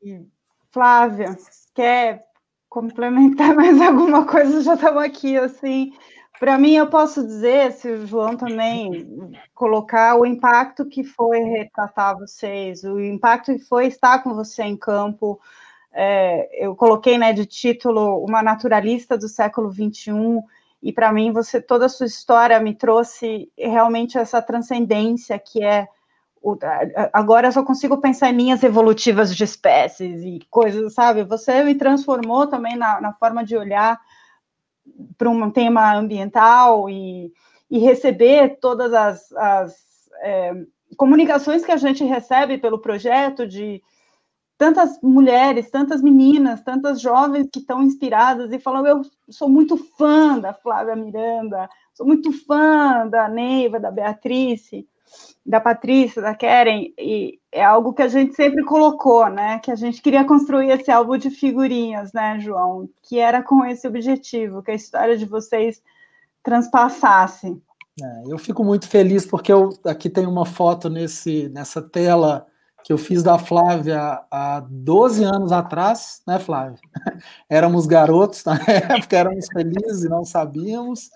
E, 0.02 0.26
Flávia, 0.72 1.36
quer 1.74 2.26
complementar 2.68 3.55
mais 3.57 3.80
alguma 3.80 4.26
coisa, 4.26 4.62
já 4.62 4.74
estamos 4.74 5.02
aqui, 5.02 5.36
assim. 5.36 5.92
Para 6.40 6.59
mim, 6.59 6.74
eu 6.74 6.88
posso 6.88 7.24
dizer, 7.24 7.72
se 7.72 7.88
o 7.88 8.07
João 8.07 8.36
também 8.36 9.32
colocar 9.55 10.16
o 10.16 10.26
impacto 10.26 10.84
que 10.84 11.05
foi 11.05 11.38
retratar 11.38 12.18
vocês, 12.18 12.82
o 12.82 13.00
impacto 13.00 13.52
que 13.55 13.64
foi 13.64 13.86
estar 13.86 14.22
com 14.22 14.34
você 14.34 14.64
em 14.64 14.76
campo. 14.76 15.40
É, 15.92 16.64
eu 16.66 16.74
coloquei 16.74 17.16
né, 17.16 17.32
de 17.32 17.46
título 17.46 18.24
Uma 18.24 18.42
Naturalista 18.42 19.16
do 19.16 19.28
século 19.28 19.72
XXI, 19.72 20.42
e 20.82 20.92
para 20.92 21.11
mim, 21.11 21.32
você 21.32 21.62
toda 21.62 21.86
a 21.86 21.88
sua 21.88 22.05
história 22.05 22.61
me 22.61 22.74
trouxe 22.74 23.50
realmente 23.57 24.18
essa 24.18 24.42
transcendência 24.42 25.38
que 25.38 25.64
é 25.64 25.88
agora 27.12 27.49
eu 27.49 27.53
só 27.53 27.64
consigo 27.64 28.01
pensar 28.01 28.30
em 28.30 28.36
linhas 28.36 28.62
evolutivas 28.62 29.34
de 29.34 29.45
espécies 29.45 30.22
e 30.22 30.40
coisas, 30.51 30.92
sabe? 30.92 31.24
Você 31.24 31.64
me 31.64 31.74
transformou 31.74 32.47
também 32.47 32.76
na, 32.76 33.01
na 33.01 33.12
forma 33.14 33.42
de 33.42 33.57
olhar 33.57 33.99
para 35.16 35.30
um 35.30 35.51
tema 35.51 35.95
ambiental 35.97 36.90
e, 36.90 37.32
e 37.70 37.78
receber 37.78 38.59
todas 38.61 38.92
as, 38.92 39.32
as 39.32 39.74
é, 40.20 40.53
comunicações 40.99 41.64
que 41.64 41.72
a 41.72 41.78
gente 41.78 42.05
recebe 42.05 42.59
pelo 42.59 42.78
projeto 42.78 43.47
de 43.47 43.82
tantas 44.59 45.01
mulheres, 45.03 45.70
tantas 45.70 46.03
meninas, 46.03 46.62
tantas 46.62 47.01
jovens 47.01 47.49
que 47.51 47.61
estão 47.61 47.82
inspiradas 47.82 48.53
e 48.53 48.59
falam: 48.59 48.86
Eu 48.86 49.03
sou 49.30 49.49
muito 49.49 49.78
fã 49.97 50.38
da 50.38 50.53
Flávia 50.53 50.95
Miranda, 50.95 51.70
sou 51.95 52.07
muito 52.07 52.30
fã 52.45 53.09
da 53.09 53.30
Neiva, 53.30 53.80
da 53.80 53.90
Beatrice 53.90 54.86
da 55.44 55.61
Patrícia, 55.61 56.22
da 56.22 56.34
Keren, 56.34 56.92
e 56.98 57.38
é 57.52 57.62
algo 57.62 57.92
que 57.92 58.02
a 58.02 58.09
gente 58.09 58.34
sempre 58.34 58.64
colocou, 58.64 59.28
né? 59.28 59.59
Que 59.59 59.70
a 59.70 59.76
gente 59.76 60.00
queria 60.00 60.24
construir 60.24 60.70
esse 60.70 60.90
álbum 60.90 61.18
de 61.18 61.30
figurinhas, 61.30 62.12
né, 62.12 62.38
João? 62.40 62.88
Que 63.02 63.18
era 63.18 63.42
com 63.42 63.64
esse 63.64 63.86
objetivo, 63.86 64.62
que 64.62 64.70
a 64.70 64.74
história 64.74 65.16
de 65.16 65.26
vocês 65.26 65.82
transpassasse. 66.42 67.61
É, 68.02 68.22
eu 68.26 68.38
fico 68.38 68.64
muito 68.64 68.88
feliz 68.88 69.24
porque 69.26 69.52
eu 69.52 69.70
aqui 69.86 70.11
tem 70.11 70.26
uma 70.26 70.44
foto 70.44 70.88
nesse, 70.90 71.48
nessa 71.50 71.80
tela 71.80 72.46
que 72.84 72.92
eu 72.92 72.98
fiz 72.98 73.22
da 73.22 73.38
Flávia 73.38 74.20
há 74.30 74.62
12 74.68 75.24
anos 75.24 75.52
atrás, 75.52 76.22
né, 76.26 76.38
Flávia? 76.38 76.78
Éramos 77.48 77.86
garotos 77.86 78.44
na 78.44 78.57
época, 78.68 79.16
éramos 79.16 79.46
felizes 79.46 80.05
e 80.05 80.09
não 80.09 80.24
sabíamos. 80.24 81.11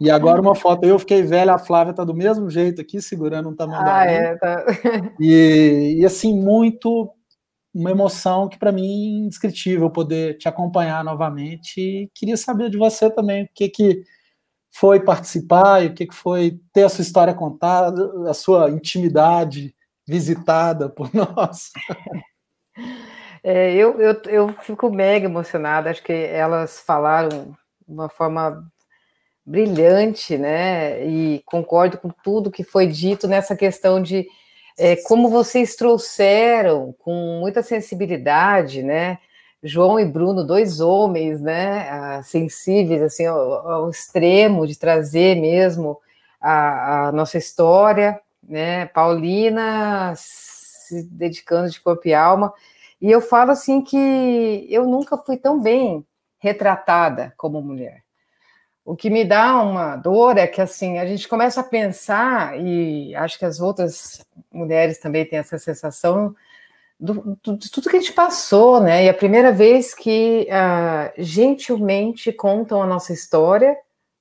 E 0.00 0.10
agora 0.10 0.40
uma 0.40 0.54
foto, 0.54 0.84
eu 0.84 0.98
fiquei 0.98 1.22
velha, 1.22 1.54
a 1.54 1.58
Flávia 1.58 1.92
tá 1.92 2.04
do 2.04 2.14
mesmo 2.14 2.48
jeito 2.48 2.80
aqui, 2.80 3.02
segurando 3.02 3.48
um 3.48 3.54
tamanho. 3.54 3.82
Ah, 3.84 4.04
é, 4.04 4.36
tá. 4.36 4.64
e, 5.18 5.96
e 5.98 6.06
assim, 6.06 6.40
muito 6.40 7.12
uma 7.74 7.90
emoção 7.90 8.48
que 8.48 8.58
para 8.58 8.72
mim 8.72 8.82
é 8.82 9.24
indescritível 9.24 9.90
poder 9.90 10.38
te 10.38 10.48
acompanhar 10.48 11.02
novamente. 11.04 11.80
E 11.80 12.10
queria 12.14 12.36
saber 12.36 12.70
de 12.70 12.78
você 12.78 13.10
também 13.10 13.44
o 13.44 13.48
que 13.52 13.68
que 13.68 14.02
foi 14.70 15.00
participar 15.00 15.82
e 15.82 15.88
o 15.88 15.94
que 15.94 16.06
que 16.06 16.14
foi 16.14 16.60
ter 16.72 16.84
a 16.84 16.88
sua 16.88 17.02
história 17.02 17.34
contada, 17.34 18.30
a 18.30 18.34
sua 18.34 18.70
intimidade 18.70 19.74
visitada 20.06 20.88
por 20.88 21.10
nós. 21.14 21.70
É, 23.42 23.74
eu, 23.74 24.00
eu, 24.00 24.22
eu 24.26 24.48
fico 24.62 24.90
mega 24.90 25.26
emocionada, 25.26 25.90
acho 25.90 26.02
que 26.02 26.12
elas 26.12 26.80
falaram 26.80 27.56
de 27.86 27.94
uma 27.94 28.08
forma 28.08 28.64
brilhante, 29.48 30.36
né? 30.36 31.04
E 31.06 31.42
concordo 31.46 31.96
com 31.96 32.10
tudo 32.22 32.50
que 32.50 32.62
foi 32.62 32.86
dito 32.86 33.26
nessa 33.26 33.56
questão 33.56 34.02
de 34.02 34.26
é, 34.78 34.94
como 34.96 35.30
vocês 35.30 35.74
trouxeram 35.74 36.94
com 36.98 37.40
muita 37.40 37.62
sensibilidade, 37.62 38.82
né? 38.82 39.18
João 39.62 39.98
e 39.98 40.04
Bruno, 40.04 40.44
dois 40.46 40.80
homens, 40.80 41.40
né? 41.40 42.22
Sensíveis 42.22 43.02
assim 43.02 43.24
ao, 43.26 43.68
ao 43.68 43.90
extremo 43.90 44.66
de 44.66 44.78
trazer 44.78 45.36
mesmo 45.40 45.98
a, 46.40 47.08
a, 47.08 47.12
nossa 47.12 47.38
história, 47.38 48.20
né? 48.46 48.86
Paulina 48.86 50.12
se 50.16 51.02
dedicando 51.04 51.70
de 51.70 51.80
corpo 51.80 52.06
e 52.06 52.14
alma. 52.14 52.52
E 53.00 53.10
eu 53.10 53.20
falo 53.22 53.52
assim 53.52 53.80
que 53.80 54.66
eu 54.70 54.86
nunca 54.86 55.16
fui 55.16 55.38
tão 55.38 55.60
bem 55.60 56.04
retratada 56.38 57.32
como 57.36 57.62
mulher. 57.62 58.07
O 58.88 58.96
que 58.96 59.10
me 59.10 59.22
dá 59.22 59.62
uma 59.62 59.96
dor 59.96 60.38
é 60.38 60.46
que 60.46 60.62
assim 60.62 60.98
a 60.98 61.04
gente 61.04 61.28
começa 61.28 61.60
a 61.60 61.62
pensar 61.62 62.58
e 62.58 63.14
acho 63.14 63.38
que 63.38 63.44
as 63.44 63.60
outras 63.60 64.24
mulheres 64.50 64.98
também 64.98 65.26
têm 65.26 65.40
essa 65.40 65.58
sensação 65.58 66.34
do, 66.98 67.38
do, 67.44 67.58
de 67.58 67.70
tudo 67.70 67.90
que 67.90 67.96
a 67.98 68.00
gente 68.00 68.14
passou, 68.14 68.80
né? 68.80 69.04
E 69.04 69.08
a 69.10 69.12
primeira 69.12 69.52
vez 69.52 69.92
que 69.92 70.48
uh, 70.48 71.12
gentilmente 71.18 72.32
contam 72.32 72.82
a 72.82 72.86
nossa 72.86 73.12
história, 73.12 73.76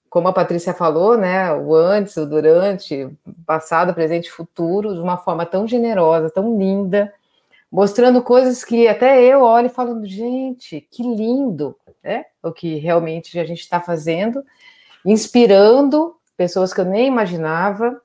como 0.09 0.27
a 0.27 0.33
Patrícia 0.33 0.73
falou, 0.73 1.17
né? 1.17 1.49
O 1.53 1.73
antes, 1.73 2.17
o 2.17 2.25
durante, 2.25 3.07
passado, 3.45 3.93
presente, 3.93 4.29
futuro, 4.29 4.93
de 4.93 4.99
uma 4.99 5.15
forma 5.15 5.45
tão 5.45 5.65
generosa, 5.65 6.29
tão 6.29 6.59
linda, 6.59 7.13
mostrando 7.71 8.21
coisas 8.21 8.65
que 8.65 8.85
até 8.85 9.23
eu 9.23 9.43
olho 9.43 9.67
e 9.67 9.69
falo, 9.69 10.05
gente, 10.05 10.81
que 10.91 11.03
lindo, 11.03 11.73
né? 12.03 12.25
O 12.43 12.51
que 12.51 12.75
realmente 12.75 13.39
a 13.39 13.45
gente 13.45 13.61
está 13.61 13.79
fazendo, 13.79 14.43
inspirando 15.07 16.13
pessoas 16.35 16.73
que 16.73 16.81
eu 16.81 16.85
nem 16.85 17.07
imaginava 17.07 18.01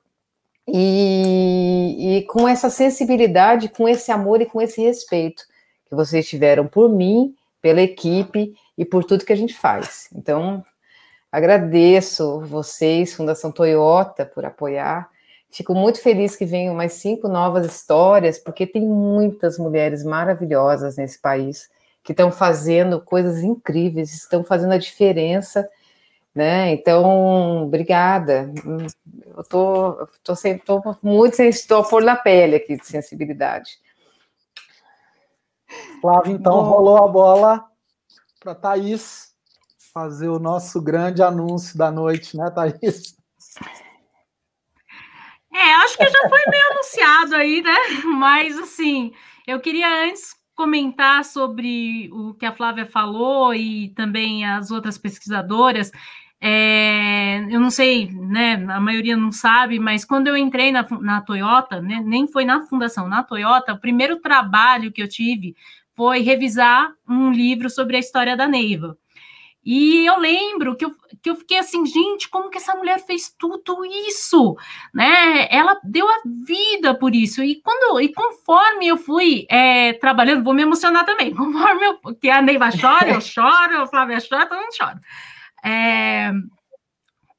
e, 0.65 2.17
e 2.17 2.21
com 2.23 2.47
essa 2.47 2.69
sensibilidade, 2.69 3.67
com 3.67 3.89
esse 3.89 4.09
amor 4.09 4.41
e 4.41 4.45
com 4.45 4.61
esse 4.61 4.81
respeito 4.81 5.43
que 5.85 5.93
vocês 5.93 6.25
tiveram 6.25 6.65
por 6.65 6.89
mim, 6.89 7.35
pela 7.61 7.81
equipe 7.81 8.55
e 8.77 8.85
por 8.85 9.03
tudo 9.03 9.25
que 9.25 9.33
a 9.33 9.35
gente 9.35 9.53
faz. 9.53 10.07
Então, 10.15 10.63
agradeço 11.29 12.39
vocês, 12.39 13.13
Fundação 13.13 13.51
Toyota, 13.51 14.25
por 14.25 14.45
apoiar. 14.45 15.09
Fico 15.51 15.75
muito 15.75 16.01
feliz 16.01 16.37
que 16.37 16.45
venham 16.45 16.73
mais 16.73 16.93
cinco 16.93 17.27
novas 17.27 17.65
histórias, 17.65 18.39
porque 18.39 18.65
tem 18.65 18.81
muitas 18.81 19.57
mulheres 19.57 20.05
maravilhosas 20.05 20.95
nesse 20.95 21.19
país 21.19 21.69
que 22.01 22.13
estão 22.13 22.31
fazendo 22.31 23.01
coisas 23.01 23.43
incríveis, 23.43 24.13
estão 24.13 24.41
fazendo 24.41 24.71
a 24.71 24.77
diferença 24.77 25.67
né? 26.33 26.71
Então, 26.71 27.63
obrigada. 27.63 28.51
Eu 29.35 29.43
tô, 29.43 30.07
tô, 30.23 30.35
sem, 30.35 30.57
tô 30.57 30.81
muito 31.01 31.35
sem 31.35 31.49
estou 31.49 31.83
por 31.83 32.03
na 32.03 32.15
pele 32.15 32.55
aqui 32.55 32.77
de 32.77 32.85
sensibilidade. 32.85 33.79
Flávio, 36.01 36.33
então 36.33 36.53
Bom. 36.53 36.63
rolou 36.63 36.97
a 36.97 37.07
bola 37.07 37.65
para 38.39 38.55
Thaís 38.55 39.33
fazer 39.93 40.27
o 40.27 40.39
nosso 40.39 40.81
grande 40.81 41.21
anúncio 41.21 41.77
da 41.77 41.91
noite, 41.91 42.35
né, 42.35 42.49
Thaís? 42.49 43.15
É, 45.53 45.73
acho 45.75 45.97
que 45.97 46.09
já 46.09 46.29
foi 46.29 46.41
meio 46.47 46.71
anunciado 46.71 47.35
aí, 47.35 47.61
né? 47.61 47.77
Mas 48.17 48.57
assim, 48.57 49.13
eu 49.45 49.59
queria 49.59 50.05
antes 50.05 50.35
comentar 50.55 51.23
sobre 51.25 52.09
o 52.11 52.33
que 52.33 52.45
a 52.45 52.53
Flávia 52.53 52.85
falou 52.85 53.53
e 53.53 53.89
também 53.89 54.45
as 54.45 54.71
outras 54.71 54.97
pesquisadoras. 54.97 55.91
É, 56.45 57.37
eu 57.49 57.57
não 57.57 57.71
sei, 57.71 58.11
né? 58.11 58.55
A 58.67 58.77
maioria 58.77 59.15
não 59.15 59.31
sabe, 59.31 59.79
mas 59.79 60.03
quando 60.03 60.27
eu 60.27 60.35
entrei 60.35 60.73
na, 60.73 60.85
na 60.99 61.21
Toyota, 61.21 61.81
né, 61.81 62.01
nem 62.03 62.27
foi 62.27 62.43
na 62.43 62.65
fundação, 62.65 63.07
na 63.07 63.23
Toyota, 63.23 63.71
o 63.71 63.79
primeiro 63.79 64.19
trabalho 64.19 64.91
que 64.91 65.01
eu 65.01 65.07
tive 65.07 65.55
foi 65.95 66.19
revisar 66.19 66.91
um 67.07 67.31
livro 67.31 67.69
sobre 67.69 67.95
a 67.95 67.99
história 67.99 68.35
da 68.35 68.45
Neiva. 68.45 68.97
E 69.65 70.05
eu 70.05 70.19
lembro 70.19 70.75
que 70.75 70.83
eu, 70.83 70.93
que 71.21 71.29
eu 71.29 71.35
fiquei 71.37 71.59
assim, 71.59 71.85
gente, 71.85 72.27
como 72.29 72.49
que 72.49 72.57
essa 72.57 72.75
mulher 72.75 72.99
fez 72.99 73.33
tudo 73.39 73.85
isso? 73.85 74.57
Né? 74.93 75.47
Ela 75.49 75.79
deu 75.81 76.05
a 76.09 76.21
vida 76.45 76.93
por 76.93 77.15
isso. 77.15 77.41
E 77.41 77.61
quando 77.61 78.01
e 78.01 78.13
conforme 78.13 78.89
eu 78.89 78.97
fui 78.97 79.45
é, 79.49 79.93
trabalhando, 79.93 80.43
vou 80.43 80.53
me 80.53 80.63
emocionar 80.63 81.05
também. 81.05 81.31
Conforme 81.33 81.85
eu, 81.85 82.15
que 82.15 82.29
a 82.29 82.41
Neiva 82.41 82.69
chora, 82.69 83.11
eu 83.11 83.21
choro, 83.21 83.83
a 83.83 83.87
Flávia 83.87 84.17
chora, 84.17 84.45
todo 84.45 84.59
mundo 84.59 84.75
chora. 84.77 84.99
É, 85.63 86.31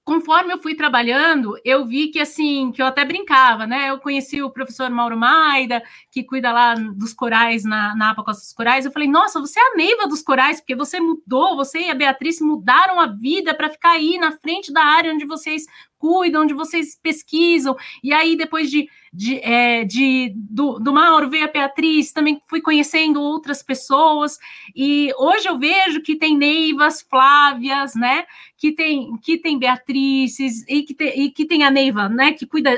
conforme 0.05 0.53
eu 0.53 0.59
fui 0.59 0.75
trabalhando, 0.75 1.59
eu 1.65 1.87
vi 1.87 2.09
que 2.09 2.21
assim, 2.21 2.71
que 2.73 2.83
eu 2.83 2.87
até 2.87 3.05
brincava, 3.05 3.67
né? 3.67 3.89
Eu 3.89 3.99
conheci 3.99 4.43
o 4.43 4.51
professor 4.51 4.91
Mauro 4.91 5.17
Maida, 5.17 5.83
que 6.11 6.23
cuida 6.23 6.53
lá 6.53 6.75
dos 6.75 7.15
corais 7.15 7.65
na, 7.65 7.97
na 7.97 8.11
APA 8.11 8.23
Costa 8.23 8.43
dos 8.43 8.53
Corais. 8.53 8.85
Eu 8.85 8.93
falei, 8.93 9.09
nossa, 9.09 9.41
você 9.41 9.59
é 9.59 9.63
a 9.63 9.77
Neiva 9.77 10.07
dos 10.07 10.23
corais, 10.23 10.61
porque 10.61 10.77
você 10.77 11.01
mudou, 11.01 11.57
você 11.57 11.81
e 11.81 11.91
a 11.91 11.95
Beatriz 11.95 12.39
mudaram 12.41 13.01
a 13.01 13.07
vida 13.07 13.55
para 13.55 13.71
ficar 13.71 13.93
aí 13.93 14.19
na 14.19 14.33
frente 14.33 14.71
da 14.73 14.85
área 14.85 15.13
onde 15.13 15.25
vocês 15.25 15.65
cuidam, 15.99 16.43
onde 16.43 16.53
vocês 16.53 16.99
pesquisam. 17.03 17.75
E 18.03 18.13
aí, 18.13 18.37
depois 18.37 18.71
de 18.71 18.87
de, 19.15 19.39
é, 19.45 19.85
de 19.85 20.33
do, 20.35 20.81
do 20.81 20.93
Mauro 20.93 21.31
veio 21.31 21.45
a 21.45 21.53
Beatriz, 21.53 22.13
também 22.13 22.43
fui 22.49 22.61
conhecendo 22.61 23.23
outras 23.23 23.63
pessoas, 23.63 24.39
e 24.75 25.13
hoje 25.17 25.49
eu 25.49 25.57
vejo 25.57 26.03
que 26.03 26.17
tem 26.17 26.37
Neivas, 26.37 27.01
Flávias, 27.01 27.95
né? 27.95 28.25
Que 28.65 28.73
tem, 28.73 29.15
que 29.19 29.37
tem 29.37 29.59
Beatrizes 29.59 30.65
e 30.67 30.85
que 30.85 30.95
tem, 30.95 31.21
e 31.21 31.31
que 31.31 31.45
tem 31.45 31.65
a 31.65 31.71
Neiva, 31.71 32.09
né? 32.09 32.33
Que 32.33 32.47
cuida. 32.47 32.71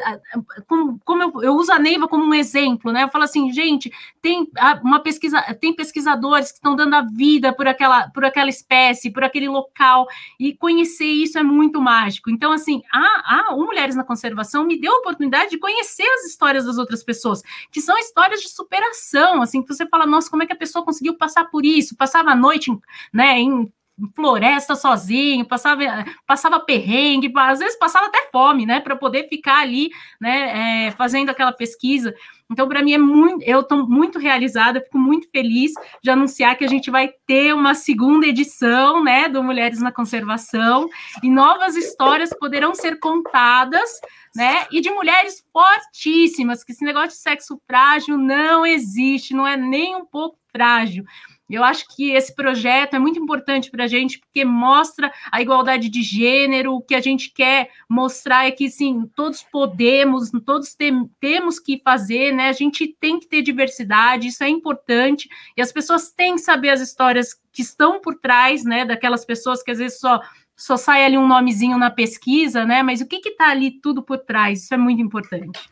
Como, 0.67 0.99
como 1.05 1.23
eu, 1.23 1.43
eu 1.45 1.55
uso 1.55 1.71
a 1.71 1.79
Neiva 1.79 2.09
como 2.09 2.25
um 2.25 2.35
exemplo, 2.35 2.91
né? 2.91 3.05
Eu 3.05 3.09
falo 3.09 3.23
assim, 3.23 3.53
gente, 3.53 3.93
tem 4.21 4.51
uma 4.83 4.99
pesquisa, 4.99 5.41
tem 5.61 5.73
pesquisadores 5.73 6.49
que 6.49 6.57
estão 6.57 6.75
dando 6.75 6.95
a 6.95 7.03
vida 7.03 7.53
por 7.53 7.69
aquela, 7.69 8.11
por 8.11 8.25
aquela 8.25 8.51
espécie, 8.51 9.13
por 9.13 9.23
aquele 9.23 9.49
local, 9.49 10.09
e 10.41 10.57
conhecer 10.57 11.07
isso 11.07 11.39
é 11.39 11.45
muito 11.45 11.81
mágico. 11.81 12.31
Então, 12.31 12.51
assim, 12.51 12.83
a, 12.93 13.53
a 13.53 13.57
Mulheres 13.57 13.95
na 13.95 14.03
Conservação 14.03 14.67
me 14.67 14.81
deu 14.81 14.93
a 14.93 14.99
oportunidade 14.99 15.51
de 15.51 15.59
conhecer 15.59 16.09
as 16.15 16.25
histórias 16.25 16.65
das 16.65 16.79
outras 16.79 17.05
pessoas, 17.05 17.43
que 17.71 17.81
são 17.81 17.97
histórias 17.97 18.41
de 18.41 18.49
superação, 18.49 19.41
assim, 19.41 19.63
que 19.63 19.73
você 19.73 19.87
fala, 19.87 20.05
nossa, 20.05 20.29
como 20.29 20.43
é 20.43 20.47
que 20.47 20.53
a 20.53 20.57
pessoa 20.57 20.85
conseguiu 20.85 21.17
passar 21.17 21.45
por 21.45 21.65
isso? 21.65 21.97
Passava 21.97 22.33
a 22.33 22.35
noite, 22.35 22.77
né, 23.13 23.39
em 23.39 23.73
floresta 24.15 24.75
sozinho, 24.75 25.47
passava, 25.47 25.83
passava 26.27 26.61
perrengue, 26.61 27.33
às 27.37 27.59
vezes 27.59 27.79
passava 27.79 28.07
até 28.07 28.29
fome, 28.31 28.67
né, 28.67 28.81
para 28.81 28.95
poder 28.95 29.29
ficar 29.29 29.61
ali, 29.61 29.91
né, 30.21 30.87
é, 30.87 30.91
fazendo 30.93 31.31
aquela 31.31 31.53
pesquisa. 31.53 32.15
Então, 32.51 32.69
para 32.69 32.83
mim 32.83 32.93
é 32.93 32.99
muito, 32.99 33.43
eu 33.43 33.61
estou 33.61 33.89
muito 33.89 34.19
realizada, 34.19 34.81
fico 34.81 34.99
muito 34.99 35.29
feliz 35.31 35.73
de 36.03 36.11
anunciar 36.11 36.57
que 36.57 36.65
a 36.65 36.69
gente 36.69 36.91
vai 36.91 37.11
ter 37.27 37.55
uma 37.55 37.75
segunda 37.75 38.27
edição, 38.27 39.03
né, 39.03 39.29
do 39.29 39.43
Mulheres 39.43 39.81
na 39.81 39.91
Conservação, 39.91 40.89
e 41.23 41.31
novas 41.31 41.75
histórias 41.75 42.31
poderão 42.39 42.75
ser 42.75 43.01
contadas, 43.01 43.91
né, 44.35 44.67
e 44.71 44.81
de 44.81 44.91
mulheres 44.91 45.43
fortíssimas, 45.51 46.63
que 46.63 46.73
esse 46.73 46.85
negócio 46.85 47.09
de 47.09 47.17
sexo 47.17 47.59
frágil 47.67 48.19
não 48.19 48.67
existe, 48.67 49.35
não 49.35 49.47
é 49.47 49.57
nem 49.57 49.97
um 49.97 50.05
pouco 50.05 50.39
frágil. 50.53 51.05
Eu 51.49 51.63
acho 51.63 51.87
que 51.95 52.11
esse 52.11 52.35
projeto 52.35 52.95
é 52.95 52.99
muito 52.99 53.21
importante 53.21 53.71
para 53.71 53.85
a 53.85 53.87
gente, 53.87 54.19
porque 54.19 54.45
mostra 54.45 55.13
a 55.31 55.41
igualdade 55.41 55.89
de 55.89 56.03
gênero. 56.03 56.75
O 56.75 56.83
que 56.83 56.95
a 56.95 57.01
gente 57.01 57.33
quer 57.33 57.71
mostrar 57.89 58.47
é 58.47 58.51
que, 58.51 58.69
sim, 58.69 59.09
todos 59.15 59.43
podemos, 59.45 60.31
todos 60.45 60.75
tem, 60.75 61.09
temos 61.21 61.61
que 61.61 61.81
fazer, 61.85 62.33
né? 62.33 62.49
A 62.49 62.53
gente 62.53 62.89
tem 63.01 63.21
que 63.21 63.29
ter 63.29 63.43
diversidade, 63.43 64.29
isso 64.29 64.43
é 64.43 64.49
importante. 64.49 65.29
E 65.57 65.63
as 65.63 65.71
pessoas 65.71 66.11
têm 66.11 66.35
que 66.35 66.41
saber 66.41 66.71
as 66.71 66.81
histórias 66.81 67.33
que 67.53 67.63
estão 67.63 68.01
por 68.01 68.17
trás, 68.19 68.65
né? 68.65 68.85
Daquelas 68.85 69.25
pessoas 69.25 69.63
que 69.63 69.71
às 69.71 69.79
vezes 69.79 70.01
só 70.01 70.21
só 70.57 70.77
sai 70.79 71.05
ali 71.05 71.19
um 71.19 71.29
nomezinho 71.29 71.77
na 71.77 71.91
pesquisa, 71.91 72.65
né? 72.65 72.83
Mas 72.83 73.03
o 73.03 73.07
que 73.07 73.17
está 73.29 73.51
ali 73.51 73.71
tudo 73.71 74.03
por 74.03 74.19
trás? 74.19 74.63
Isso 74.63 74.73
é 74.73 74.79
muito 74.79 75.03
importante. 75.03 75.71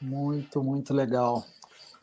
Muito, 0.00 0.62
muito 0.62 0.92
legal. 0.92 1.44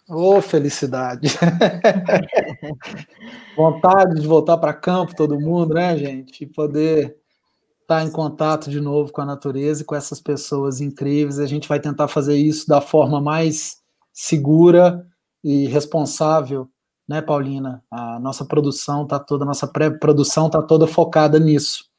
Ô, 0.09 0.35
oh, 0.35 0.41
felicidade! 0.41 1.29
Vontade 3.55 4.19
de 4.19 4.27
voltar 4.27 4.57
para 4.57 4.73
campo, 4.73 5.15
todo 5.15 5.39
mundo, 5.39 5.75
né, 5.75 5.97
gente? 5.97 6.43
E 6.43 6.47
poder 6.47 7.15
estar 7.81 7.99
tá 7.99 8.03
em 8.03 8.11
contato 8.11 8.69
de 8.69 8.81
novo 8.81 9.13
com 9.13 9.21
a 9.21 9.25
natureza 9.25 9.81
e 9.81 9.85
com 9.85 9.95
essas 9.95 10.19
pessoas 10.19 10.81
incríveis. 10.81 11.39
A 11.39 11.45
gente 11.45 11.69
vai 11.69 11.79
tentar 11.79 12.09
fazer 12.09 12.35
isso 12.35 12.67
da 12.67 12.81
forma 12.81 13.21
mais 13.21 13.77
segura 14.11 15.07
e 15.41 15.67
responsável, 15.67 16.69
né, 17.07 17.21
Paulina? 17.21 17.81
A 17.89 18.19
nossa 18.19 18.43
produção 18.43 19.03
está 19.03 19.19
toda, 19.19 19.45
a 19.45 19.47
nossa 19.47 19.67
pré-produção 19.67 20.47
está 20.47 20.61
toda 20.61 20.85
focada 20.85 21.39
nisso. 21.39 21.92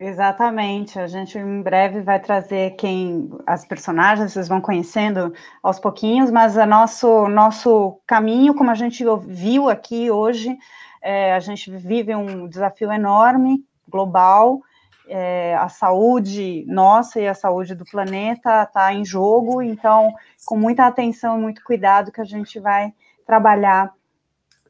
Exatamente. 0.00 0.98
A 0.98 1.08
gente 1.08 1.36
em 1.36 1.60
breve 1.60 2.00
vai 2.02 2.20
trazer 2.20 2.76
quem 2.76 3.28
as 3.44 3.64
personagens 3.64 4.32
vocês 4.32 4.46
vão 4.46 4.60
conhecendo 4.60 5.32
aos 5.60 5.80
pouquinhos, 5.80 6.30
mas 6.30 6.56
a 6.56 6.64
nosso 6.64 7.26
nosso 7.28 8.00
caminho, 8.06 8.54
como 8.54 8.70
a 8.70 8.74
gente 8.74 9.04
viu 9.26 9.68
aqui 9.68 10.08
hoje, 10.08 10.56
é, 11.02 11.34
a 11.34 11.40
gente 11.40 11.70
vive 11.76 12.14
um 12.14 12.46
desafio 12.48 12.92
enorme 12.92 13.64
global. 13.88 14.60
É, 15.08 15.56
a 15.56 15.68
saúde 15.68 16.64
nossa 16.68 17.18
e 17.18 17.26
a 17.26 17.34
saúde 17.34 17.74
do 17.74 17.84
planeta 17.84 18.62
está 18.62 18.92
em 18.92 19.04
jogo, 19.04 19.62
então, 19.62 20.14
com 20.44 20.56
muita 20.56 20.86
atenção 20.86 21.38
e 21.38 21.42
muito 21.42 21.64
cuidado 21.64 22.12
que 22.12 22.20
a 22.20 22.24
gente 22.24 22.60
vai 22.60 22.92
trabalhar 23.26 23.92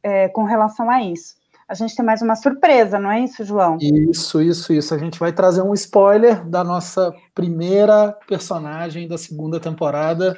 é, 0.03 0.29
com 0.29 0.45
relação 0.45 0.89
a 0.89 1.03
isso 1.03 1.38
a 1.69 1.75
gente 1.75 1.95
tem 1.95 2.05
mais 2.05 2.23
uma 2.23 2.35
surpresa, 2.35 2.99
não 2.99 3.11
é 3.11 3.21
isso, 3.21 3.45
João? 3.45 3.77
Isso, 3.79 4.41
isso, 4.41 4.73
isso. 4.73 4.95
A 4.95 4.99
gente 4.99 5.19
vai 5.19 5.35
trazer 5.35 5.61
um 5.61 5.75
spoiler 5.75 6.43
da 6.49 6.65
nossa 6.65 7.15
primeira 7.35 8.13
personagem 8.27 9.07
da 9.07 9.19
segunda 9.19 9.61
temporada, 9.61 10.35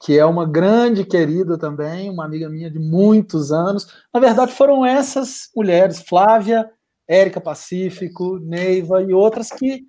que 0.00 0.18
é 0.18 0.24
uma 0.24 0.46
grande 0.46 1.04
querida 1.04 1.58
também, 1.58 2.08
uma 2.08 2.24
amiga 2.24 2.48
minha 2.48 2.70
de 2.70 2.78
muitos 2.78 3.52
anos. 3.52 3.86
Na 4.12 4.18
verdade, 4.18 4.52
foram 4.52 4.86
essas 4.86 5.50
mulheres, 5.54 6.00
Flávia, 6.00 6.66
Érica 7.06 7.42
Pacífico, 7.42 8.38
Neiva 8.38 9.02
e 9.02 9.12
outras 9.12 9.50
que 9.50 9.82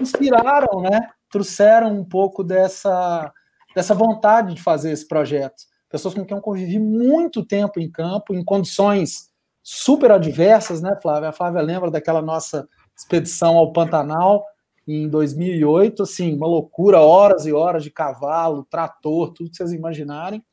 inspiraram, 0.00 0.80
né? 0.80 1.08
Trouxeram 1.30 1.96
um 1.96 2.04
pouco 2.04 2.42
dessa, 2.42 3.32
dessa 3.76 3.94
vontade 3.94 4.54
de 4.54 4.60
fazer 4.60 4.90
esse 4.90 5.06
projeto. 5.06 5.62
pessoas 5.88 6.14
com 6.14 6.24
quem 6.24 6.36
eu 6.36 6.42
convivi 6.42 6.80
muito 6.80 7.46
tempo 7.46 7.78
em 7.78 7.88
campo, 7.88 8.34
em 8.34 8.44
condições 8.44 9.30
super 9.62 10.10
adversas, 10.10 10.80
né, 10.82 10.98
Flávia? 11.00 11.28
A 11.28 11.32
Flávia 11.32 11.62
lembra 11.62 11.90
daquela 11.90 12.20
nossa 12.20 12.68
expedição 12.96 13.56
ao 13.56 13.72
Pantanal 13.72 14.44
em 14.86 15.08
2008, 15.08 16.02
assim, 16.02 16.34
uma 16.34 16.46
loucura, 16.46 17.00
horas 17.00 17.46
e 17.46 17.52
horas 17.52 17.84
de 17.84 17.90
cavalo, 17.90 18.66
trator, 18.68 19.32
tudo 19.32 19.50
que 19.50 19.56
vocês 19.56 19.72
imaginarem, 19.72 20.44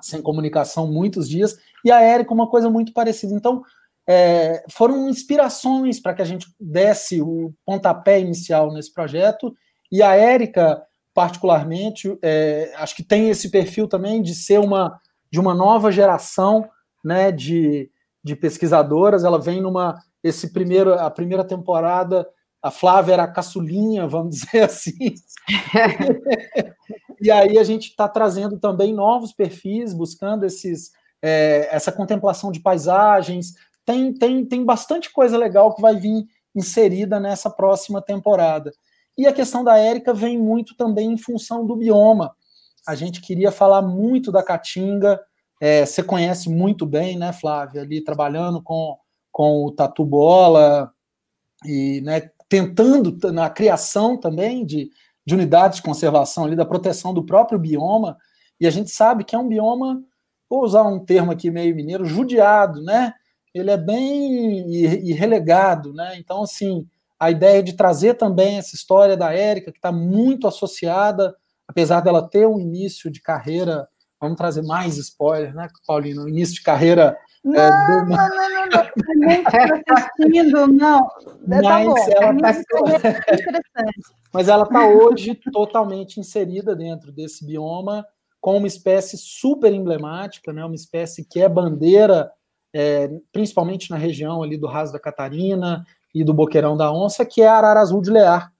sem 0.00 0.20
comunicação 0.20 0.90
muitos 0.90 1.28
dias, 1.28 1.56
e 1.84 1.90
a 1.90 2.00
Érica 2.00 2.34
uma 2.34 2.50
coisa 2.50 2.68
muito 2.68 2.92
parecida. 2.92 3.32
Então, 3.34 3.62
é, 4.06 4.64
foram 4.70 5.08
inspirações 5.08 6.00
para 6.00 6.14
que 6.14 6.22
a 6.22 6.24
gente 6.24 6.48
desse 6.60 7.20
o 7.22 7.52
pontapé 7.64 8.20
inicial 8.20 8.72
nesse 8.72 8.92
projeto, 8.92 9.54
e 9.90 10.02
a 10.02 10.14
Érica, 10.16 10.82
particularmente, 11.14 12.18
é, 12.20 12.72
acho 12.76 12.96
que 12.96 13.04
tem 13.04 13.30
esse 13.30 13.50
perfil 13.50 13.86
também 13.86 14.20
de 14.20 14.34
ser 14.34 14.58
uma 14.58 15.00
de 15.30 15.40
uma 15.40 15.54
nova 15.54 15.90
geração 15.90 16.68
né, 17.04 17.30
de, 17.30 17.90
de 18.26 18.36
pesquisadoras. 18.36 19.24
Ela 19.24 19.38
vem 19.38 19.60
numa 19.60 19.98
esse 20.22 20.52
primeiro 20.52 20.94
a 20.94 21.10
primeira 21.10 21.44
temporada 21.44 22.26
a 22.66 22.70
Flávia 22.70 23.12
era 23.12 23.22
a 23.22 23.30
caçulinha, 23.30 24.08
vamos 24.08 24.36
dizer 24.42 24.64
assim. 24.64 25.14
e 27.22 27.30
aí 27.30 27.58
a 27.58 27.64
gente 27.64 27.90
está 27.90 28.08
trazendo 28.08 28.58
também 28.58 28.92
novos 28.92 29.32
perfis, 29.32 29.94
buscando 29.94 30.44
esses, 30.44 30.90
é, 31.22 31.68
essa 31.70 31.92
contemplação 31.92 32.50
de 32.50 32.60
paisagens. 32.60 33.54
Tem, 33.84 34.12
tem, 34.12 34.44
tem 34.44 34.64
bastante 34.64 35.12
coisa 35.12 35.38
legal 35.38 35.74
que 35.74 35.80
vai 35.80 35.94
vir 35.94 36.24
inserida 36.54 37.20
nessa 37.20 37.48
próxima 37.48 38.02
temporada. 38.02 38.72
E 39.16 39.26
a 39.26 39.32
questão 39.32 39.62
da 39.62 39.78
Érica 39.78 40.12
vem 40.12 40.36
muito 40.36 40.74
também 40.76 41.12
em 41.12 41.18
função 41.18 41.64
do 41.64 41.76
bioma. 41.76 42.34
A 42.86 42.96
gente 42.96 43.20
queria 43.20 43.52
falar 43.52 43.82
muito 43.82 44.32
da 44.32 44.42
Caatinga, 44.42 45.20
é, 45.60 45.84
você 45.86 46.02
conhece 46.02 46.48
muito 46.48 46.84
bem, 46.84 47.16
né, 47.16 47.32
Flávia, 47.32 47.82
ali 47.82 48.02
trabalhando 48.02 48.62
com, 48.62 48.96
com 49.32 49.64
o 49.64 49.72
Tatu 49.72 50.04
Bola, 50.04 50.92
e 51.64 52.00
né, 52.02 52.30
tentando 52.48 53.16
na 53.32 53.48
criação 53.50 54.16
também 54.16 54.64
de, 54.64 54.90
de 55.24 55.34
unidades 55.34 55.76
de 55.76 55.82
conservação 55.82 56.44
ali, 56.44 56.54
da 56.54 56.64
proteção 56.64 57.12
do 57.12 57.24
próprio 57.24 57.58
bioma, 57.58 58.16
e 58.60 58.66
a 58.66 58.70
gente 58.70 58.90
sabe 58.90 59.24
que 59.24 59.34
é 59.34 59.38
um 59.38 59.48
bioma, 59.48 60.02
vou 60.48 60.62
usar 60.62 60.82
um 60.84 60.98
termo 60.98 61.32
aqui 61.32 61.50
meio 61.50 61.74
mineiro, 61.74 62.04
judiado, 62.04 62.82
né? 62.82 63.12
Ele 63.54 63.70
é 63.70 63.76
bem 63.76 64.70
e, 64.70 65.12
relegado, 65.12 65.92
né? 65.92 66.16
Então, 66.18 66.42
assim, 66.42 66.86
a 67.18 67.30
ideia 67.30 67.62
de 67.62 67.72
trazer 67.72 68.14
também 68.14 68.58
essa 68.58 68.74
história 68.74 69.16
da 69.16 69.32
Érica, 69.32 69.72
que 69.72 69.78
está 69.78 69.90
muito 69.90 70.46
associada, 70.46 71.34
apesar 71.66 72.00
dela 72.00 72.26
ter 72.26 72.46
um 72.46 72.60
início 72.60 73.10
de 73.10 73.20
carreira, 73.20 73.88
vamos 74.20 74.36
trazer 74.36 74.62
mais 74.62 74.96
spoiler, 74.96 75.54
né, 75.54 75.68
Paulino? 75.86 76.28
Início 76.28 76.56
de 76.56 76.62
carreira 76.62 77.16
não, 77.46 77.60
é, 77.60 77.70
não, 77.70 78.06
não, 78.06 78.28
não, 78.28 78.66
não, 78.66 79.14
nem 79.16 79.44
assistindo, 79.46 80.66
não. 80.66 81.08
Mas 81.46 81.62
tá 81.62 81.84
bom, 81.84 81.94
ela 82.08 83.60
tá... 83.72 83.84
Mas 84.32 84.48
ela 84.48 84.64
está 84.64 84.88
hoje 84.88 85.34
totalmente 85.52 86.18
inserida 86.18 86.74
dentro 86.74 87.12
desse 87.12 87.46
bioma 87.46 88.04
com 88.40 88.56
uma 88.56 88.66
espécie 88.66 89.16
super 89.16 89.72
emblemática, 89.72 90.52
né? 90.52 90.64
Uma 90.64 90.74
espécie 90.74 91.24
que 91.24 91.40
é 91.40 91.48
bandeira, 91.48 92.32
é, 92.72 93.08
principalmente 93.32 93.90
na 93.90 93.96
região 93.96 94.42
ali 94.42 94.56
do 94.56 94.66
Raso 94.66 94.92
da 94.92 95.00
Catarina 95.00 95.86
e 96.12 96.24
do 96.24 96.34
Boqueirão 96.34 96.76
da 96.76 96.92
Onça, 96.92 97.24
que 97.24 97.42
é 97.42 97.48
a 97.48 97.54
arara 97.54 97.80
azul 97.80 98.02
de 98.02 98.10
Lear, 98.10 98.52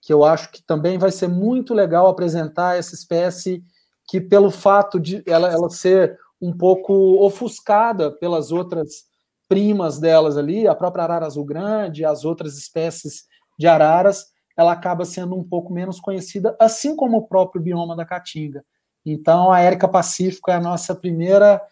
que 0.00 0.12
eu 0.12 0.24
acho 0.24 0.52
que 0.52 0.62
também 0.62 0.98
vai 0.98 1.10
ser 1.10 1.28
muito 1.28 1.74
legal 1.74 2.06
apresentar 2.06 2.78
essa 2.78 2.94
espécie 2.94 3.62
que, 4.10 4.20
pelo 4.20 4.50
fato 4.50 4.98
de 4.98 5.22
ela, 5.24 5.48
ela 5.52 5.70
ser 5.70 6.18
um 6.42 6.52
pouco 6.52 6.92
ofuscada 7.24 8.10
pelas 8.10 8.50
outras 8.50 9.04
primas 9.48 10.00
delas 10.00 10.36
ali, 10.36 10.66
a 10.66 10.74
própria 10.74 11.04
arara 11.04 11.26
azul 11.26 11.44
grande, 11.44 12.04
as 12.04 12.24
outras 12.24 12.58
espécies 12.58 13.26
de 13.56 13.68
araras, 13.68 14.26
ela 14.56 14.72
acaba 14.72 15.04
sendo 15.04 15.36
um 15.36 15.44
pouco 15.44 15.72
menos 15.72 16.00
conhecida, 16.00 16.56
assim 16.58 16.96
como 16.96 17.18
o 17.18 17.26
próprio 17.28 17.62
bioma 17.62 17.94
da 17.94 18.04
Caatinga. 18.04 18.64
Então, 19.06 19.52
a 19.52 19.60
Érica 19.60 19.86
Pacífico 19.86 20.50
é 20.50 20.54
a 20.54 20.60
nossa 20.60 20.92
primeira 20.92 21.62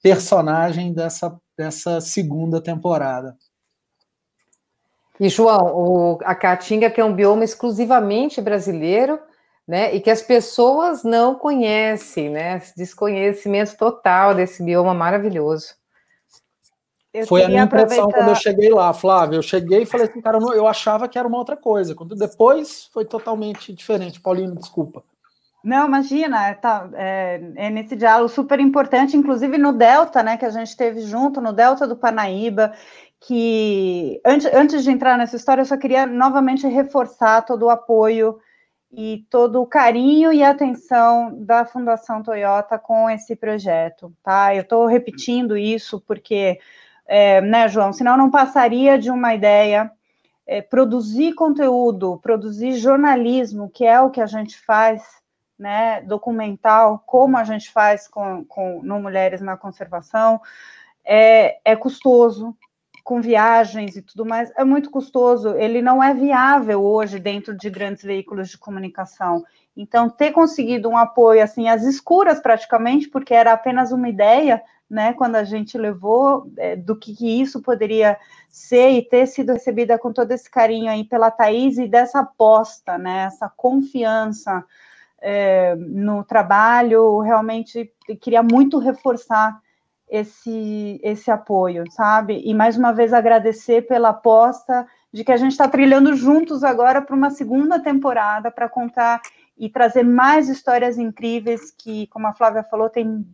personagem 0.00 0.92
dessa, 0.92 1.36
dessa 1.56 2.00
segunda 2.00 2.60
temporada. 2.60 3.36
E, 5.18 5.28
João, 5.28 5.74
o, 5.74 6.18
a 6.22 6.34
Caatinga, 6.36 6.90
que 6.90 7.00
é 7.00 7.04
um 7.04 7.14
bioma 7.14 7.42
exclusivamente 7.42 8.40
brasileiro, 8.40 9.18
né? 9.68 9.94
E 9.94 10.00
que 10.00 10.10
as 10.10 10.22
pessoas 10.22 11.04
não 11.04 11.34
conhecem, 11.34 12.30
né? 12.30 12.62
Desconhecimento 12.74 13.76
total 13.76 14.34
desse 14.34 14.62
bioma 14.62 14.94
maravilhoso. 14.94 15.74
Eu 17.12 17.26
Foi 17.26 17.44
a 17.44 17.48
minha 17.48 17.64
impressão 17.64 18.04
aproveitar... 18.04 18.18
quando 18.18 18.28
eu 18.30 18.40
cheguei 18.40 18.70
lá, 18.70 18.94
Flávio. 18.94 19.36
Eu 19.36 19.42
cheguei 19.42 19.82
e 19.82 19.86
falei 19.86 20.06
assim, 20.06 20.22
cara, 20.22 20.38
eu 20.38 20.66
achava 20.66 21.06
que 21.06 21.18
era 21.18 21.28
uma 21.28 21.36
outra 21.36 21.56
coisa. 21.56 21.94
Quando 21.94 22.14
depois 22.14 22.88
foi 22.92 23.04
totalmente 23.04 23.72
diferente. 23.74 24.20
Paulino, 24.20 24.56
desculpa. 24.56 25.04
Não, 25.62 25.86
imagina, 25.86 26.54
tá, 26.54 26.88
é, 26.94 27.40
é, 27.56 27.68
nesse 27.68 27.94
diálogo 27.94 28.28
super 28.28 28.60
importante, 28.60 29.16
inclusive 29.16 29.58
no 29.58 29.72
Delta, 29.72 30.22
né, 30.22 30.36
que 30.36 30.44
a 30.46 30.50
gente 30.50 30.74
teve 30.76 31.00
junto, 31.00 31.40
no 31.40 31.52
Delta 31.52 31.86
do 31.86 31.96
Panaíba, 31.96 32.72
que 33.20 34.20
antes, 34.24 34.46
antes 34.54 34.84
de 34.84 34.90
entrar 34.90 35.18
nessa 35.18 35.36
história, 35.36 35.60
eu 35.60 35.66
só 35.66 35.76
queria 35.76 36.06
novamente 36.06 36.66
reforçar 36.66 37.42
todo 37.42 37.66
o 37.66 37.70
apoio 37.70 38.38
e 38.90 39.26
todo 39.28 39.60
o 39.60 39.66
carinho 39.66 40.32
e 40.32 40.42
atenção 40.42 41.44
da 41.44 41.64
Fundação 41.64 42.22
Toyota 42.22 42.78
com 42.78 43.08
esse 43.10 43.36
projeto, 43.36 44.12
tá? 44.22 44.54
Eu 44.54 44.62
estou 44.62 44.86
repetindo 44.86 45.56
isso 45.56 46.00
porque, 46.00 46.58
é, 47.06 47.40
né, 47.40 47.68
João, 47.68 47.92
senão 47.92 48.16
não 48.16 48.30
passaria 48.30 48.98
de 48.98 49.10
uma 49.10 49.34
ideia. 49.34 49.90
É, 50.46 50.62
produzir 50.62 51.34
conteúdo, 51.34 52.18
produzir 52.22 52.72
jornalismo, 52.78 53.68
que 53.68 53.84
é 53.84 54.00
o 54.00 54.08
que 54.08 54.20
a 54.20 54.26
gente 54.26 54.58
faz, 54.58 55.02
né, 55.58 56.00
documental, 56.00 57.02
como 57.04 57.36
a 57.36 57.44
gente 57.44 57.70
faz 57.70 58.08
com, 58.08 58.46
com 58.46 58.80
no 58.82 58.98
Mulheres 58.98 59.42
na 59.42 59.58
Conservação, 59.58 60.40
é, 61.04 61.58
é 61.62 61.76
custoso, 61.76 62.56
com 63.08 63.22
viagens 63.22 63.96
e 63.96 64.02
tudo 64.02 64.26
mais, 64.26 64.52
é 64.54 64.62
muito 64.62 64.90
custoso, 64.90 65.56
ele 65.56 65.80
não 65.80 66.02
é 66.02 66.12
viável 66.12 66.84
hoje 66.84 67.18
dentro 67.18 67.56
de 67.56 67.70
grandes 67.70 68.04
veículos 68.04 68.50
de 68.50 68.58
comunicação. 68.58 69.46
Então, 69.74 70.10
ter 70.10 70.30
conseguido 70.30 70.90
um 70.90 70.96
apoio 70.96 71.42
assim 71.42 71.70
às 71.70 71.84
escuras 71.84 72.38
praticamente, 72.38 73.08
porque 73.08 73.32
era 73.32 73.54
apenas 73.54 73.92
uma 73.92 74.10
ideia, 74.10 74.62
né, 74.90 75.14
quando 75.14 75.36
a 75.36 75.42
gente 75.44 75.78
levou 75.78 76.52
é, 76.58 76.76
do 76.76 76.94
que, 76.94 77.16
que, 77.16 77.40
isso 77.40 77.62
poderia 77.62 78.18
ser 78.50 78.90
e 78.90 79.00
ter 79.00 79.24
sido 79.24 79.54
recebida 79.54 79.98
com 79.98 80.12
todo 80.12 80.30
esse 80.32 80.50
carinho 80.50 80.90
aí 80.90 81.02
pela 81.02 81.30
Thaís 81.30 81.78
e 81.78 81.88
dessa 81.88 82.20
aposta, 82.20 82.98
né, 82.98 83.24
essa 83.24 83.48
confiança 83.48 84.62
é, 85.18 85.74
no 85.76 86.22
trabalho, 86.24 87.20
realmente 87.20 87.90
queria 88.20 88.42
muito 88.42 88.78
reforçar 88.78 89.58
esse, 90.10 91.00
esse 91.02 91.30
apoio, 91.30 91.84
sabe? 91.90 92.40
E 92.44 92.54
mais 92.54 92.76
uma 92.76 92.92
vez 92.92 93.12
agradecer 93.12 93.86
pela 93.86 94.10
aposta 94.10 94.86
de 95.12 95.24
que 95.24 95.32
a 95.32 95.36
gente 95.36 95.52
está 95.52 95.68
trilhando 95.68 96.14
juntos 96.14 96.62
agora 96.62 97.00
para 97.00 97.16
uma 97.16 97.30
segunda 97.30 97.80
temporada 97.80 98.50
para 98.50 98.68
contar 98.68 99.20
e 99.56 99.68
trazer 99.68 100.02
mais 100.02 100.48
histórias 100.48 100.98
incríveis 100.98 101.70
que, 101.70 102.06
como 102.08 102.26
a 102.26 102.32
Flávia 102.32 102.62
falou, 102.62 102.88
tem 102.88 103.26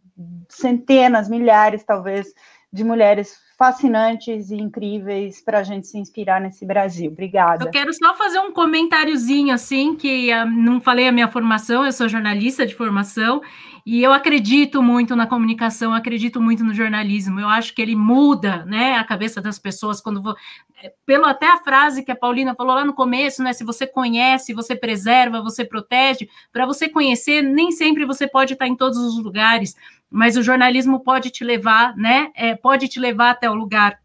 centenas, 0.48 1.28
milhares 1.28 1.84
talvez 1.84 2.32
de 2.74 2.82
mulheres 2.82 3.38
fascinantes 3.56 4.50
e 4.50 4.56
incríveis 4.56 5.40
para 5.40 5.60
a 5.60 5.62
gente 5.62 5.86
se 5.86 5.96
inspirar 5.96 6.40
nesse 6.40 6.66
Brasil. 6.66 7.08
Obrigada. 7.08 7.64
Eu 7.64 7.70
quero 7.70 7.94
só 7.94 8.12
fazer 8.16 8.40
um 8.40 8.52
comentáriozinho 8.52 9.54
assim, 9.54 9.94
que 9.94 10.34
uh, 10.34 10.44
não 10.44 10.80
falei 10.80 11.06
a 11.06 11.12
minha 11.12 11.28
formação, 11.28 11.84
eu 11.84 11.92
sou 11.92 12.08
jornalista 12.08 12.66
de 12.66 12.74
formação, 12.74 13.40
e 13.86 14.02
eu 14.02 14.12
acredito 14.12 14.82
muito 14.82 15.14
na 15.14 15.24
comunicação, 15.24 15.94
acredito 15.94 16.40
muito 16.40 16.64
no 16.64 16.74
jornalismo. 16.74 17.38
Eu 17.38 17.48
acho 17.48 17.72
que 17.74 17.80
ele 17.80 17.94
muda, 17.94 18.64
né, 18.64 18.96
a 18.96 19.04
cabeça 19.04 19.40
das 19.40 19.56
pessoas 19.56 20.00
quando 20.00 20.20
vou, 20.20 20.34
é, 20.82 20.92
pelo 21.06 21.26
até 21.26 21.46
a 21.46 21.58
frase 21.58 22.02
que 22.02 22.10
a 22.10 22.16
Paulina 22.16 22.56
falou 22.56 22.74
lá 22.74 22.84
no 22.84 22.94
começo, 22.94 23.40
né, 23.40 23.52
se 23.52 23.62
você 23.62 23.86
conhece, 23.86 24.52
você 24.52 24.74
preserva, 24.74 25.40
você 25.40 25.64
protege. 25.64 26.28
Para 26.52 26.66
você 26.66 26.88
conhecer, 26.88 27.40
nem 27.40 27.70
sempre 27.70 28.04
você 28.04 28.26
pode 28.26 28.54
estar 28.54 28.66
em 28.66 28.74
todos 28.74 28.98
os 28.98 29.22
lugares, 29.22 29.76
mas 30.14 30.36
o 30.36 30.42
jornalismo 30.42 31.00
pode 31.00 31.28
te 31.30 31.42
levar, 31.42 31.96
né, 31.96 32.30
é, 32.36 32.54
pode 32.54 32.86
te 32.86 33.00
levar 33.00 33.30
até 33.30 33.50
o 33.50 33.54
lugar 33.54 33.98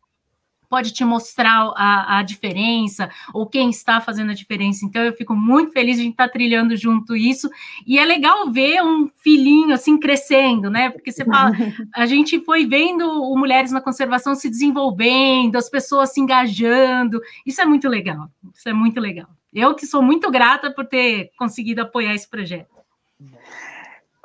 pode 0.69 0.91
te 0.93 1.03
mostrar 1.03 1.73
a, 1.75 2.19
a, 2.19 2.23
diferença, 2.23 3.09
ou 3.33 3.47
quem 3.47 3.71
está 3.71 3.99
fazendo 3.99 4.29
a 4.29 4.35
diferença. 4.35 4.85
Então, 4.85 5.01
eu 5.01 5.13
fico 5.13 5.35
muito 5.35 5.71
feliz 5.71 5.97
de 5.97 6.07
estar 6.07 6.29
trilhando 6.29 6.77
junto 6.77 7.15
isso. 7.15 7.49
E 7.87 7.97
é 7.97 8.05
legal 8.05 8.51
ver 8.51 8.83
um 8.83 9.07
filhinho 9.07 9.73
assim 9.73 9.97
crescendo, 9.97 10.69
né? 10.69 10.91
Porque 10.91 11.11
você 11.11 11.25
fala, 11.25 11.51
a 11.95 12.05
gente 12.05 12.39
foi 12.45 12.67
vendo 12.67 13.03
o 13.03 13.35
Mulheres 13.35 13.71
na 13.71 13.81
Conservação 13.81 14.35
se 14.35 14.47
desenvolvendo, 14.47 15.55
as 15.55 15.69
pessoas 15.69 16.13
se 16.13 16.21
engajando. 16.21 17.19
Isso 17.45 17.59
é 17.59 17.65
muito 17.65 17.89
legal. 17.89 18.29
Isso 18.53 18.69
é 18.69 18.73
muito 18.73 18.99
legal. 18.99 19.27
Eu 19.51 19.73
que 19.73 19.87
sou 19.87 20.03
muito 20.03 20.29
grata 20.29 20.69
por 20.71 20.85
ter 20.85 21.31
conseguido 21.35 21.81
apoiar 21.81 22.13
esse 22.13 22.29
projeto. 22.29 22.78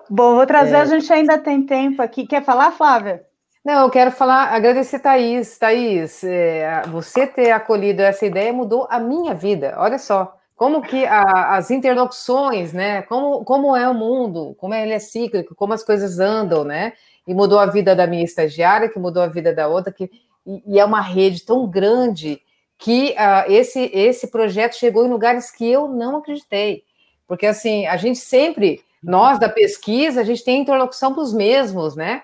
Bom, 0.09 0.34
vou 0.34 0.46
trazer, 0.46 0.76
é... 0.76 0.80
a 0.80 0.84
gente 0.84 1.12
ainda 1.12 1.38
tem 1.38 1.62
tempo 1.62 2.02
aqui. 2.02 2.26
Quer 2.26 2.44
falar, 2.44 2.70
Flávia? 2.72 3.24
Não, 3.64 3.84
eu 3.84 3.90
quero 3.90 4.11
falar, 4.11 4.52
agradecer, 4.52 4.98
Thaís. 4.98 5.57
Thaís, 5.57 6.22
é, 6.22 6.82
você 6.88 7.26
ter 7.26 7.50
acolhido 7.50 8.02
essa 8.02 8.26
ideia 8.26 8.52
mudou 8.52 8.86
a 8.90 9.00
minha 9.00 9.34
vida. 9.34 9.74
Olha 9.78 9.98
só, 9.98 10.36
como 10.55 10.82
que 10.82 11.07
a, 11.07 11.57
as 11.57 11.70
interlocuções, 11.70 12.72
né? 12.74 13.02
Como, 13.02 13.42
como 13.44 13.74
é 13.74 13.88
o 13.88 13.94
mundo, 13.94 14.55
como 14.59 14.74
ele 14.74 14.92
é 14.92 14.98
cíclico, 14.98 15.55
como 15.55 15.72
as 15.72 15.82
coisas 15.82 16.18
andam, 16.18 16.62
né? 16.62 16.92
E 17.26 17.32
mudou 17.32 17.59
a 17.59 17.64
vida 17.64 17.96
da 17.96 18.07
minha 18.07 18.22
estagiária, 18.22 18.88
que 18.88 18.98
mudou 18.98 19.22
a 19.22 19.28
vida 19.28 19.52
da 19.52 19.66
outra, 19.66 19.90
que, 19.90 20.11
e, 20.46 20.74
e 20.74 20.78
é 20.78 20.84
uma 20.84 21.00
rede 21.00 21.42
tão 21.42 21.66
grande 21.66 22.40
que 22.76 23.12
uh, 23.12 23.50
esse, 23.50 23.90
esse 23.94 24.30
projeto 24.30 24.76
chegou 24.76 25.07
em 25.07 25.11
lugares 25.11 25.50
que 25.50 25.66
eu 25.70 25.88
não 25.88 26.16
acreditei. 26.18 26.84
Porque, 27.26 27.46
assim, 27.46 27.86
a 27.86 27.96
gente 27.96 28.18
sempre, 28.18 28.84
nós 29.05 29.38
da 29.38 29.48
pesquisa, 29.48 30.20
a 30.20 30.24
gente 30.24 30.42
tem 30.42 30.62
interlocução 30.62 31.14
com 31.14 31.20
os 31.20 31.32
mesmos, 31.32 31.94
né? 31.94 32.22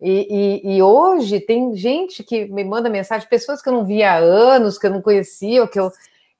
E, 0.00 0.62
e, 0.64 0.76
e, 0.76 0.82
hoje 0.82 1.40
tem 1.40 1.76
gente 1.76 2.24
que 2.24 2.46
me 2.46 2.64
manda 2.64 2.88
mensagem, 2.88 3.28
pessoas 3.28 3.60
que 3.60 3.68
eu 3.68 3.72
não 3.72 3.84
via 3.84 4.12
há 4.12 4.16
anos, 4.16 4.78
que 4.78 4.86
eu 4.86 4.90
não 4.90 5.02
conhecia, 5.02 5.66
que, 5.66 5.78
eu, 5.78 5.92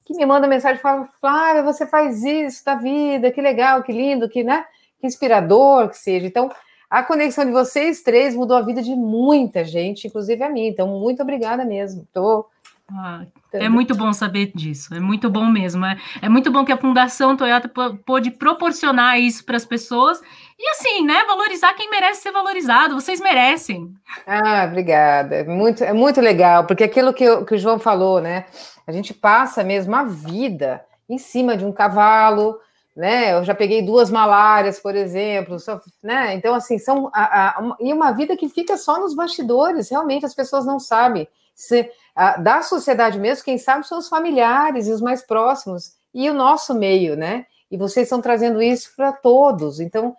que 0.03 0.15
me 0.15 0.25
manda 0.25 0.47
mensagem 0.47 0.79
e 0.79 0.81
fala, 0.81 1.07
Flávia, 1.19 1.61
você 1.61 1.85
faz 1.85 2.23
isso 2.23 2.65
da 2.65 2.73
vida, 2.73 3.29
que 3.29 3.39
legal, 3.39 3.83
que 3.83 3.91
lindo, 3.91 4.27
que, 4.27 4.43
né, 4.43 4.65
que 4.99 5.05
inspirador 5.05 5.89
que 5.89 5.97
seja. 5.97 6.25
Então, 6.25 6.49
a 6.89 7.03
conexão 7.03 7.45
de 7.45 7.51
vocês 7.51 8.01
três 8.01 8.35
mudou 8.35 8.57
a 8.57 8.61
vida 8.61 8.81
de 8.81 8.95
muita 8.95 9.63
gente, 9.63 10.07
inclusive 10.07 10.43
a 10.43 10.49
mim. 10.49 10.65
Então, 10.65 10.87
muito 10.87 11.21
obrigada 11.21 11.63
mesmo. 11.63 12.01
Estou 12.01 12.47
ah, 12.93 13.25
é 13.53 13.69
muito 13.69 13.95
bom 13.95 14.11
saber 14.11 14.51
disso, 14.53 14.93
é 14.93 14.99
muito 14.99 15.29
bom 15.29 15.45
mesmo. 15.45 15.85
É, 15.85 15.97
é 16.21 16.29
muito 16.29 16.51
bom 16.51 16.65
que 16.65 16.71
a 16.71 16.77
Fundação 16.77 17.37
Toyota 17.37 17.71
pôde 18.05 18.31
proporcionar 18.31 19.19
isso 19.19 19.45
para 19.45 19.55
as 19.55 19.65
pessoas 19.65 20.21
e, 20.59 20.69
assim, 20.69 21.05
né, 21.05 21.23
valorizar 21.25 21.73
quem 21.73 21.89
merece 21.89 22.21
ser 22.21 22.31
valorizado. 22.31 22.95
Vocês 22.99 23.19
merecem. 23.21 23.93
Ah, 24.27 24.65
obrigada. 24.67 25.35
É 25.35 25.43
muito, 25.43 25.83
é 25.83 25.93
muito 25.93 26.19
legal, 26.19 26.65
porque 26.65 26.83
aquilo 26.83 27.13
que, 27.13 27.25
que 27.45 27.55
o 27.55 27.57
João 27.57 27.79
falou, 27.79 28.19
né? 28.19 28.45
A 28.85 28.91
gente 28.91 29.13
passa 29.13 29.63
mesmo 29.63 29.95
a 29.95 30.03
vida 30.03 30.83
em 31.09 31.17
cima 31.17 31.55
de 31.55 31.65
um 31.65 31.71
cavalo, 31.71 32.59
né? 32.95 33.33
Eu 33.33 33.43
já 33.43 33.55
peguei 33.55 33.81
duas 33.81 34.09
malárias, 34.09 34.79
por 34.79 34.95
exemplo, 34.95 35.59
só, 35.59 35.79
né? 36.03 36.33
Então, 36.33 36.53
assim, 36.53 36.77
são 36.77 37.09
a, 37.13 37.49
a, 37.49 37.75
e 37.79 37.93
uma 37.93 38.11
vida 38.11 38.35
que 38.35 38.49
fica 38.49 38.75
só 38.75 38.99
nos 38.99 39.13
bastidores, 39.13 39.89
realmente 39.89 40.25
as 40.25 40.35
pessoas 40.35 40.65
não 40.65 40.79
sabem. 40.79 41.27
Se, 41.53 41.89
a, 42.15 42.37
da 42.37 42.61
sociedade 42.61 43.19
mesmo, 43.19 43.45
quem 43.45 43.57
sabe 43.57 43.87
são 43.87 43.99
os 43.99 44.09
familiares 44.09 44.87
e 44.87 44.91
os 44.91 45.01
mais 45.01 45.21
próximos, 45.21 45.95
e 46.13 46.29
o 46.29 46.33
nosso 46.33 46.73
meio, 46.73 47.15
né? 47.15 47.45
E 47.69 47.77
vocês 47.77 48.05
estão 48.05 48.21
trazendo 48.21 48.61
isso 48.61 48.93
para 48.95 49.13
todos. 49.13 49.79
Então, 49.79 50.15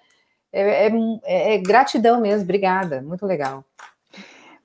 é, 0.52 0.86
é, 0.86 0.92
é, 1.24 1.54
é, 1.54 1.58
gratidão 1.58 2.20
mesmo, 2.20 2.44
obrigada, 2.44 3.00
muito 3.02 3.26
legal. 3.26 3.64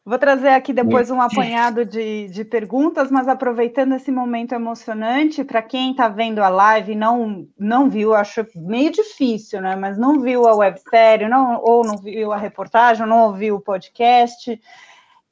Vou 0.07 0.17
trazer 0.17 0.49
aqui 0.49 0.71
depois 0.71 1.11
um 1.11 1.19
apanhado 1.19 1.83
de, 1.83 2.29
de 2.29 2.45
perguntas, 2.45 3.11
mas 3.11 3.27
aproveitando 3.27 3.93
esse 3.93 4.09
momento 4.09 4.55
emocionante, 4.55 5.43
para 5.43 5.61
quem 5.61 5.91
está 5.91 6.07
vendo 6.07 6.39
a 6.39 6.47
live 6.47 6.93
e 6.93 6.95
não, 6.95 7.45
não 7.59 7.89
viu, 7.89 8.13
acho 8.13 8.47
meio 8.55 8.89
difícil, 8.89 9.59
né? 9.59 9.75
Mas 9.75 9.97
não 9.97 10.21
viu 10.21 10.47
a 10.47 10.55
websérie, 10.55 11.27
não, 11.27 11.61
ou 11.61 11.83
não 11.85 11.97
viu 11.97 12.31
a 12.31 12.37
reportagem, 12.37 13.03
ou 13.03 13.09
não 13.09 13.25
ouviu 13.25 13.57
o 13.57 13.61
podcast. 13.61 14.57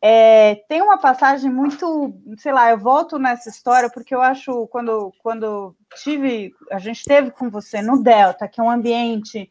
É, 0.08 0.64
tem 0.70 0.84
uma 0.84 1.00
passagem 1.00 1.50
muito, 1.50 2.14
sei 2.38 2.54
lá, 2.54 2.70
eu 2.70 2.78
volto 2.78 3.18
nessa 3.18 3.50
história 3.50 3.90
porque 3.90 4.14
eu 4.14 4.22
acho 4.22 4.68
quando 4.68 5.12
quando 5.18 5.76
tive, 5.96 6.54
a 6.72 6.78
gente 6.78 7.04
teve 7.04 7.32
com 7.32 7.50
você 7.50 7.82
no 7.82 8.04
Delta, 8.04 8.48
que 8.48 8.62
é 8.62 8.64
um 8.64 8.70
ambiente 8.70 9.50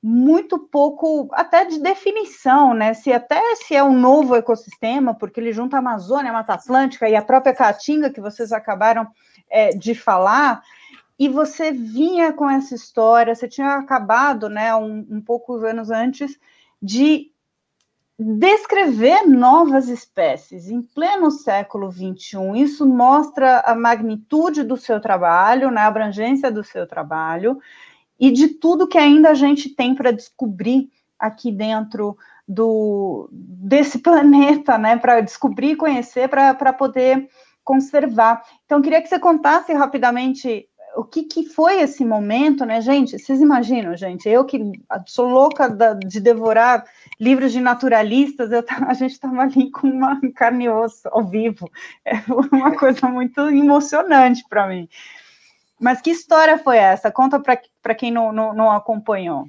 muito 0.00 0.60
pouco 0.60 1.28
até 1.32 1.64
de 1.64 1.80
definição, 1.80 2.72
né? 2.72 2.94
Se 2.94 3.12
até 3.12 3.40
se 3.56 3.74
é 3.74 3.82
um 3.82 3.98
novo 3.98 4.36
ecossistema, 4.36 5.12
porque 5.12 5.40
ele 5.40 5.52
junta 5.52 5.74
a 5.76 5.80
Amazônia, 5.80 6.30
a 6.30 6.34
Mata 6.34 6.54
Atlântica 6.54 7.08
e 7.08 7.16
a 7.16 7.22
própria 7.22 7.52
Caatinga 7.52 8.10
que 8.10 8.20
vocês 8.20 8.52
acabaram 8.52 9.08
é, 9.50 9.70
de 9.70 9.92
falar, 9.92 10.62
e 11.18 11.28
você 11.28 11.72
vinha 11.72 12.32
com 12.32 12.48
essa 12.48 12.76
história, 12.76 13.34
você 13.34 13.48
tinha 13.48 13.74
acabado, 13.74 14.48
né, 14.48 14.72
um, 14.76 15.04
um 15.10 15.20
poucos 15.20 15.64
anos 15.64 15.90
antes, 15.90 16.38
de 16.80 17.33
descrever 18.18 19.26
novas 19.26 19.88
espécies 19.88 20.68
em 20.68 20.80
pleno 20.80 21.30
século 21.30 21.90
XXI. 21.90 22.62
Isso 22.62 22.86
mostra 22.86 23.60
a 23.60 23.74
magnitude 23.74 24.62
do 24.62 24.76
seu 24.76 25.00
trabalho, 25.00 25.70
né, 25.70 25.80
a 25.80 25.86
abrangência 25.86 26.50
do 26.50 26.62
seu 26.62 26.86
trabalho 26.86 27.58
e 28.18 28.30
de 28.30 28.48
tudo 28.48 28.86
que 28.86 28.98
ainda 28.98 29.30
a 29.30 29.34
gente 29.34 29.68
tem 29.68 29.94
para 29.94 30.12
descobrir 30.12 30.88
aqui 31.18 31.50
dentro 31.50 32.16
do 32.46 33.28
desse 33.32 33.98
planeta, 33.98 34.78
né, 34.78 34.96
para 34.96 35.20
descobrir 35.20 35.76
conhecer, 35.76 36.28
para 36.28 36.72
poder 36.72 37.28
conservar. 37.64 38.44
Então, 38.66 38.82
queria 38.82 39.00
que 39.00 39.08
você 39.08 39.18
contasse 39.18 39.72
rapidamente 39.72 40.68
o 40.96 41.04
que, 41.04 41.24
que 41.24 41.44
foi 41.44 41.80
esse 41.80 42.04
momento, 42.04 42.64
né, 42.64 42.80
gente? 42.80 43.18
Vocês 43.18 43.40
imaginam, 43.40 43.96
gente? 43.96 44.28
Eu 44.28 44.44
que 44.44 44.60
sou 45.06 45.28
louca 45.28 45.68
da, 45.68 45.94
de 45.94 46.20
devorar 46.20 46.84
livros 47.20 47.52
de 47.52 47.60
naturalistas, 47.60 48.52
eu, 48.52 48.64
a 48.86 48.94
gente 48.94 49.12
estava 49.12 49.42
ali 49.42 49.70
com 49.70 49.88
uma 49.88 50.20
carne 50.34 50.64
e 50.64 50.68
osso 50.68 51.08
ao 51.10 51.24
vivo. 51.24 51.70
É 52.04 52.14
uma 52.52 52.76
coisa 52.76 53.08
muito 53.08 53.40
emocionante 53.48 54.44
para 54.48 54.66
mim. 54.68 54.88
Mas 55.80 56.00
que 56.00 56.10
história 56.10 56.56
foi 56.58 56.78
essa? 56.78 57.10
Conta 57.10 57.40
para 57.40 57.94
quem 57.94 58.10
não, 58.10 58.32
não, 58.32 58.54
não 58.54 58.70
acompanhou. 58.70 59.48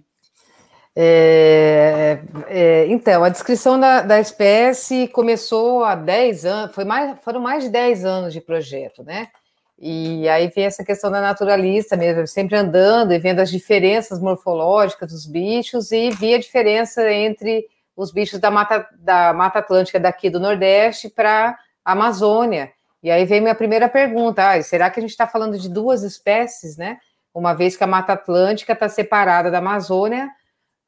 É, 0.98 2.20
é, 2.48 2.88
então, 2.88 3.24
a 3.24 3.30
descrição 3.30 3.78
da, 3.78 4.02
da, 4.02 4.20
espécie 4.20 5.10
começou 5.10 5.84
há 5.84 5.94
10 5.94 6.46
anos, 6.46 6.76
foi 6.76 6.86
mais, 6.86 7.20
foram 7.20 7.42
mais 7.42 7.66
de 7.66 7.70
10 7.70 8.06
anos 8.06 8.34
de 8.34 8.40
projeto, 8.40 9.04
né? 9.04 9.28
E 9.78 10.28
aí 10.30 10.48
vem 10.48 10.66
essa 10.66 10.86
questão 10.86 11.12
da 11.12 11.20
naturalista 11.20 11.98
mesmo, 11.98 12.26
sempre 12.26 12.56
andando 12.56 13.14
e 13.14 13.20
vendo 13.20 13.40
as 13.40 13.52
diferenças 13.52 14.20
morfológicas 14.20 15.12
dos 15.12 15.26
bichos 15.26 15.92
e 15.92 16.12
via 16.12 16.38
a 16.38 16.40
diferença 16.40 17.12
entre 17.12 17.68
os 17.96 18.12
bichos 18.12 18.40
da 18.40 18.50
Mata, 18.50 18.88
da 18.98 19.34
Mata 19.34 19.60
Atlântica 19.60 20.00
daqui 20.00 20.30
do 20.30 20.40
Nordeste 20.40 21.10
para 21.10 21.58
a 21.84 21.92
Amazônia. 21.92 22.72
E 23.04 23.12
aí 23.12 23.26
vem 23.26 23.42
minha 23.42 23.56
primeira 23.56 23.90
pergunta: 23.90 24.50
ah, 24.50 24.62
será 24.64 24.90
que 24.90 25.00
a 25.00 25.02
gente 25.02 25.12
está 25.12 25.28
falando 25.28 25.58
de 25.60 25.70
duas 25.70 26.04
espécies, 26.04 26.78
né? 26.78 26.98
Uma 27.34 27.54
vez 27.54 27.76
que 27.76 27.84
a 27.84 27.88
Mata 27.88 28.14
Atlântica 28.14 28.74
está 28.74 28.88
separada 28.88 29.52
da 29.52 29.58
Amazônia 29.58 30.30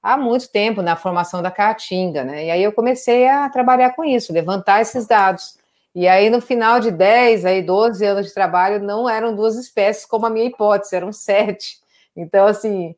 há 0.01 0.17
muito 0.17 0.49
tempo 0.49 0.81
na 0.81 0.95
formação 0.95 1.41
da 1.41 1.51
Caatinga, 1.51 2.23
né? 2.23 2.45
E 2.45 2.51
aí 2.51 2.63
eu 2.63 2.71
comecei 2.71 3.27
a 3.27 3.49
trabalhar 3.49 3.91
com 3.91 4.05
isso, 4.05 4.31
levantar 4.31 4.81
esses 4.81 5.05
dados. 5.05 5.57
E 5.99 6.07
aí, 6.07 6.29
no 6.29 6.39
final 6.39 6.79
de 6.79 6.91
10, 6.91 7.43
aí 7.43 7.63
12 7.63 8.05
anos 8.05 8.27
de 8.27 8.31
trabalho, 8.31 8.79
não 8.79 9.09
eram 9.09 9.35
duas 9.35 9.55
espécies, 9.55 10.05
como 10.05 10.27
a 10.27 10.29
minha 10.29 10.45
hipótese, 10.45 10.95
eram 10.95 11.11
sete. 11.11 11.79
Então, 12.15 12.45
assim, 12.45 12.95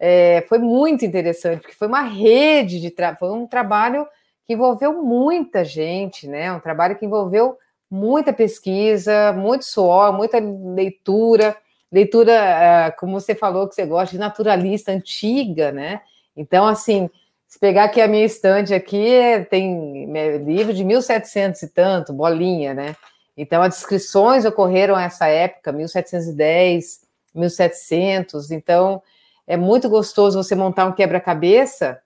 é, 0.00 0.42
foi 0.48 0.58
muito 0.58 1.04
interessante, 1.04 1.60
porque 1.60 1.76
foi 1.76 1.86
uma 1.86 2.00
rede 2.00 2.80
de 2.80 2.90
trabalho, 2.90 3.18
foi 3.18 3.30
um 3.32 3.46
trabalho 3.46 4.08
que 4.46 4.54
envolveu 4.54 4.94
muita 4.94 5.62
gente, 5.62 6.26
né? 6.26 6.50
Um 6.50 6.58
trabalho 6.58 6.96
que 6.96 7.04
envolveu 7.04 7.58
muita 7.90 8.32
pesquisa, 8.32 9.30
muito 9.34 9.66
suor, 9.66 10.14
muita 10.14 10.38
leitura, 10.38 11.54
leitura, 11.92 12.32
é, 12.32 12.90
como 12.92 13.20
você 13.20 13.34
falou 13.34 13.68
que 13.68 13.74
você 13.74 13.84
gosta, 13.84 14.12
de 14.12 14.18
naturalista 14.18 14.90
antiga, 14.90 15.70
né? 15.70 16.00
Então, 16.34 16.66
assim, 16.66 17.10
se 17.48 17.58
pegar 17.58 17.84
aqui 17.84 17.98
a 17.98 18.06
minha 18.06 18.26
estante 18.26 18.74
aqui, 18.74 19.10
tem 19.48 20.04
livro 20.44 20.74
de 20.74 20.84
1700 20.84 21.62
e 21.62 21.68
tanto, 21.68 22.12
bolinha, 22.12 22.74
né? 22.74 22.94
Então, 23.34 23.62
as 23.62 23.76
descrições 23.76 24.44
ocorreram 24.44 24.96
nessa 24.96 25.28
época, 25.28 25.72
1710, 25.72 27.00
1700. 27.34 28.50
Então, 28.50 29.02
é 29.46 29.56
muito 29.56 29.88
gostoso 29.88 30.42
você 30.42 30.54
montar 30.54 30.84
um 30.84 30.92
quebra-cabeça 30.92 31.98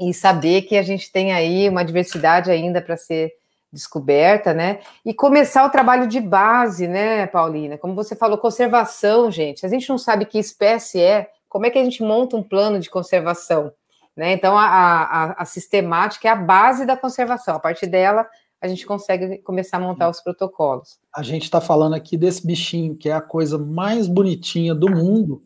e 0.00 0.12
saber 0.12 0.62
que 0.62 0.76
a 0.76 0.82
gente 0.82 1.12
tem 1.12 1.32
aí 1.32 1.68
uma 1.68 1.84
diversidade 1.84 2.50
ainda 2.50 2.82
para 2.82 2.96
ser 2.96 3.32
descoberta, 3.72 4.52
né? 4.52 4.80
E 5.04 5.14
começar 5.14 5.64
o 5.64 5.70
trabalho 5.70 6.08
de 6.08 6.20
base, 6.20 6.88
né, 6.88 7.28
Paulina? 7.28 7.78
Como 7.78 7.94
você 7.94 8.16
falou, 8.16 8.36
conservação, 8.36 9.30
gente. 9.30 9.64
A 9.64 9.68
gente 9.68 9.88
não 9.88 9.96
sabe 9.96 10.26
que 10.26 10.38
espécie 10.38 11.00
é, 11.00 11.30
como 11.48 11.66
é 11.66 11.70
que 11.70 11.78
a 11.78 11.84
gente 11.84 12.02
monta 12.02 12.36
um 12.36 12.42
plano 12.42 12.80
de 12.80 12.90
conservação? 12.90 13.72
Né? 14.16 14.32
Então, 14.32 14.56
a, 14.56 14.66
a, 14.66 15.42
a 15.42 15.44
sistemática 15.44 16.28
é 16.28 16.30
a 16.30 16.36
base 16.36 16.84
da 16.84 16.96
conservação. 16.96 17.56
A 17.56 17.60
partir 17.60 17.86
dela, 17.86 18.28
a 18.60 18.68
gente 18.68 18.86
consegue 18.86 19.38
começar 19.38 19.78
a 19.78 19.80
montar 19.80 20.08
os 20.08 20.20
protocolos. 20.20 20.98
A 21.14 21.22
gente 21.22 21.44
está 21.44 21.60
falando 21.60 21.94
aqui 21.94 22.16
desse 22.16 22.46
bichinho, 22.46 22.96
que 22.96 23.08
é 23.08 23.12
a 23.12 23.20
coisa 23.20 23.58
mais 23.58 24.06
bonitinha 24.06 24.74
do 24.74 24.88
mundo, 24.90 25.42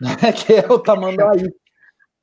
né? 0.00 0.14
que 0.32 0.54
é 0.54 0.72
o 0.72 0.78
tamanduaí. 0.78 1.52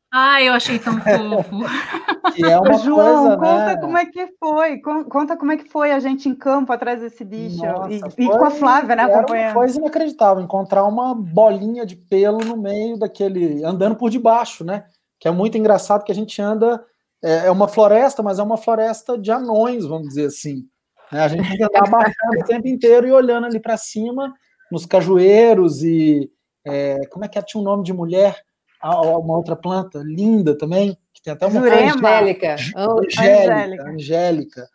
Ah, 0.10 0.42
eu 0.42 0.54
achei 0.54 0.80
tão 0.80 0.94
fofo. 1.02 1.58
Que 2.36 2.44
é 2.44 2.60
uma 2.60 2.78
João, 2.80 3.38
coisa, 3.38 3.38
conta 3.38 3.66
né? 3.66 3.78
como 3.78 3.98
é 3.98 4.06
que 4.06 4.28
foi. 4.38 4.82
Conta 4.82 5.38
como 5.38 5.52
é 5.54 5.58
que 5.58 5.70
foi 5.70 5.92
a 5.92 6.00
gente 6.00 6.28
em 6.28 6.36
campo 6.36 6.74
atrás 6.74 7.00
desse 7.00 7.24
bicho. 7.24 7.66
Nossa, 7.66 7.90
e, 7.90 8.00
foi, 8.00 8.26
e, 8.26 8.30
com 8.30 8.44
a 8.44 8.52
Flávia, 8.52 8.96
né, 8.96 9.04
acompanhando. 9.04 9.52
Uma 9.52 9.54
coisa 9.54 9.80
inacreditável, 9.80 10.44
encontrar 10.44 10.84
uma 10.84 11.16
bolinha 11.16 11.86
de 11.86 11.96
pelo 11.96 12.40
no 12.40 12.58
meio 12.58 12.98
daquele. 13.00 13.64
andando 13.64 13.96
por 13.96 14.10
debaixo, 14.10 14.66
né? 14.66 14.84
Que 15.20 15.28
é 15.28 15.32
muito 15.32 15.58
engraçado 15.58 16.04
que 16.04 16.12
a 16.12 16.16
gente 16.16 16.42
anda, 16.42 16.84
é, 17.24 17.48
é 17.48 17.52
uma 17.52 17.68
floresta, 17.68 18.22
mas 18.22 18.40
é 18.40 18.44
uma 18.44 18.58
floresta 18.58 19.18
de 19.18 19.32
anões, 19.32 19.86
vamos 19.86 20.10
dizer 20.10 20.28
assim. 20.28 20.66
Né? 21.12 21.22
A 21.22 21.28
gente 21.28 21.48
tem 21.48 21.58
que 21.58 21.64
andar 21.64 21.88
abaixando 21.88 22.40
o 22.40 22.46
tempo 22.46 22.68
inteiro 22.68 23.08
e 23.08 23.12
olhando 23.12 23.46
ali 23.46 23.60
para 23.60 23.78
cima, 23.78 24.34
nos 24.72 24.86
cajueiros 24.86 25.84
e. 25.84 26.32
É, 26.66 27.00
como 27.10 27.24
é 27.24 27.28
que 27.28 27.40
é? 27.40 27.42
Tinha 27.42 27.62
um 27.62 27.64
nome 27.64 27.84
de 27.84 27.94
mulher? 27.94 28.42
Uma 28.84 29.36
outra 29.36 29.56
planta 29.56 30.02
linda 30.06 30.56
também, 30.56 30.98
que 31.14 31.22
tem 31.22 31.34
até 31.34 31.48
uma. 31.48 31.62
Angélica. 31.62 32.56
Angélica. 32.76 33.90
Angélica. 33.90 34.70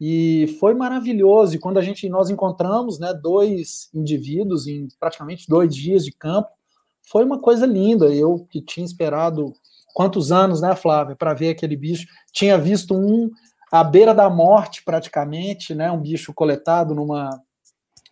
E 0.00 0.56
foi 0.60 0.74
maravilhoso. 0.74 1.56
E 1.56 1.58
quando 1.58 1.78
a 1.78 1.82
gente 1.82 2.08
nós 2.08 2.30
encontramos, 2.30 3.00
né, 3.00 3.12
dois 3.12 3.88
indivíduos 3.92 4.68
em 4.68 4.86
praticamente 5.00 5.46
dois 5.48 5.74
dias 5.74 6.04
de 6.04 6.12
campo, 6.12 6.48
foi 7.10 7.24
uma 7.24 7.40
coisa 7.40 7.66
linda. 7.66 8.06
Eu 8.14 8.46
que 8.48 8.60
tinha 8.60 8.86
esperado 8.86 9.52
quantos 9.98 10.30
anos, 10.30 10.60
né, 10.60 10.76
Flávia, 10.76 11.16
para 11.16 11.34
ver 11.34 11.48
aquele 11.48 11.76
bicho, 11.76 12.06
tinha 12.32 12.56
visto 12.56 12.94
um 12.94 13.28
à 13.68 13.82
beira 13.82 14.14
da 14.14 14.30
morte 14.30 14.80
praticamente, 14.84 15.74
né, 15.74 15.90
um 15.90 16.00
bicho 16.00 16.32
coletado 16.32 16.94
numa 16.94 17.28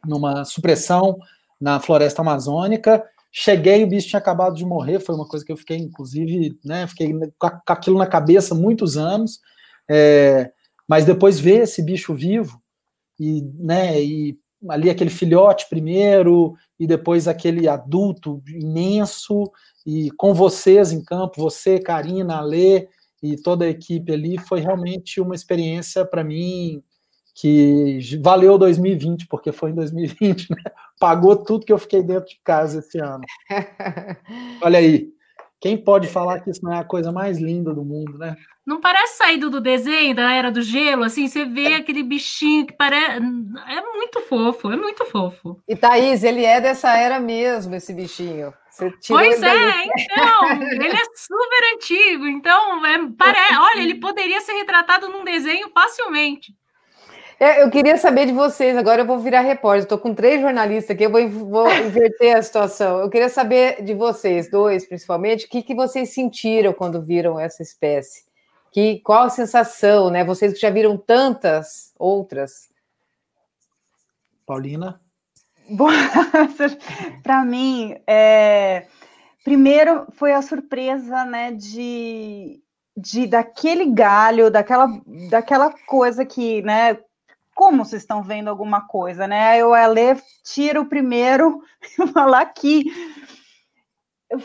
numa 0.05 0.45
supressão 0.45 1.17
na 1.61 1.79
floresta 1.79 2.23
amazônica. 2.23 3.05
Cheguei, 3.31 3.85
o 3.85 3.87
bicho 3.87 4.09
tinha 4.09 4.19
acabado 4.19 4.57
de 4.57 4.65
morrer, 4.65 4.99
foi 4.99 5.15
uma 5.15 5.29
coisa 5.29 5.45
que 5.45 5.53
eu 5.53 5.57
fiquei, 5.57 5.77
inclusive, 5.77 6.59
né, 6.65 6.89
fiquei 6.89 7.15
com 7.39 7.49
aquilo 7.69 7.99
na 7.99 8.07
cabeça 8.07 8.53
muitos 8.53 8.97
anos. 8.97 9.39
É, 9.89 10.51
mas 10.89 11.05
depois 11.05 11.39
ver 11.39 11.63
esse 11.63 11.85
bicho 11.85 12.17
vivo 12.17 12.61
e, 13.19 13.43
né, 13.61 14.03
e 14.03 14.37
ali 14.69 14.91
aquele 14.91 15.11
filhote 15.11 15.69
primeiro 15.69 16.55
e 16.81 16.85
depois 16.85 17.29
aquele 17.29 17.69
adulto 17.69 18.43
imenso 18.49 19.53
e 19.87 20.11
com 20.17 20.35
vocês 20.35 20.91
em 20.91 21.03
campo, 21.03 21.41
você, 21.41 21.79
Karina, 21.79 22.39
Alê 22.39 22.89
e 23.23 23.37
toda 23.37 23.65
a 23.65 23.69
equipe 23.69 24.13
ali, 24.13 24.37
foi 24.37 24.61
realmente 24.61 25.21
uma 25.21 25.35
experiência 25.35 26.05
para 26.05 26.25
mim 26.25 26.83
que 27.35 27.99
valeu 28.23 28.59
2020, 28.59 29.27
porque 29.29 29.53
foi 29.53 29.71
em 29.71 29.75
2020, 29.75 30.51
né? 30.51 30.63
Pagou 30.99 31.37
tudo 31.37 31.67
que 31.67 31.73
eu 31.73 31.79
fiquei 31.79 32.03
dentro 32.03 32.31
de 32.31 32.41
casa 32.43 32.81
esse 32.81 32.99
ano. 32.99 33.23
Olha 34.63 34.79
aí, 34.79 35.11
quem 35.61 35.77
pode 35.77 36.09
falar 36.09 36.41
que 36.41 36.51
isso 36.51 36.65
não 36.65 36.73
é 36.73 36.79
a 36.79 36.85
coisa 36.85 37.13
mais 37.13 37.39
linda 37.39 37.73
do 37.73 37.85
mundo, 37.85 38.19
né? 38.19 38.37
Não 38.67 38.81
parece 38.81 39.19
saído 39.19 39.49
do 39.51 39.61
desenho 39.61 40.17
da 40.17 40.33
Era 40.33 40.51
do 40.51 40.63
Gelo, 40.63 41.05
assim, 41.05 41.29
você 41.29 41.45
vê 41.45 41.75
aquele 41.75 42.03
bichinho 42.03 42.67
que 42.67 42.73
parece... 42.73 43.19
É 43.19 43.81
muito 43.95 44.21
fofo, 44.23 44.73
é 44.73 44.77
muito 44.77 45.05
fofo. 45.05 45.61
E 45.69 45.77
Thaís, 45.77 46.25
ele 46.25 46.45
é 46.45 46.61
dessa 46.61 46.97
era 46.97 47.21
mesmo, 47.21 47.75
esse 47.75 47.95
bichinho. 47.95 48.53
Pois 49.09 49.43
é, 49.43 49.85
então, 49.85 50.51
ele 50.73 50.97
é 50.97 51.05
super 51.15 51.75
antigo, 51.75 52.27
então, 52.27 52.85
é, 52.85 52.99
pare... 53.17 53.39
olha, 53.59 53.81
ele 53.81 53.97
poderia 53.97 54.41
ser 54.41 54.53
retratado 54.53 55.09
num 55.09 55.25
desenho 55.25 55.71
facilmente. 55.71 56.55
É, 57.39 57.63
eu 57.63 57.71
queria 57.71 57.99
saber 57.99 58.27
de 58.27 58.33
vocês, 58.33 58.77
agora 58.77 59.03
eu 59.03 59.07
vou 59.07 59.19
virar 59.19 59.43
repórter, 59.43 59.83
estou 59.83 59.99
com 59.99 60.15
três 60.15 60.41
jornalistas 60.41 60.95
aqui, 60.95 61.05
eu 61.05 61.11
vou, 61.11 61.29
vou 61.29 61.69
inverter 61.85 62.37
a 62.37 62.43
situação. 62.43 63.01
Eu 63.01 63.11
queria 63.11 63.29
saber 63.29 63.83
de 63.83 63.93
vocês, 63.93 64.51
dois 64.51 64.87
principalmente, 64.87 65.45
o 65.45 65.49
que, 65.49 65.63
que 65.63 65.75
vocês 65.75 66.15
sentiram 66.15 66.73
quando 66.73 67.03
viram 67.03 67.39
essa 67.39 67.63
espécie? 67.63 68.25
Que, 68.73 69.01
qual 69.01 69.25
a 69.25 69.31
sensação, 69.31 70.11
né? 70.11 70.25
Vocês 70.25 70.53
que 70.53 70.61
já 70.61 70.71
viram 70.71 70.97
tantas 70.97 71.93
outras. 71.99 72.71
Paulina? 74.47 75.01
Para 77.23 77.45
mim, 77.45 77.97
é... 78.07 78.87
primeiro 79.45 80.07
foi 80.13 80.33
a 80.33 80.43
surpresa, 80.43 81.25
né, 81.25 81.53
de, 81.53 82.61
de 82.97 83.27
daquele 83.27 83.87
galho, 83.87 84.51
daquela, 84.51 84.89
daquela 85.31 85.73
coisa 85.87 86.25
que, 86.25 86.63
né, 86.63 86.99
como 87.57 87.85
vocês 87.85 88.03
estão 88.03 88.23
vendo 88.23 88.49
alguma 88.49 88.87
coisa, 88.87 89.27
né? 89.27 89.49
Aí 89.49 89.65
o 89.65 89.73
Ale 89.73 90.21
tira 90.45 90.79
o 90.79 90.87
primeiro 90.87 91.63
e 91.99 92.07
fala 92.09 92.41
aqui. 92.41 92.85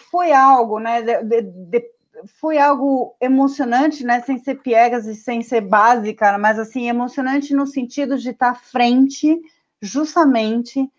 Foi 0.10 0.32
algo, 0.32 0.80
né? 0.80 1.02
De, 1.02 1.42
de, 1.42 1.84
foi 2.40 2.58
algo 2.58 3.16
emocionante, 3.20 4.06
né? 4.06 4.22
Sem 4.22 4.38
ser 4.38 4.62
piegas 4.62 5.06
e 5.08 5.14
sem 5.14 5.42
ser 5.42 5.60
básica, 5.60 6.38
mas 6.38 6.58
assim, 6.58 6.88
emocionante 6.88 7.54
no 7.54 7.68
sentido 7.68 8.18
de 8.18 8.30
estar 8.30 8.52
à 8.52 8.56
frente, 8.56 9.38
justamente 9.82 10.90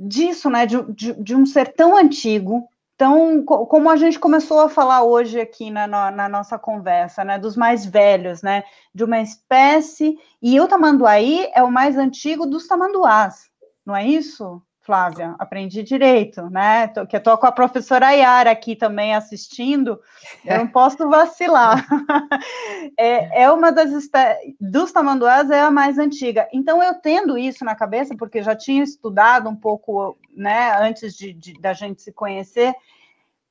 disso, 0.00 0.48
né? 0.50 0.66
De, 0.66 0.82
de, 0.92 1.12
de 1.22 1.36
um 1.36 1.44
ser 1.44 1.72
tão 1.74 1.96
antigo, 1.96 2.68
então, 3.00 3.42
como 3.46 3.88
a 3.88 3.96
gente 3.96 4.18
começou 4.18 4.60
a 4.60 4.68
falar 4.68 5.02
hoje 5.02 5.40
aqui 5.40 5.70
na, 5.70 5.86
na, 5.86 6.10
na, 6.10 6.28
nossa 6.28 6.58
conversa, 6.58 7.24
né, 7.24 7.38
dos 7.38 7.56
mais 7.56 7.86
velhos, 7.86 8.42
né, 8.42 8.62
de 8.94 9.02
uma 9.02 9.22
espécie, 9.22 10.18
e 10.42 10.60
o 10.60 10.68
tamanduaí 10.68 11.50
é 11.54 11.62
o 11.62 11.70
mais 11.70 11.96
antigo 11.96 12.44
dos 12.44 12.66
tamanduás, 12.66 13.48
não 13.86 13.96
é 13.96 14.06
isso, 14.06 14.62
Flávia? 14.90 15.36
Aprendi 15.38 15.84
direito, 15.84 16.50
né? 16.50 16.88
Tô, 16.88 17.06
que 17.06 17.14
eu 17.14 17.22
tô 17.22 17.38
com 17.38 17.46
a 17.46 17.52
professora 17.52 18.10
Yara 18.10 18.50
aqui 18.50 18.74
também 18.74 19.14
assistindo, 19.14 20.00
eu 20.44 20.58
não 20.58 20.66
posso 20.66 21.08
vacilar. 21.08 21.86
é, 22.98 23.42
é 23.44 23.52
uma 23.52 23.70
das 23.70 23.92
dos 24.60 24.90
tamanduás 24.90 25.48
é 25.48 25.60
a 25.60 25.70
mais 25.70 25.96
antiga. 25.96 26.48
Então, 26.52 26.82
eu 26.82 26.94
tendo 26.94 27.38
isso 27.38 27.64
na 27.64 27.76
cabeça, 27.76 28.16
porque 28.16 28.42
já 28.42 28.56
tinha 28.56 28.82
estudado 28.82 29.48
um 29.48 29.54
pouco, 29.54 30.18
né, 30.36 30.76
antes 30.80 31.14
de, 31.14 31.32
de 31.32 31.52
da 31.60 31.72
gente 31.72 32.02
se 32.02 32.10
conhecer, 32.10 32.74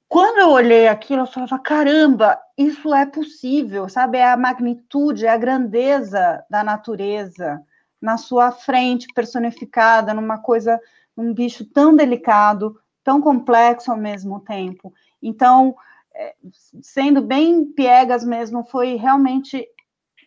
quando 0.09 0.39
eu 0.39 0.49
olhei 0.49 0.89
aquilo, 0.89 1.21
eu 1.21 1.25
falava, 1.25 1.57
caramba, 1.57 2.37
isso 2.57 2.93
é 2.93 3.05
possível, 3.05 3.87
sabe? 3.87 4.17
É 4.17 4.29
a 4.29 4.35
magnitude, 4.35 5.25
é 5.25 5.29
a 5.29 5.37
grandeza 5.37 6.43
da 6.49 6.65
natureza 6.65 7.63
na 8.01 8.17
sua 8.17 8.51
frente, 8.51 9.07
personificada 9.13 10.13
numa 10.13 10.37
coisa, 10.37 10.79
um 11.19 11.33
bicho 11.33 11.65
tão 11.65 11.93
delicado, 11.95 12.79
tão 13.03 13.19
complexo 13.19 13.91
ao 13.91 13.97
mesmo 13.97 14.39
tempo. 14.39 14.93
Então, 15.21 15.75
é, 16.15 16.33
sendo 16.81 17.21
bem 17.21 17.65
piegas 17.65 18.23
mesmo, 18.23 18.63
foi 18.63 18.95
realmente 18.95 19.67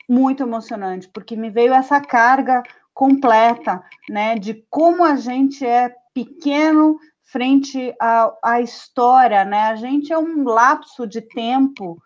muito 0.08 0.42
emocionante, 0.42 1.08
porque 1.08 1.34
me 1.34 1.48
veio 1.48 1.72
essa 1.72 1.98
carga 2.00 2.62
completa, 2.92 3.82
né, 4.10 4.38
de 4.38 4.66
como 4.68 5.02
a 5.02 5.16
gente 5.16 5.64
é 5.64 5.94
pequeno 6.12 6.98
frente 7.22 7.94
à, 7.98 8.30
à 8.42 8.60
história, 8.60 9.42
né? 9.46 9.62
A 9.68 9.76
gente 9.76 10.12
é 10.12 10.18
um 10.18 10.44
lapso 10.44 11.06
de 11.06 11.22
tempo 11.22 11.96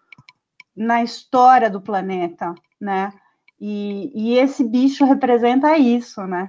na 0.77 1.03
história 1.03 1.69
do 1.69 1.81
planeta, 1.81 2.55
né? 2.81 3.13
E, 3.61 4.13
e 4.15 4.39
esse 4.39 4.63
bicho 4.63 5.05
representa 5.05 5.77
isso, 5.77 6.25
né? 6.25 6.49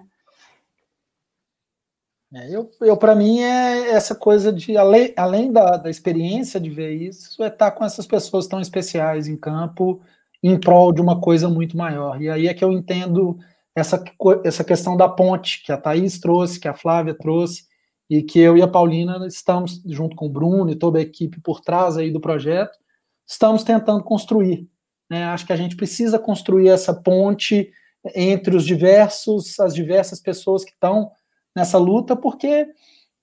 É, 2.34 2.54
eu, 2.54 2.70
eu 2.82 2.98
para 2.98 3.16
mim 3.16 3.40
é 3.40 3.92
essa 3.92 4.14
coisa 4.14 4.52
de 4.52 4.76
além, 4.76 5.14
além 5.16 5.52
da, 5.52 5.78
da 5.78 5.90
experiência 5.90 6.60
de 6.60 6.70
ver 6.70 6.92
isso, 6.92 7.42
é 7.42 7.48
estar 7.48 7.72
com 7.72 7.86
essas 7.86 8.06
pessoas 8.06 8.48
tão 8.48 8.60
especiais 8.60 9.28
em 9.28 9.38
campo 9.38 10.02
em 10.44 10.60
prol 10.60 10.92
de 10.92 11.02
uma 11.02 11.20
coisa 11.20 11.50
muito 11.50 11.78
maior. 11.78 12.22
E 12.22 12.30
aí 12.30 12.48
é 12.48 12.54
que 12.54 12.64
eu 12.64 12.72
entendo 12.72 13.38
essa, 13.76 14.04
essa 14.44 14.64
questão 14.64 14.98
da 14.98 15.08
ponte 15.08 15.64
que 15.64 15.72
a 15.72 15.78
Thaís 15.78 16.20
trouxe, 16.20 16.60
que 16.60 16.68
a 16.68 16.74
Flávia 16.74 17.14
trouxe, 17.14 17.66
e 18.10 18.24
que 18.24 18.40
eu 18.40 18.58
e 18.58 18.62
a 18.62 18.68
Paulina 18.68 19.26
estamos, 19.28 19.82
junto 19.86 20.16
com 20.16 20.28
o 20.28 20.32
Bruno 20.32 20.72
e 20.72 20.76
toda 20.76 21.00
a 21.00 21.02
equipe 21.02 21.42
por 21.42 21.62
trás 21.62 21.98
aí 21.98 22.12
do 22.12 22.22
projeto, 22.22 22.78
estamos 23.26 23.64
tentando 23.64 24.04
construir. 24.04 24.68
Né? 25.10 25.26
Acho 25.26 25.46
que 25.46 25.54
a 25.54 25.58
gente 25.58 25.76
precisa 25.76 26.18
construir 26.18 26.70
essa 26.70 26.94
ponte 26.94 27.72
entre 28.16 28.56
os 28.56 28.66
diversos, 28.66 29.60
as 29.60 29.74
diversas 29.74 30.22
pessoas 30.22 30.64
que 30.64 30.72
estão 30.72 31.12
nessa 31.58 31.80
luta, 31.80 32.16
porque 32.16 32.68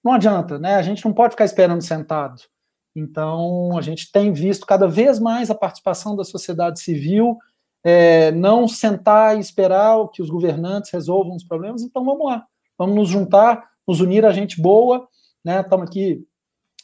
não 0.02 0.12
adianta, 0.12 0.58
né? 0.58 0.74
A 0.74 0.82
gente 0.82 1.04
não 1.04 1.12
pode 1.12 1.30
ficar 1.30 1.44
esperando 1.44 1.80
sentado. 1.82 2.42
Então, 2.96 3.78
a 3.78 3.80
gente 3.80 4.10
tem 4.10 4.32
visto 4.32 4.66
cada 4.66 4.88
vez 4.88 5.20
mais 5.20 5.50
a 5.50 5.54
participação 5.54 6.16
da 6.16 6.24
sociedade 6.24 6.80
civil, 6.80 7.38
é, 7.84 8.32
não 8.32 8.66
sentar 8.66 9.36
e 9.36 9.40
esperar 9.40 10.08
que 10.08 10.20
os 10.20 10.28
governantes 10.28 10.90
resolvam 10.90 11.36
os 11.36 11.44
problemas. 11.44 11.82
Então, 11.82 12.04
vamos 12.04 12.26
lá, 12.26 12.44
vamos 12.76 12.96
nos 12.96 13.08
juntar, 13.08 13.70
nos 13.86 14.00
unir 14.00 14.26
a 14.26 14.32
gente 14.32 14.60
boa, 14.60 15.06
né? 15.44 15.60
Estamos 15.60 15.86
aqui, 15.86 16.26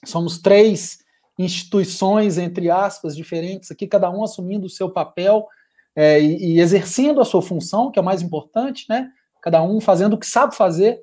somos 0.05 0.39
três 0.39 0.99
instituições, 1.37 2.39
entre 2.39 2.71
aspas, 2.71 3.17
diferentes 3.17 3.73
aqui, 3.73 3.89
cada 3.89 4.09
um 4.09 4.23
assumindo 4.23 4.67
o 4.67 4.71
seu 4.71 4.89
papel 4.89 5.49
é, 5.97 6.21
e, 6.21 6.55
e, 6.55 6.61
exercendo 6.61 7.21
a 7.21 7.25
sua 7.25 7.43
função, 7.43 7.91
que 7.91 7.99
é 7.99 8.03
o 8.03 8.05
mais 8.05 8.23
importante, 8.23 8.87
né? 8.89 9.11
Cada 9.43 9.61
um 9.65 9.81
fazendo 9.81 10.15
o 10.15 10.19
que 10.19 10.27
sabe 10.27 10.55
fazer 10.55 11.01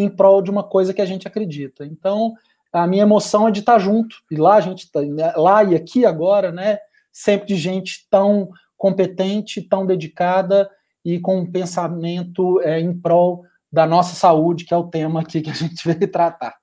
em 0.00 0.08
prol 0.08 0.42
de 0.42 0.50
uma 0.50 0.62
coisa 0.62 0.94
que 0.94 1.02
a 1.02 1.06
gente 1.06 1.26
acredita. 1.26 1.84
Então, 1.84 2.34
a 2.72 2.86
minha 2.86 3.02
emoção 3.02 3.48
é 3.48 3.50
de 3.50 3.60
estar 3.60 3.78
junto, 3.78 4.16
e 4.30 4.36
lá 4.36 4.54
a 4.54 4.60
gente 4.60 4.90
tá, 4.90 5.02
né, 5.02 5.32
lá 5.36 5.64
e 5.64 5.74
aqui 5.74 6.06
agora, 6.06 6.52
né? 6.52 6.78
Sempre 7.12 7.48
de 7.48 7.56
gente 7.56 8.06
tão 8.08 8.50
competente, 8.76 9.60
tão 9.60 9.84
dedicada 9.84 10.70
e 11.04 11.18
com 11.18 11.40
um 11.40 11.50
pensamento 11.50 12.60
é, 12.62 12.80
em 12.80 12.98
prol 12.98 13.44
da 13.72 13.86
nossa 13.86 14.14
saúde, 14.14 14.64
que 14.64 14.72
é 14.72 14.76
o 14.76 14.88
tema 14.88 15.20
aqui 15.20 15.40
que 15.40 15.50
a 15.50 15.54
gente 15.54 15.82
veio 15.86 16.10
tratar. 16.10 16.54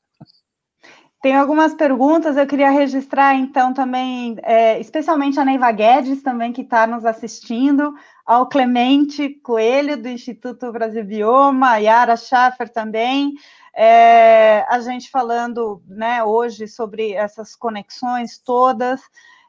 tem 1.22 1.36
algumas 1.36 1.74
perguntas, 1.74 2.38
eu 2.38 2.48
queria 2.48 2.70
registrar, 2.70 3.36
então, 3.36 3.74
também, 3.74 4.38
é, 4.44 4.80
especialmente 4.80 5.40
a 5.40 5.46
Neiva 5.46 5.72
Guedes, 5.72 6.24
também, 6.24 6.54
que 6.54 6.62
está 6.62 6.88
nos 6.88 7.06
assistindo, 7.06 7.94
ao 8.28 8.46
Clemente 8.46 9.30
Coelho, 9.42 9.96
do 9.96 10.10
Instituto 10.10 10.70
Brasil 10.70 11.06
Bioma, 11.06 11.72
a 11.72 11.78
Yara 11.78 12.18
Schaffer 12.18 12.68
também, 12.68 13.34
é, 13.74 14.66
a 14.68 14.82
gente 14.82 15.10
falando, 15.10 15.82
né, 15.88 16.22
hoje 16.22 16.68
sobre 16.68 17.14
essas 17.14 17.56
conexões 17.56 18.38
todas, 18.38 19.02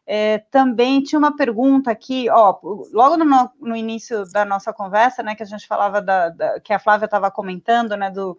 é, 0.07 0.39
também 0.51 1.03
tinha 1.03 1.19
uma 1.19 1.37
pergunta 1.37 1.91
aqui, 1.91 2.31
ó, 2.31 2.57
logo 2.93 3.17
no, 3.17 3.51
no, 3.61 3.75
início 3.75 4.25
da 4.31 4.45
nossa 4.45 4.73
conversa, 4.73 5.25
né, 5.25 5.35
que 5.35 5.43
a 5.43 5.47
gente 5.47 5.67
falava 5.67 6.01
da, 6.01 6.29
da 6.29 6.61
que 6.61 6.73
a 6.73 6.79
Flávia 6.79 7.07
estava 7.07 7.31
comentando, 7.33 7.97
né, 7.97 8.11
do 8.11 8.39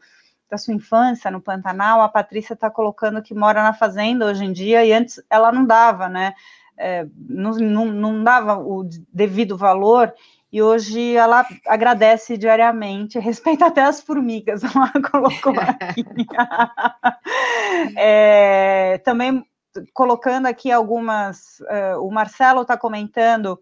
da 0.49 0.57
sua 0.57 0.73
infância 0.73 1.29
no 1.29 1.39
Pantanal, 1.39 2.01
a 2.01 2.09
Patrícia 2.09 2.53
está 2.53 2.71
colocando 2.71 3.21
que 3.21 3.35
mora 3.35 3.61
na 3.61 3.71
fazenda 3.71 4.25
hoje 4.25 4.43
em 4.43 4.51
dia, 4.51 4.83
e 4.83 4.91
antes 4.91 5.21
ela 5.29 5.51
não 5.51 5.63
dava, 5.63 6.09
né? 6.09 6.33
É, 6.79 7.05
não, 7.27 7.51
não, 7.51 7.85
não 7.85 8.23
dava 8.23 8.57
o 8.57 8.87
devido 9.11 9.57
valor, 9.57 10.13
e 10.51 10.61
hoje 10.61 11.15
ela 11.15 11.45
agradece 11.67 12.37
diariamente, 12.37 13.19
respeita 13.19 13.67
até 13.67 13.83
as 13.83 14.01
formigas, 14.01 14.61
ela 14.75 14.91
colocou 15.11 15.53
aqui. 15.59 16.05
é, 17.97 18.97
também 18.99 19.45
colocando 19.93 20.47
aqui 20.47 20.71
algumas, 20.71 21.59
uh, 21.61 22.01
o 22.01 22.11
Marcelo 22.11 22.63
está 22.63 22.75
comentando 22.75 23.59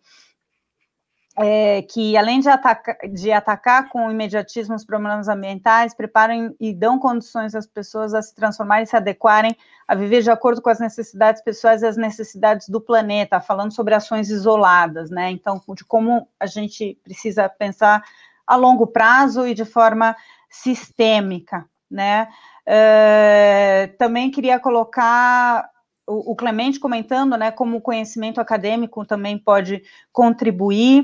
é, 1.39 1.83
que 1.83 2.17
além 2.17 2.39
de, 2.39 2.49
ataca, 2.49 2.97
de 3.07 3.31
atacar 3.31 3.89
com 3.89 4.09
imediatismo 4.09 4.73
os 4.73 4.83
problemas 4.83 5.27
ambientais, 5.27 5.93
preparam 5.93 6.55
e 6.59 6.73
dão 6.73 6.97
condições 6.97 7.53
às 7.53 7.67
pessoas 7.67 8.15
a 8.15 8.21
se 8.23 8.33
transformarem 8.33 8.83
e 8.83 8.87
se 8.87 8.95
adequarem 8.95 9.55
a 9.87 9.93
viver 9.93 10.23
de 10.23 10.31
acordo 10.31 10.61
com 10.61 10.69
as 10.69 10.79
necessidades 10.79 11.43
pessoais 11.43 11.83
e 11.83 11.85
as 11.85 11.95
necessidades 11.95 12.67
do 12.67 12.81
planeta, 12.81 13.39
falando 13.39 13.71
sobre 13.71 13.93
ações 13.93 14.31
isoladas, 14.31 15.11
né? 15.11 15.29
Então, 15.29 15.61
de 15.75 15.85
como 15.85 16.27
a 16.39 16.47
gente 16.47 16.99
precisa 17.03 17.47
pensar 17.47 18.03
a 18.45 18.55
longo 18.55 18.87
prazo 18.87 19.45
e 19.45 19.53
de 19.53 19.63
forma 19.63 20.15
sistêmica, 20.49 21.65
né? 21.89 22.27
Uh, 22.67 23.95
também 23.97 24.31
queria 24.31 24.59
colocar 24.59 25.69
o, 26.07 26.33
Clemente 26.35 26.79
comentando, 26.79 27.35
né, 27.35 27.51
como 27.51 27.77
o 27.77 27.81
conhecimento 27.81 28.39
acadêmico 28.39 29.05
também 29.05 29.37
pode 29.37 29.83
contribuir, 30.11 31.03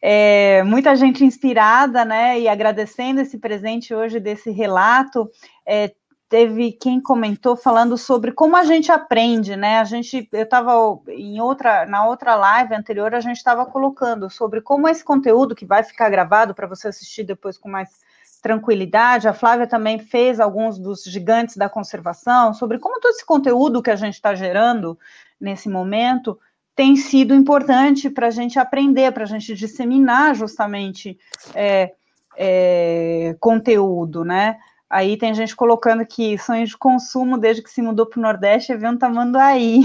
é, 0.00 0.62
muita 0.62 0.94
gente 0.94 1.24
inspirada, 1.24 2.04
né, 2.04 2.38
e 2.38 2.46
agradecendo 2.46 3.20
esse 3.20 3.36
presente 3.38 3.92
hoje 3.92 4.20
desse 4.20 4.52
relato, 4.52 5.28
é, 5.66 5.92
teve 6.28 6.72
quem 6.72 7.00
comentou 7.00 7.56
falando 7.56 7.98
sobre 7.98 8.30
como 8.30 8.56
a 8.56 8.64
gente 8.64 8.92
aprende, 8.92 9.56
né, 9.56 9.80
a 9.80 9.84
gente, 9.84 10.28
eu 10.32 10.44
estava 10.44 10.72
em 11.08 11.40
outra, 11.40 11.84
na 11.84 12.06
outra 12.06 12.36
live 12.36 12.74
anterior, 12.74 13.12
a 13.12 13.20
gente 13.20 13.36
estava 13.36 13.66
colocando 13.66 14.30
sobre 14.30 14.60
como 14.60 14.88
esse 14.88 15.02
conteúdo 15.02 15.54
que 15.54 15.66
vai 15.66 15.82
ficar 15.82 16.08
gravado 16.08 16.54
para 16.54 16.68
você 16.68 16.86
assistir 16.86 17.24
depois 17.24 17.58
com 17.58 17.68
mais 17.68 18.03
tranquilidade. 18.44 19.26
A 19.26 19.32
Flávia 19.32 19.66
também 19.66 19.98
fez 19.98 20.38
alguns 20.38 20.78
dos 20.78 21.02
gigantes 21.02 21.56
da 21.56 21.66
conservação 21.66 22.52
sobre 22.52 22.78
como 22.78 23.00
todo 23.00 23.12
esse 23.12 23.24
conteúdo 23.24 23.82
que 23.82 23.90
a 23.90 23.96
gente 23.96 24.14
está 24.14 24.34
gerando 24.34 24.98
nesse 25.40 25.66
momento 25.66 26.38
tem 26.76 26.94
sido 26.94 27.34
importante 27.34 28.10
para 28.10 28.26
a 28.26 28.30
gente 28.30 28.58
aprender, 28.58 29.10
para 29.12 29.22
a 29.24 29.26
gente 29.26 29.54
disseminar 29.54 30.34
justamente 30.34 31.18
é, 31.54 31.92
é, 32.36 33.34
conteúdo, 33.40 34.24
né? 34.24 34.58
Aí 34.90 35.16
tem 35.16 35.32
gente 35.32 35.56
colocando 35.56 36.04
que 36.04 36.36
sonho 36.36 36.66
de 36.66 36.76
consumo 36.76 37.38
desde 37.38 37.62
que 37.62 37.70
se 37.70 37.80
mudou 37.80 38.04
para 38.04 38.18
o 38.18 38.22
Nordeste 38.22 38.72
é 38.72 38.76
ver 38.76 38.88
um 38.88 38.98
tamanduaí. 38.98 39.80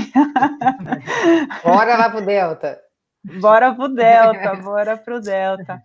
Bora 1.63 1.95
lá 1.95 2.09
para 2.09 2.21
o 2.21 2.25
Delta. 2.25 2.79
Bora 3.39 3.73
para 3.73 3.85
o 3.85 3.87
Delta, 3.87 4.55
bora 4.55 4.97
para 4.97 5.15
o 5.15 5.19
Delta. 5.21 5.81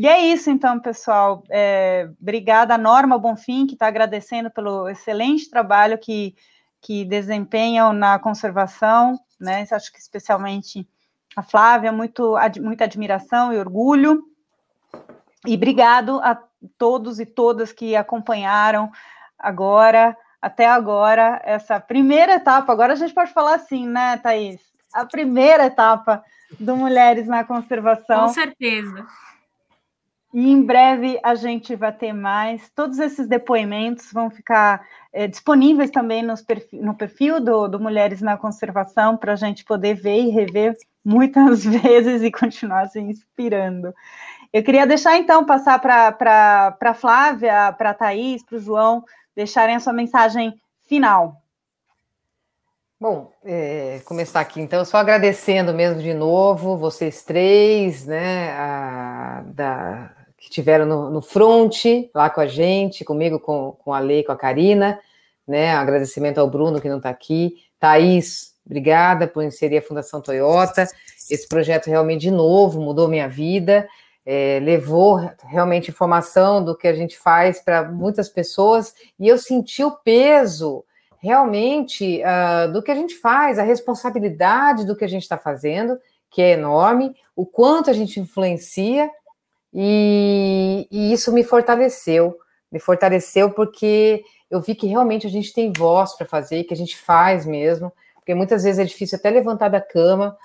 E 0.00 0.06
é 0.06 0.18
isso, 0.18 0.48
então, 0.48 0.80
pessoal. 0.80 1.44
É, 1.50 2.08
obrigada 2.18 2.78
Norma 2.78 3.18
Bonfim, 3.18 3.66
que 3.66 3.74
está 3.74 3.86
agradecendo 3.86 4.50
pelo 4.50 4.88
excelente 4.88 5.50
trabalho 5.50 5.98
que, 5.98 6.34
que 6.80 7.04
desempenham 7.04 7.92
na 7.92 8.18
conservação, 8.18 9.20
né? 9.38 9.66
Acho 9.70 9.92
que 9.92 9.98
especialmente 9.98 10.88
a 11.36 11.42
Flávia, 11.42 11.92
muito, 11.92 12.34
ad, 12.34 12.58
muita 12.62 12.84
admiração 12.84 13.52
e 13.52 13.58
orgulho. 13.58 14.24
E 15.46 15.54
obrigado 15.54 16.18
a 16.22 16.42
todos 16.78 17.20
e 17.20 17.26
todas 17.26 17.70
que 17.70 17.94
acompanharam 17.94 18.90
agora, 19.38 20.16
até 20.40 20.66
agora, 20.66 21.42
essa 21.44 21.78
primeira 21.78 22.36
etapa. 22.36 22.72
Agora 22.72 22.94
a 22.94 22.96
gente 22.96 23.12
pode 23.12 23.34
falar 23.34 23.56
assim, 23.56 23.86
né, 23.86 24.16
Thaís? 24.16 24.62
A 24.94 25.04
primeira 25.04 25.66
etapa 25.66 26.24
do 26.58 26.74
Mulheres 26.74 27.26
na 27.26 27.44
Conservação. 27.44 28.28
Com 28.28 28.28
certeza. 28.32 29.06
E 30.32 30.48
em 30.48 30.62
breve 30.62 31.18
a 31.22 31.34
gente 31.34 31.74
vai 31.74 31.92
ter 31.92 32.12
mais. 32.12 32.70
Todos 32.70 32.98
esses 32.98 33.26
depoimentos 33.26 34.12
vão 34.12 34.30
ficar 34.30 34.86
é, 35.12 35.26
disponíveis 35.26 35.90
também 35.90 36.24
perfil, 36.46 36.82
no 36.82 36.94
perfil 36.94 37.40
do, 37.40 37.66
do 37.66 37.80
Mulheres 37.80 38.20
na 38.20 38.36
Conservação 38.36 39.16
para 39.16 39.32
a 39.32 39.36
gente 39.36 39.64
poder 39.64 39.94
ver 39.94 40.20
e 40.20 40.30
rever 40.30 40.76
muitas 41.04 41.64
vezes 41.66 42.22
e 42.22 42.30
continuar 42.30 42.88
se 42.88 43.00
inspirando. 43.00 43.92
Eu 44.52 44.62
queria 44.62 44.86
deixar 44.86 45.16
então 45.16 45.44
passar 45.44 45.80
para 45.80 46.76
a 46.80 46.94
Flávia, 46.94 47.72
para 47.72 47.90
a 47.90 47.94
Thaís, 47.94 48.44
para 48.44 48.56
o 48.56 48.60
João, 48.60 49.04
deixarem 49.34 49.74
a 49.74 49.80
sua 49.80 49.92
mensagem 49.92 50.60
final. 50.88 51.40
Bom, 53.00 53.32
é, 53.44 54.00
começar 54.04 54.40
aqui 54.40 54.60
então, 54.60 54.84
só 54.84 54.98
agradecendo 54.98 55.72
mesmo 55.72 56.02
de 56.02 56.12
novo 56.12 56.76
vocês 56.76 57.22
três, 57.22 58.04
né, 58.06 58.52
a, 58.52 59.42
da, 59.46 60.10
que 60.40 60.48
tiveram 60.48 60.86
no, 60.86 61.10
no 61.10 61.20
front 61.20 61.84
lá 62.14 62.30
com 62.30 62.40
a 62.40 62.46
gente, 62.46 63.04
comigo, 63.04 63.38
com, 63.38 63.72
com 63.72 63.92
a 63.92 63.98
Lei, 63.98 64.24
com 64.24 64.32
a 64.32 64.36
Karina, 64.36 64.98
né? 65.46 65.74
Agradecimento 65.74 66.38
ao 66.38 66.48
Bruno 66.48 66.80
que 66.80 66.88
não 66.88 66.96
está 66.96 67.10
aqui. 67.10 67.56
Thaís, 67.78 68.54
obrigada 68.64 69.28
por 69.28 69.44
inserir 69.44 69.78
a 69.78 69.82
Fundação 69.82 70.22
Toyota. 70.22 70.88
Esse 71.30 71.46
projeto 71.46 71.88
realmente, 71.88 72.22
de 72.22 72.30
novo, 72.30 72.80
mudou 72.80 73.06
minha 73.06 73.28
vida, 73.28 73.86
é, 74.24 74.58
levou 74.62 75.16
realmente 75.44 75.90
informação 75.90 76.64
do 76.64 76.76
que 76.76 76.88
a 76.88 76.94
gente 76.94 77.18
faz 77.18 77.60
para 77.62 77.84
muitas 77.84 78.28
pessoas, 78.28 78.94
e 79.18 79.28
eu 79.28 79.36
senti 79.36 79.84
o 79.84 79.92
peso 79.92 80.84
realmente 81.22 82.22
uh, 82.22 82.72
do 82.72 82.82
que 82.82 82.90
a 82.90 82.94
gente 82.94 83.14
faz, 83.16 83.58
a 83.58 83.62
responsabilidade 83.62 84.86
do 84.86 84.96
que 84.96 85.04
a 85.04 85.08
gente 85.08 85.22
está 85.22 85.36
fazendo, 85.36 85.98
que 86.30 86.40
é 86.40 86.52
enorme, 86.52 87.14
o 87.36 87.44
quanto 87.44 87.90
a 87.90 87.92
gente 87.92 88.18
influencia 88.18 89.10
e, 89.72 90.88
e, 90.90 91.12
isso 91.12 91.32
me 91.32 91.44
fortaleceu, 91.44 92.36
me 92.70 92.80
fortaleceu 92.80 93.50
porque 93.50 94.22
eu 94.50 94.60
vi 94.60 94.74
que 94.74 94.86
realmente 94.86 95.26
a 95.26 95.30
gente 95.30 95.52
tem 95.52 95.72
voz 95.72 96.14
para 96.14 96.26
fazer, 96.26 96.64
que 96.64 96.74
a 96.74 96.76
gente 96.76 96.96
faz 96.96 97.46
mesmo, 97.46 97.92
porque 98.14 98.34
muitas 98.34 98.64
vezes 98.64 98.78
é 98.78 98.84
difícil 98.84 99.16
até 99.16 99.30
levantar 99.30 99.68
da 99.68 99.80
cama 99.80 100.36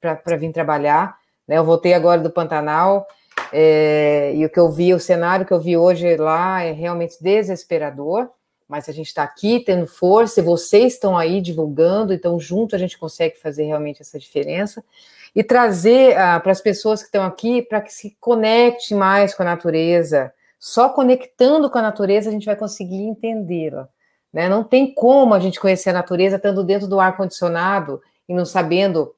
para 0.00 0.36
vir 0.36 0.52
trabalhar. 0.52 1.16
Né? 1.46 1.58
Eu 1.58 1.64
voltei 1.64 1.92
agora 1.92 2.20
do 2.20 2.30
Pantanal 2.30 3.06
é, 3.52 4.32
e 4.34 4.44
o 4.44 4.50
que 4.50 4.60
eu 4.60 4.70
vi, 4.70 4.94
o 4.94 5.00
cenário 5.00 5.44
que 5.44 5.52
eu 5.52 5.60
vi 5.60 5.76
hoje 5.76 6.16
lá 6.16 6.62
é 6.62 6.72
realmente 6.72 7.20
desesperador, 7.20 8.30
mas 8.68 8.88
a 8.88 8.92
gente 8.92 9.08
está 9.08 9.22
aqui 9.22 9.60
tendo 9.60 9.86
força 9.86 10.40
e 10.40 10.42
vocês 10.42 10.94
estão 10.94 11.16
aí 11.16 11.40
divulgando, 11.40 12.12
então 12.12 12.38
junto 12.38 12.76
a 12.76 12.78
gente 12.78 12.98
consegue 12.98 13.36
fazer 13.38 13.64
realmente 13.64 14.02
essa 14.02 14.18
diferença 14.18 14.84
e 15.34 15.42
trazer 15.42 16.16
ah, 16.16 16.40
para 16.40 16.52
as 16.52 16.60
pessoas 16.60 17.00
que 17.00 17.06
estão 17.06 17.24
aqui 17.24 17.62
para 17.62 17.80
que 17.80 17.92
se 17.92 18.16
conecte 18.20 18.94
mais 18.94 19.34
com 19.34 19.42
a 19.42 19.46
natureza. 19.46 20.32
Só 20.58 20.88
conectando 20.88 21.70
com 21.70 21.78
a 21.78 21.82
natureza 21.82 22.30
a 22.30 22.32
gente 22.32 22.46
vai 22.46 22.56
conseguir 22.56 23.02
entendê-la. 23.02 23.88
Né? 24.32 24.48
Não 24.48 24.64
tem 24.64 24.92
como 24.92 25.34
a 25.34 25.40
gente 25.40 25.60
conhecer 25.60 25.90
a 25.90 25.94
natureza 25.94 26.36
estando 26.36 26.64
dentro 26.64 26.88
do 26.88 27.00
ar 27.00 27.16
condicionado 27.16 28.00
e 28.28 28.34
não 28.34 28.44
sabendo 28.44 29.14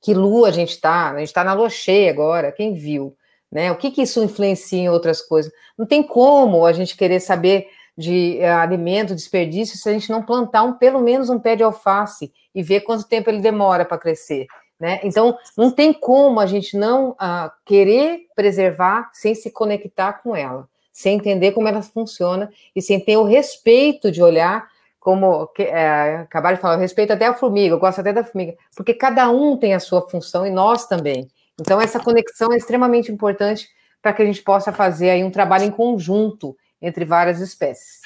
que 0.00 0.14
lua 0.14 0.48
a 0.48 0.52
gente 0.52 0.70
está. 0.70 1.10
A 1.10 1.18
gente 1.18 1.28
está 1.28 1.42
na 1.44 1.52
lua 1.52 1.68
cheia 1.68 2.10
agora. 2.10 2.52
Quem 2.52 2.74
viu? 2.74 3.16
Né? 3.50 3.72
O 3.72 3.76
que, 3.76 3.90
que 3.90 4.02
isso 4.02 4.22
influencia 4.22 4.78
em 4.78 4.88
outras 4.88 5.20
coisas? 5.20 5.52
Não 5.76 5.86
tem 5.86 6.02
como 6.02 6.64
a 6.64 6.72
gente 6.72 6.96
querer 6.96 7.20
saber 7.20 7.66
de 7.96 8.38
uh, 8.40 8.58
alimento, 8.58 9.14
desperdício, 9.14 9.76
se 9.76 9.88
a 9.88 9.92
gente 9.92 10.08
não 10.08 10.22
plantar 10.22 10.62
um, 10.62 10.74
pelo 10.74 11.00
menos 11.00 11.28
um 11.28 11.38
pé 11.38 11.56
de 11.56 11.64
alface 11.64 12.32
e 12.54 12.62
ver 12.62 12.82
quanto 12.82 13.08
tempo 13.08 13.28
ele 13.28 13.40
demora 13.40 13.84
para 13.84 13.98
crescer. 13.98 14.46
Né? 14.78 15.00
Então, 15.02 15.36
não 15.56 15.70
tem 15.70 15.92
como 15.92 16.38
a 16.38 16.46
gente 16.46 16.76
não 16.76 17.10
uh, 17.10 17.50
querer 17.64 18.26
preservar 18.36 19.10
sem 19.12 19.34
se 19.34 19.50
conectar 19.50 20.12
com 20.14 20.36
ela, 20.36 20.68
sem 20.92 21.16
entender 21.16 21.52
como 21.52 21.66
ela 21.66 21.82
funciona 21.82 22.48
e 22.76 22.80
sem 22.80 23.00
ter 23.00 23.16
o 23.16 23.24
respeito 23.24 24.10
de 24.10 24.22
olhar 24.22 24.68
como 25.00 25.48
é, 25.58 26.16
acabaram 26.16 26.56
de 26.56 26.60
falar, 26.60 26.74
eu 26.74 26.80
respeito 26.80 27.12
até 27.12 27.26
a 27.26 27.34
formiga, 27.34 27.74
eu 27.74 27.78
gosto 27.78 28.00
até 28.00 28.12
da 28.12 28.22
formiga, 28.22 28.56
porque 28.76 28.92
cada 28.92 29.30
um 29.30 29.56
tem 29.56 29.72
a 29.74 29.80
sua 29.80 30.06
função 30.08 30.46
e 30.46 30.50
nós 30.50 30.86
também. 30.86 31.28
Então, 31.58 31.80
essa 31.80 31.98
conexão 31.98 32.52
é 32.52 32.56
extremamente 32.56 33.10
importante 33.10 33.68
para 34.02 34.12
que 34.12 34.22
a 34.22 34.24
gente 34.24 34.42
possa 34.42 34.72
fazer 34.72 35.10
aí 35.10 35.24
um 35.24 35.30
trabalho 35.30 35.64
em 35.64 35.70
conjunto 35.70 36.56
entre 36.80 37.04
várias 37.04 37.40
espécies. 37.40 38.00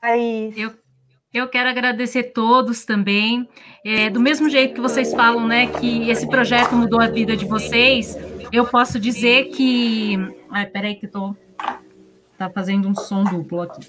Thaís. 0.00 0.56
Eu, 0.56 0.74
eu 1.32 1.48
quero 1.48 1.68
agradecer 1.68 2.24
todos 2.32 2.84
também. 2.84 3.48
É, 3.84 4.10
do 4.10 4.20
mesmo 4.20 4.48
jeito 4.50 4.74
que 4.74 4.80
vocês 4.80 5.12
falam, 5.12 5.46
né, 5.46 5.66
que 5.66 6.08
esse 6.10 6.28
projeto 6.28 6.74
mudou 6.74 7.00
a 7.00 7.08
vida 7.08 7.36
de 7.36 7.46
vocês, 7.46 8.16
eu 8.52 8.66
posso 8.66 9.00
dizer 9.00 9.46
que. 9.46 10.16
Ai, 10.50 10.66
peraí, 10.66 10.94
que 10.94 11.08
tô. 11.08 11.34
Tá 12.36 12.50
fazendo 12.50 12.88
um 12.88 12.94
som 12.94 13.24
duplo 13.24 13.62
aqui. 13.62 13.80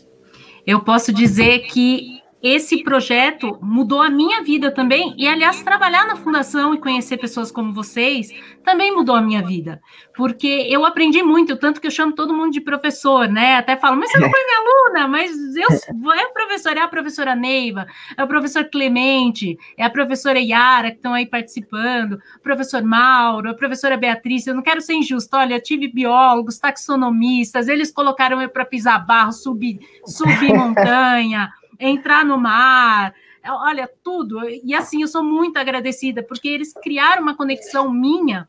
Eu 0.65 0.81
posso 0.81 1.11
dizer 1.11 1.59
que 1.67 2.22
esse 2.43 2.83
projeto 2.83 3.57
mudou 3.61 4.01
a 4.01 4.09
minha 4.09 4.43
vida 4.43 4.69
também. 4.69 5.15
E, 5.17 5.25
aliás, 5.25 5.63
trabalhar 5.63 6.05
na 6.05 6.17
fundação 6.17 6.73
e 6.73 6.77
conhecer 6.77 7.15
pessoas 7.15 7.49
como 7.49 7.73
vocês 7.73 8.31
também 8.65 8.93
mudou 8.93 9.15
a 9.15 9.21
minha 9.21 9.41
vida. 9.41 9.81
Porque 10.13 10.67
eu 10.69 10.83
aprendi 10.83 11.23
muito, 11.23 11.55
tanto 11.55 11.79
que 11.79 11.87
eu 11.87 11.91
chamo 11.91 12.11
todo 12.11 12.33
mundo 12.33 12.51
de 12.51 12.59
professor, 12.59 13.29
né? 13.29 13.55
Até 13.55 13.77
falo, 13.77 13.95
mas 13.95 14.11
você 14.11 14.19
não 14.19 14.29
foi 14.29 14.39
minha 14.43 14.59
aluna, 14.59 15.07
mas 15.07 15.31
eu 15.55 16.11
é 16.11 16.23
a 16.23 16.29
professora, 16.29 16.79
é 16.79 16.83
a 16.83 16.87
professora 16.89 17.33
Neiva, 17.33 17.87
é 18.17 18.21
o 18.21 18.27
professor 18.27 18.65
Clemente, 18.65 19.57
é 19.77 19.85
a 19.85 19.89
professora 19.89 20.37
Yara, 20.37 20.91
que 20.91 20.97
estão 20.97 21.13
aí 21.13 21.25
participando, 21.25 22.19
o 22.35 22.39
professor 22.41 22.83
Mauro, 22.83 23.51
a 23.51 23.53
professora 23.53 23.95
Beatriz. 23.95 24.45
Eu 24.45 24.55
não 24.55 24.61
quero 24.61 24.81
ser 24.81 24.95
injusto, 24.95 25.37
olha, 25.37 25.61
tive 25.61 25.87
biólogos, 25.87 26.59
taxonomistas, 26.59 27.69
eles 27.69 27.89
colocaram 27.89 28.41
eu 28.41 28.49
para 28.49 28.65
pisar 28.65 29.05
barro, 29.05 29.31
subir, 29.31 29.79
subir 30.05 30.51
montanha 30.53 31.49
entrar 31.79 32.25
no 32.25 32.37
mar, 32.37 33.13
olha, 33.51 33.89
tudo. 34.03 34.39
E 34.63 34.73
assim, 34.73 35.01
eu 35.01 35.07
sou 35.07 35.23
muito 35.23 35.57
agradecida, 35.57 36.23
porque 36.23 36.47
eles 36.47 36.73
criaram 36.73 37.21
uma 37.21 37.35
conexão 37.35 37.91
minha 37.91 38.47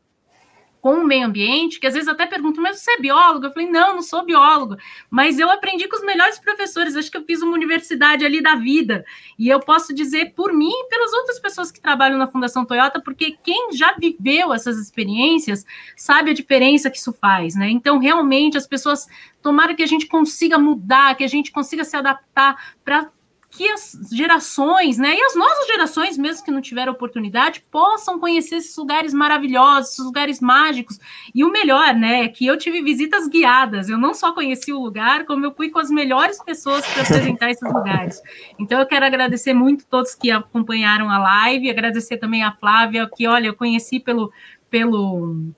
com 0.85 0.97
o 0.97 1.03
meio 1.03 1.25
ambiente, 1.25 1.79
que 1.79 1.87
às 1.87 1.95
vezes 1.95 2.07
até 2.07 2.27
perguntam, 2.27 2.61
mas 2.61 2.79
você 2.79 2.91
é 2.91 2.99
biólogo? 2.99 3.47
Eu 3.47 3.51
falei, 3.51 3.67
não, 3.67 3.95
não 3.95 4.01
sou 4.03 4.23
biólogo, 4.23 4.77
mas 5.09 5.39
eu 5.39 5.49
aprendi 5.49 5.87
com 5.87 5.95
os 5.95 6.03
melhores 6.03 6.37
professores, 6.37 6.95
acho 6.95 7.09
que 7.09 7.17
eu 7.17 7.23
fiz 7.23 7.41
uma 7.41 7.53
universidade 7.53 8.23
ali 8.23 8.39
da 8.39 8.53
vida, 8.53 9.03
e 9.39 9.49
eu 9.49 9.59
posso 9.59 9.95
dizer 9.95 10.35
por 10.35 10.53
mim 10.53 10.69
e 10.69 10.87
pelas 10.87 11.11
outras 11.11 11.39
pessoas 11.39 11.71
que 11.71 11.81
trabalham 11.81 12.19
na 12.19 12.27
Fundação 12.27 12.63
Toyota, 12.63 13.01
porque 13.01 13.35
quem 13.43 13.71
já 13.71 13.93
viveu 13.93 14.53
essas 14.53 14.77
experiências 14.77 15.65
sabe 15.97 16.29
a 16.29 16.35
diferença 16.35 16.91
que 16.91 16.99
isso 16.99 17.13
faz, 17.13 17.55
né? 17.55 17.67
Então, 17.71 17.97
realmente, 17.97 18.55
as 18.55 18.67
pessoas, 18.67 19.07
tomara 19.41 19.73
que 19.73 19.81
a 19.81 19.87
gente 19.87 20.05
consiga 20.05 20.59
mudar, 20.59 21.15
que 21.15 21.23
a 21.23 21.27
gente 21.27 21.51
consiga 21.51 21.83
se 21.83 21.97
adaptar 21.97 22.75
para 22.83 23.09
que 23.55 23.67
as 23.69 23.97
gerações, 24.11 24.97
né, 24.97 25.15
e 25.15 25.21
as 25.21 25.35
nossas 25.35 25.67
gerações, 25.67 26.17
mesmo 26.17 26.43
que 26.43 26.51
não 26.51 26.61
tiveram 26.61 26.91
oportunidade, 26.91 27.63
possam 27.71 28.19
conhecer 28.19 28.55
esses 28.55 28.75
lugares 28.75 29.13
maravilhosos, 29.13 29.93
esses 29.93 30.05
lugares 30.05 30.41
mágicos. 30.41 30.99
E 31.33 31.43
o 31.43 31.51
melhor, 31.51 31.93
né, 31.93 32.23
é 32.23 32.27
que 32.27 32.45
eu 32.45 32.57
tive 32.57 32.81
visitas 32.81 33.27
guiadas. 33.27 33.89
Eu 33.89 33.97
não 33.97 34.13
só 34.13 34.33
conheci 34.33 34.73
o 34.73 34.81
lugar, 34.81 35.25
como 35.25 35.45
eu 35.45 35.53
fui 35.53 35.69
com 35.69 35.79
as 35.79 35.89
melhores 35.89 36.41
pessoas 36.43 36.85
para 36.85 37.03
apresentar 37.03 37.51
esses 37.51 37.73
lugares. 37.73 38.21
Então 38.59 38.79
eu 38.79 38.85
quero 38.85 39.05
agradecer 39.05 39.53
muito 39.53 39.85
todos 39.87 40.15
que 40.15 40.31
acompanharam 40.31 41.09
a 41.09 41.17
live, 41.17 41.69
agradecer 41.69 42.17
também 42.17 42.43
a 42.43 42.51
Flávia, 42.51 43.09
que 43.15 43.27
olha, 43.27 43.47
eu 43.47 43.55
conheci 43.55 43.99
pelo 43.99 44.31
pelo 44.69 45.53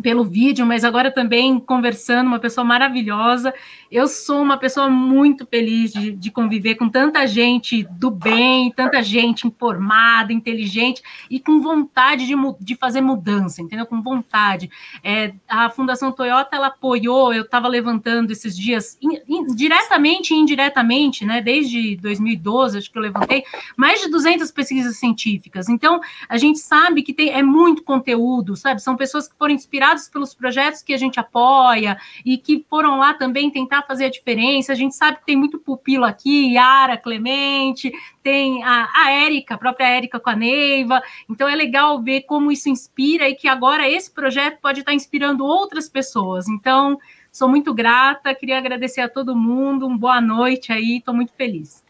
pelo 0.00 0.24
vídeo, 0.24 0.64
mas 0.64 0.84
agora 0.84 1.10
também 1.10 1.58
conversando, 1.58 2.28
uma 2.28 2.38
pessoa 2.38 2.64
maravilhosa. 2.64 3.52
Eu 3.90 4.06
sou 4.06 4.40
uma 4.42 4.56
pessoa 4.56 4.88
muito 4.88 5.46
feliz 5.46 5.92
de, 5.92 6.12
de, 6.12 6.30
conviver 6.30 6.76
com 6.76 6.88
tanta 6.88 7.26
gente 7.26 7.82
do 7.98 8.10
bem, 8.10 8.70
tanta 8.70 9.02
gente 9.02 9.46
informada, 9.46 10.32
inteligente 10.32 11.02
e 11.28 11.40
com 11.40 11.60
vontade 11.60 12.26
de, 12.26 12.34
de 12.60 12.76
fazer 12.76 13.00
mudança, 13.00 13.60
entendeu? 13.60 13.86
Com 13.86 14.00
vontade. 14.00 14.70
É, 15.02 15.32
a 15.48 15.68
Fundação 15.68 16.12
Toyota, 16.12 16.54
ela 16.54 16.68
apoiou, 16.68 17.32
eu 17.32 17.42
estava 17.42 17.66
levantando 17.66 18.30
esses 18.30 18.56
dias, 18.56 18.96
in, 19.02 19.20
in, 19.28 19.46
diretamente 19.54 20.32
e 20.32 20.36
indiretamente, 20.36 21.24
né, 21.24 21.40
desde 21.40 21.96
2012, 21.96 22.78
acho 22.78 22.92
que 22.92 22.98
eu 22.98 23.02
levantei, 23.02 23.42
mais 23.76 24.00
de 24.00 24.08
200 24.10 24.50
pesquisas 24.52 24.96
científicas. 24.96 25.68
Então, 25.68 26.00
a 26.28 26.36
gente 26.36 26.58
sabe 26.58 27.02
que 27.02 27.12
tem, 27.12 27.30
é 27.30 27.42
muito 27.42 27.82
conteúdo, 27.82 28.54
sabe? 28.54 28.80
São 28.80 28.96
pessoas 28.96 29.26
que 29.28 29.36
foram 29.36 29.54
inspiradas 29.54 29.87
inspirados 29.88 30.08
pelos 30.08 30.34
projetos 30.34 30.82
que 30.82 30.92
a 30.92 30.96
gente 30.96 31.18
apoia 31.18 31.98
e 32.24 32.36
que 32.36 32.64
foram 32.68 32.98
lá 32.98 33.14
também 33.14 33.50
tentar 33.50 33.82
fazer 33.82 34.06
a 34.06 34.10
diferença. 34.10 34.72
A 34.72 34.76
gente 34.76 34.94
sabe 34.94 35.18
que 35.18 35.26
tem 35.26 35.36
muito 35.36 35.58
pupilo 35.58 36.04
aqui, 36.04 36.54
Yara, 36.54 36.96
Clemente, 36.96 37.92
tem 38.22 38.62
a, 38.62 38.88
a 38.94 39.10
Érica, 39.10 39.54
a 39.54 39.58
própria 39.58 39.86
Érica 39.86 40.20
com 40.20 40.30
a 40.30 40.36
Neiva. 40.36 41.00
Então 41.28 41.48
é 41.48 41.54
legal 41.54 42.02
ver 42.02 42.22
como 42.22 42.52
isso 42.52 42.68
inspira 42.68 43.28
e 43.28 43.34
que 43.34 43.48
agora 43.48 43.88
esse 43.88 44.10
projeto 44.10 44.58
pode 44.60 44.80
estar 44.80 44.92
inspirando 44.92 45.44
outras 45.44 45.88
pessoas. 45.88 46.48
Então, 46.48 46.98
sou 47.32 47.48
muito 47.48 47.72
grata, 47.72 48.34
queria 48.34 48.58
agradecer 48.58 49.00
a 49.00 49.08
todo 49.08 49.36
mundo, 49.36 49.86
uma 49.86 49.98
boa 49.98 50.20
noite 50.20 50.72
aí, 50.72 50.98
estou 50.98 51.14
muito 51.14 51.32
feliz. 51.32 51.87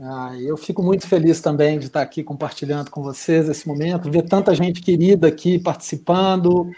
Ah, 0.00 0.32
eu 0.40 0.56
fico 0.56 0.82
muito 0.82 1.06
feliz 1.06 1.40
também 1.40 1.78
de 1.78 1.86
estar 1.86 2.02
aqui 2.02 2.24
compartilhando 2.24 2.90
com 2.90 3.00
vocês 3.00 3.48
esse 3.48 3.68
momento, 3.68 4.10
ver 4.10 4.22
tanta 4.22 4.52
gente 4.52 4.80
querida 4.80 5.28
aqui 5.28 5.56
participando, 5.56 6.68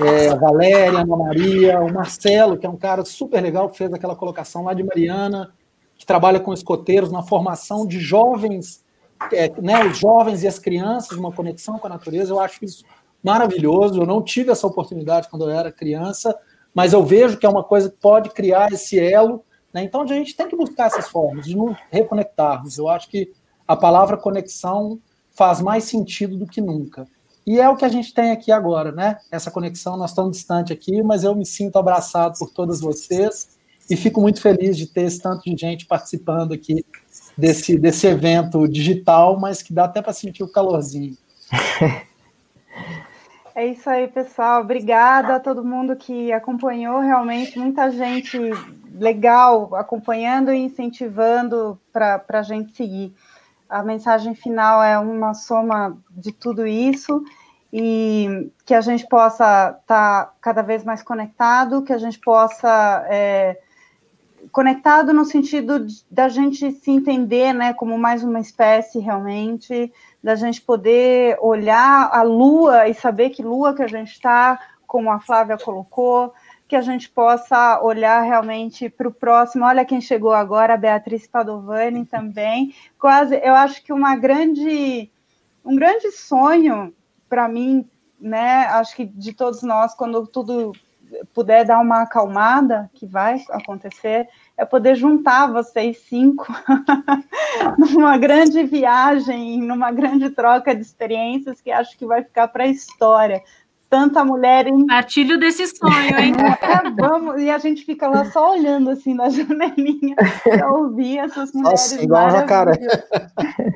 é, 0.00 0.30
a 0.30 0.34
Valéria, 0.36 1.00
a 1.00 1.02
Ana 1.02 1.16
Maria, 1.16 1.80
o 1.80 1.92
Marcelo, 1.92 2.56
que 2.56 2.64
é 2.64 2.68
um 2.70 2.76
cara 2.76 3.04
super 3.04 3.42
legal, 3.42 3.68
que 3.68 3.76
fez 3.76 3.92
aquela 3.92 4.16
colocação 4.16 4.64
lá 4.64 4.72
de 4.72 4.82
Mariana, 4.82 5.52
que 5.98 6.06
trabalha 6.06 6.40
com 6.40 6.54
escoteiros 6.54 7.12
na 7.12 7.22
formação 7.22 7.86
de 7.86 8.00
jovens, 8.00 8.82
é, 9.30 9.52
né, 9.60 9.84
os 9.84 9.98
jovens 9.98 10.42
e 10.42 10.48
as 10.48 10.58
crianças, 10.58 11.18
uma 11.18 11.30
conexão 11.30 11.78
com 11.78 11.86
a 11.86 11.90
natureza, 11.90 12.32
eu 12.32 12.40
acho 12.40 12.64
isso 12.64 12.84
maravilhoso, 13.22 14.00
eu 14.00 14.06
não 14.06 14.22
tive 14.22 14.50
essa 14.50 14.66
oportunidade 14.66 15.28
quando 15.28 15.44
eu 15.44 15.50
era 15.50 15.70
criança, 15.70 16.34
mas 16.74 16.94
eu 16.94 17.04
vejo 17.04 17.36
que 17.36 17.44
é 17.44 17.48
uma 17.50 17.62
coisa 17.62 17.90
que 17.90 17.96
pode 18.00 18.30
criar 18.30 18.72
esse 18.72 18.98
elo 18.98 19.44
né? 19.72 19.82
Então 19.82 20.02
a 20.02 20.06
gente 20.06 20.34
tem 20.36 20.48
que 20.48 20.56
buscar 20.56 20.86
essas 20.86 21.08
formas 21.08 21.46
de 21.46 21.56
nos 21.56 21.76
reconectarmos. 21.90 22.78
Eu 22.78 22.88
acho 22.88 23.08
que 23.08 23.32
a 23.66 23.76
palavra 23.76 24.16
conexão 24.16 25.00
faz 25.32 25.60
mais 25.60 25.84
sentido 25.84 26.36
do 26.36 26.46
que 26.46 26.60
nunca. 26.60 27.06
E 27.46 27.58
é 27.58 27.68
o 27.68 27.76
que 27.76 27.84
a 27.84 27.88
gente 27.88 28.14
tem 28.14 28.30
aqui 28.30 28.52
agora, 28.52 28.92
né? 28.92 29.18
Essa 29.30 29.50
conexão, 29.50 29.96
nós 29.96 30.10
estamos 30.10 30.36
distante 30.36 30.72
aqui, 30.72 31.02
mas 31.02 31.24
eu 31.24 31.34
me 31.34 31.44
sinto 31.44 31.76
abraçado 31.76 32.38
por 32.38 32.50
todas 32.50 32.80
vocês 32.80 33.58
e 33.90 33.96
fico 33.96 34.20
muito 34.20 34.40
feliz 34.40 34.76
de 34.76 34.86
ter 34.86 35.02
esse 35.02 35.20
tanto 35.20 35.42
de 35.42 35.56
gente 35.56 35.86
participando 35.86 36.52
aqui 36.52 36.84
desse, 37.36 37.76
desse 37.76 38.06
evento 38.06 38.68
digital, 38.68 39.40
mas 39.40 39.60
que 39.60 39.72
dá 39.72 39.84
até 39.84 40.00
para 40.00 40.12
sentir 40.12 40.44
o 40.44 40.48
calorzinho. 40.48 41.16
É 43.54 43.66
isso 43.66 43.88
aí, 43.88 44.08
pessoal. 44.08 44.62
Obrigada 44.62 45.36
a 45.36 45.40
todo 45.40 45.64
mundo 45.64 45.94
que 45.94 46.32
acompanhou. 46.32 47.00
Realmente, 47.00 47.58
muita 47.58 47.90
gente 47.90 48.38
legal 48.94 49.74
acompanhando 49.74 50.52
e 50.52 50.58
incentivando 50.58 51.78
para 51.92 52.24
a 52.28 52.42
gente 52.42 52.74
seguir. 52.74 53.14
A 53.68 53.82
mensagem 53.82 54.34
final 54.34 54.82
é 54.82 54.98
uma 54.98 55.34
soma 55.34 55.98
de 56.10 56.32
tudo 56.32 56.66
isso 56.66 57.22
e 57.72 58.50
que 58.64 58.74
a 58.74 58.80
gente 58.80 59.06
possa 59.06 59.76
estar 59.80 60.26
tá 60.26 60.32
cada 60.40 60.62
vez 60.62 60.82
mais 60.84 61.02
conectado, 61.02 61.82
que 61.82 61.92
a 61.92 61.98
gente 61.98 62.18
possa 62.18 63.04
é, 63.08 63.58
conectado 64.50 65.12
no 65.12 65.24
sentido 65.24 65.86
da 66.10 66.28
gente 66.28 66.70
se 66.72 66.90
entender, 66.90 67.52
né, 67.52 67.72
como 67.72 67.96
mais 67.98 68.22
uma 68.22 68.40
espécie 68.40 68.98
realmente, 68.98 69.92
da 70.22 70.34
gente 70.34 70.60
poder 70.60 71.36
olhar 71.40 72.08
a 72.12 72.22
Lua 72.22 72.88
e 72.88 72.94
saber 72.94 73.30
que 73.30 73.42
Lua 73.42 73.74
que 73.74 73.82
a 73.82 73.88
gente 73.88 74.12
está, 74.12 74.58
como 74.86 75.10
a 75.10 75.18
Flávia 75.18 75.58
colocou, 75.58 76.32
que 76.68 76.76
a 76.76 76.80
gente 76.80 77.10
possa 77.10 77.82
olhar 77.82 78.22
realmente 78.22 78.88
para 78.88 79.08
o 79.08 79.12
próximo. 79.12 79.64
Olha 79.64 79.84
quem 79.84 80.00
chegou 80.00 80.32
agora, 80.32 80.74
a 80.74 80.78
Beatriz 80.78 81.26
Padovani 81.26 82.06
também. 82.06 82.74
Quase, 82.98 83.38
eu 83.42 83.54
acho 83.54 83.82
que 83.82 83.92
uma 83.92 84.16
grande, 84.16 85.10
um 85.64 85.76
grande 85.76 86.10
sonho 86.12 86.94
para 87.28 87.48
mim, 87.48 87.86
né? 88.18 88.66
Acho 88.66 88.94
que 88.96 89.04
de 89.04 89.32
todos 89.32 89.62
nós, 89.62 89.94
quando 89.94 90.26
tudo 90.26 90.72
puder 91.34 91.64
dar 91.64 91.78
uma 91.80 92.02
acalmada, 92.02 92.90
que 92.94 93.06
vai 93.06 93.42
acontecer, 93.50 94.28
é 94.62 94.64
poder 94.64 94.94
juntar 94.94 95.52
vocês 95.52 95.98
cinco 96.08 96.46
numa 97.76 98.16
grande 98.16 98.62
viagem, 98.62 99.60
numa 99.60 99.90
grande 99.90 100.30
troca 100.30 100.74
de 100.74 100.82
experiências 100.82 101.60
que 101.60 101.70
acho 101.70 101.98
que 101.98 102.06
vai 102.06 102.22
ficar 102.22 102.46
para 102.48 102.64
a 102.64 102.68
história 102.68 103.42
tanta 103.90 104.24
mulher. 104.24 104.68
Em... 104.68 104.86
Partilho 104.86 105.38
desse 105.38 105.66
sonho, 105.66 106.18
hein? 106.18 106.32
É, 106.62 106.90
vamos, 106.90 107.42
e 107.42 107.50
a 107.50 107.58
gente 107.58 107.84
fica 107.84 108.08
lá 108.08 108.24
só 108.30 108.52
olhando 108.52 108.88
assim 108.90 109.12
na 109.12 109.28
janelinha 109.30 110.16
para 110.42 110.72
ouvir 110.72 111.18
essas 111.18 111.52
mulheres 111.52 111.92
Nossa, 111.92 112.02
igual 112.02 112.34
a 112.34 112.42
cara. 112.44 112.72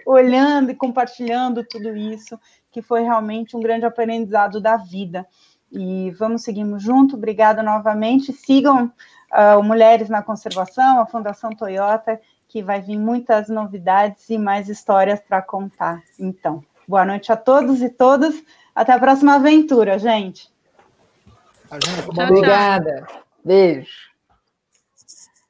olhando 0.07 0.71
e 0.71 0.75
compartilhando 0.75 1.63
tudo 1.69 1.95
isso, 1.95 2.39
que 2.71 2.81
foi 2.81 3.03
realmente 3.03 3.57
um 3.57 3.61
grande 3.61 3.85
aprendizado 3.85 4.61
da 4.61 4.77
vida. 4.77 5.27
E 5.71 6.11
vamos 6.13 6.45
seguimos 6.45 6.83
junto. 6.83 7.17
Obrigada 7.17 7.63
novamente. 7.63 8.33
Sigam 8.33 8.91
uh, 9.37 9.63
Mulheres 9.63 10.09
na 10.09 10.23
Conservação, 10.23 11.01
a 11.01 11.07
Fundação 11.07 11.51
Toyota, 11.51 12.21
que 12.49 12.63
vai 12.63 12.81
vir 12.81 12.99
muitas 12.99 13.49
novidades 13.49 14.31
e 14.31 14.39
mais 14.39 14.69
histórias 14.69 15.21
para 15.21 15.43
contar. 15.43 16.03
Então, 16.19 16.65
boa 16.89 17.05
noite 17.05 17.31
a 17.31 17.37
todos 17.37 17.83
e 17.83 17.91
todas. 17.91 18.35
Até 18.75 18.93
a 18.93 18.99
próxima 18.99 19.35
aventura, 19.35 19.99
gente. 19.99 20.51
Tchau, 21.69 22.25
Obrigada. 22.25 23.07
Beijo. 23.45 24.06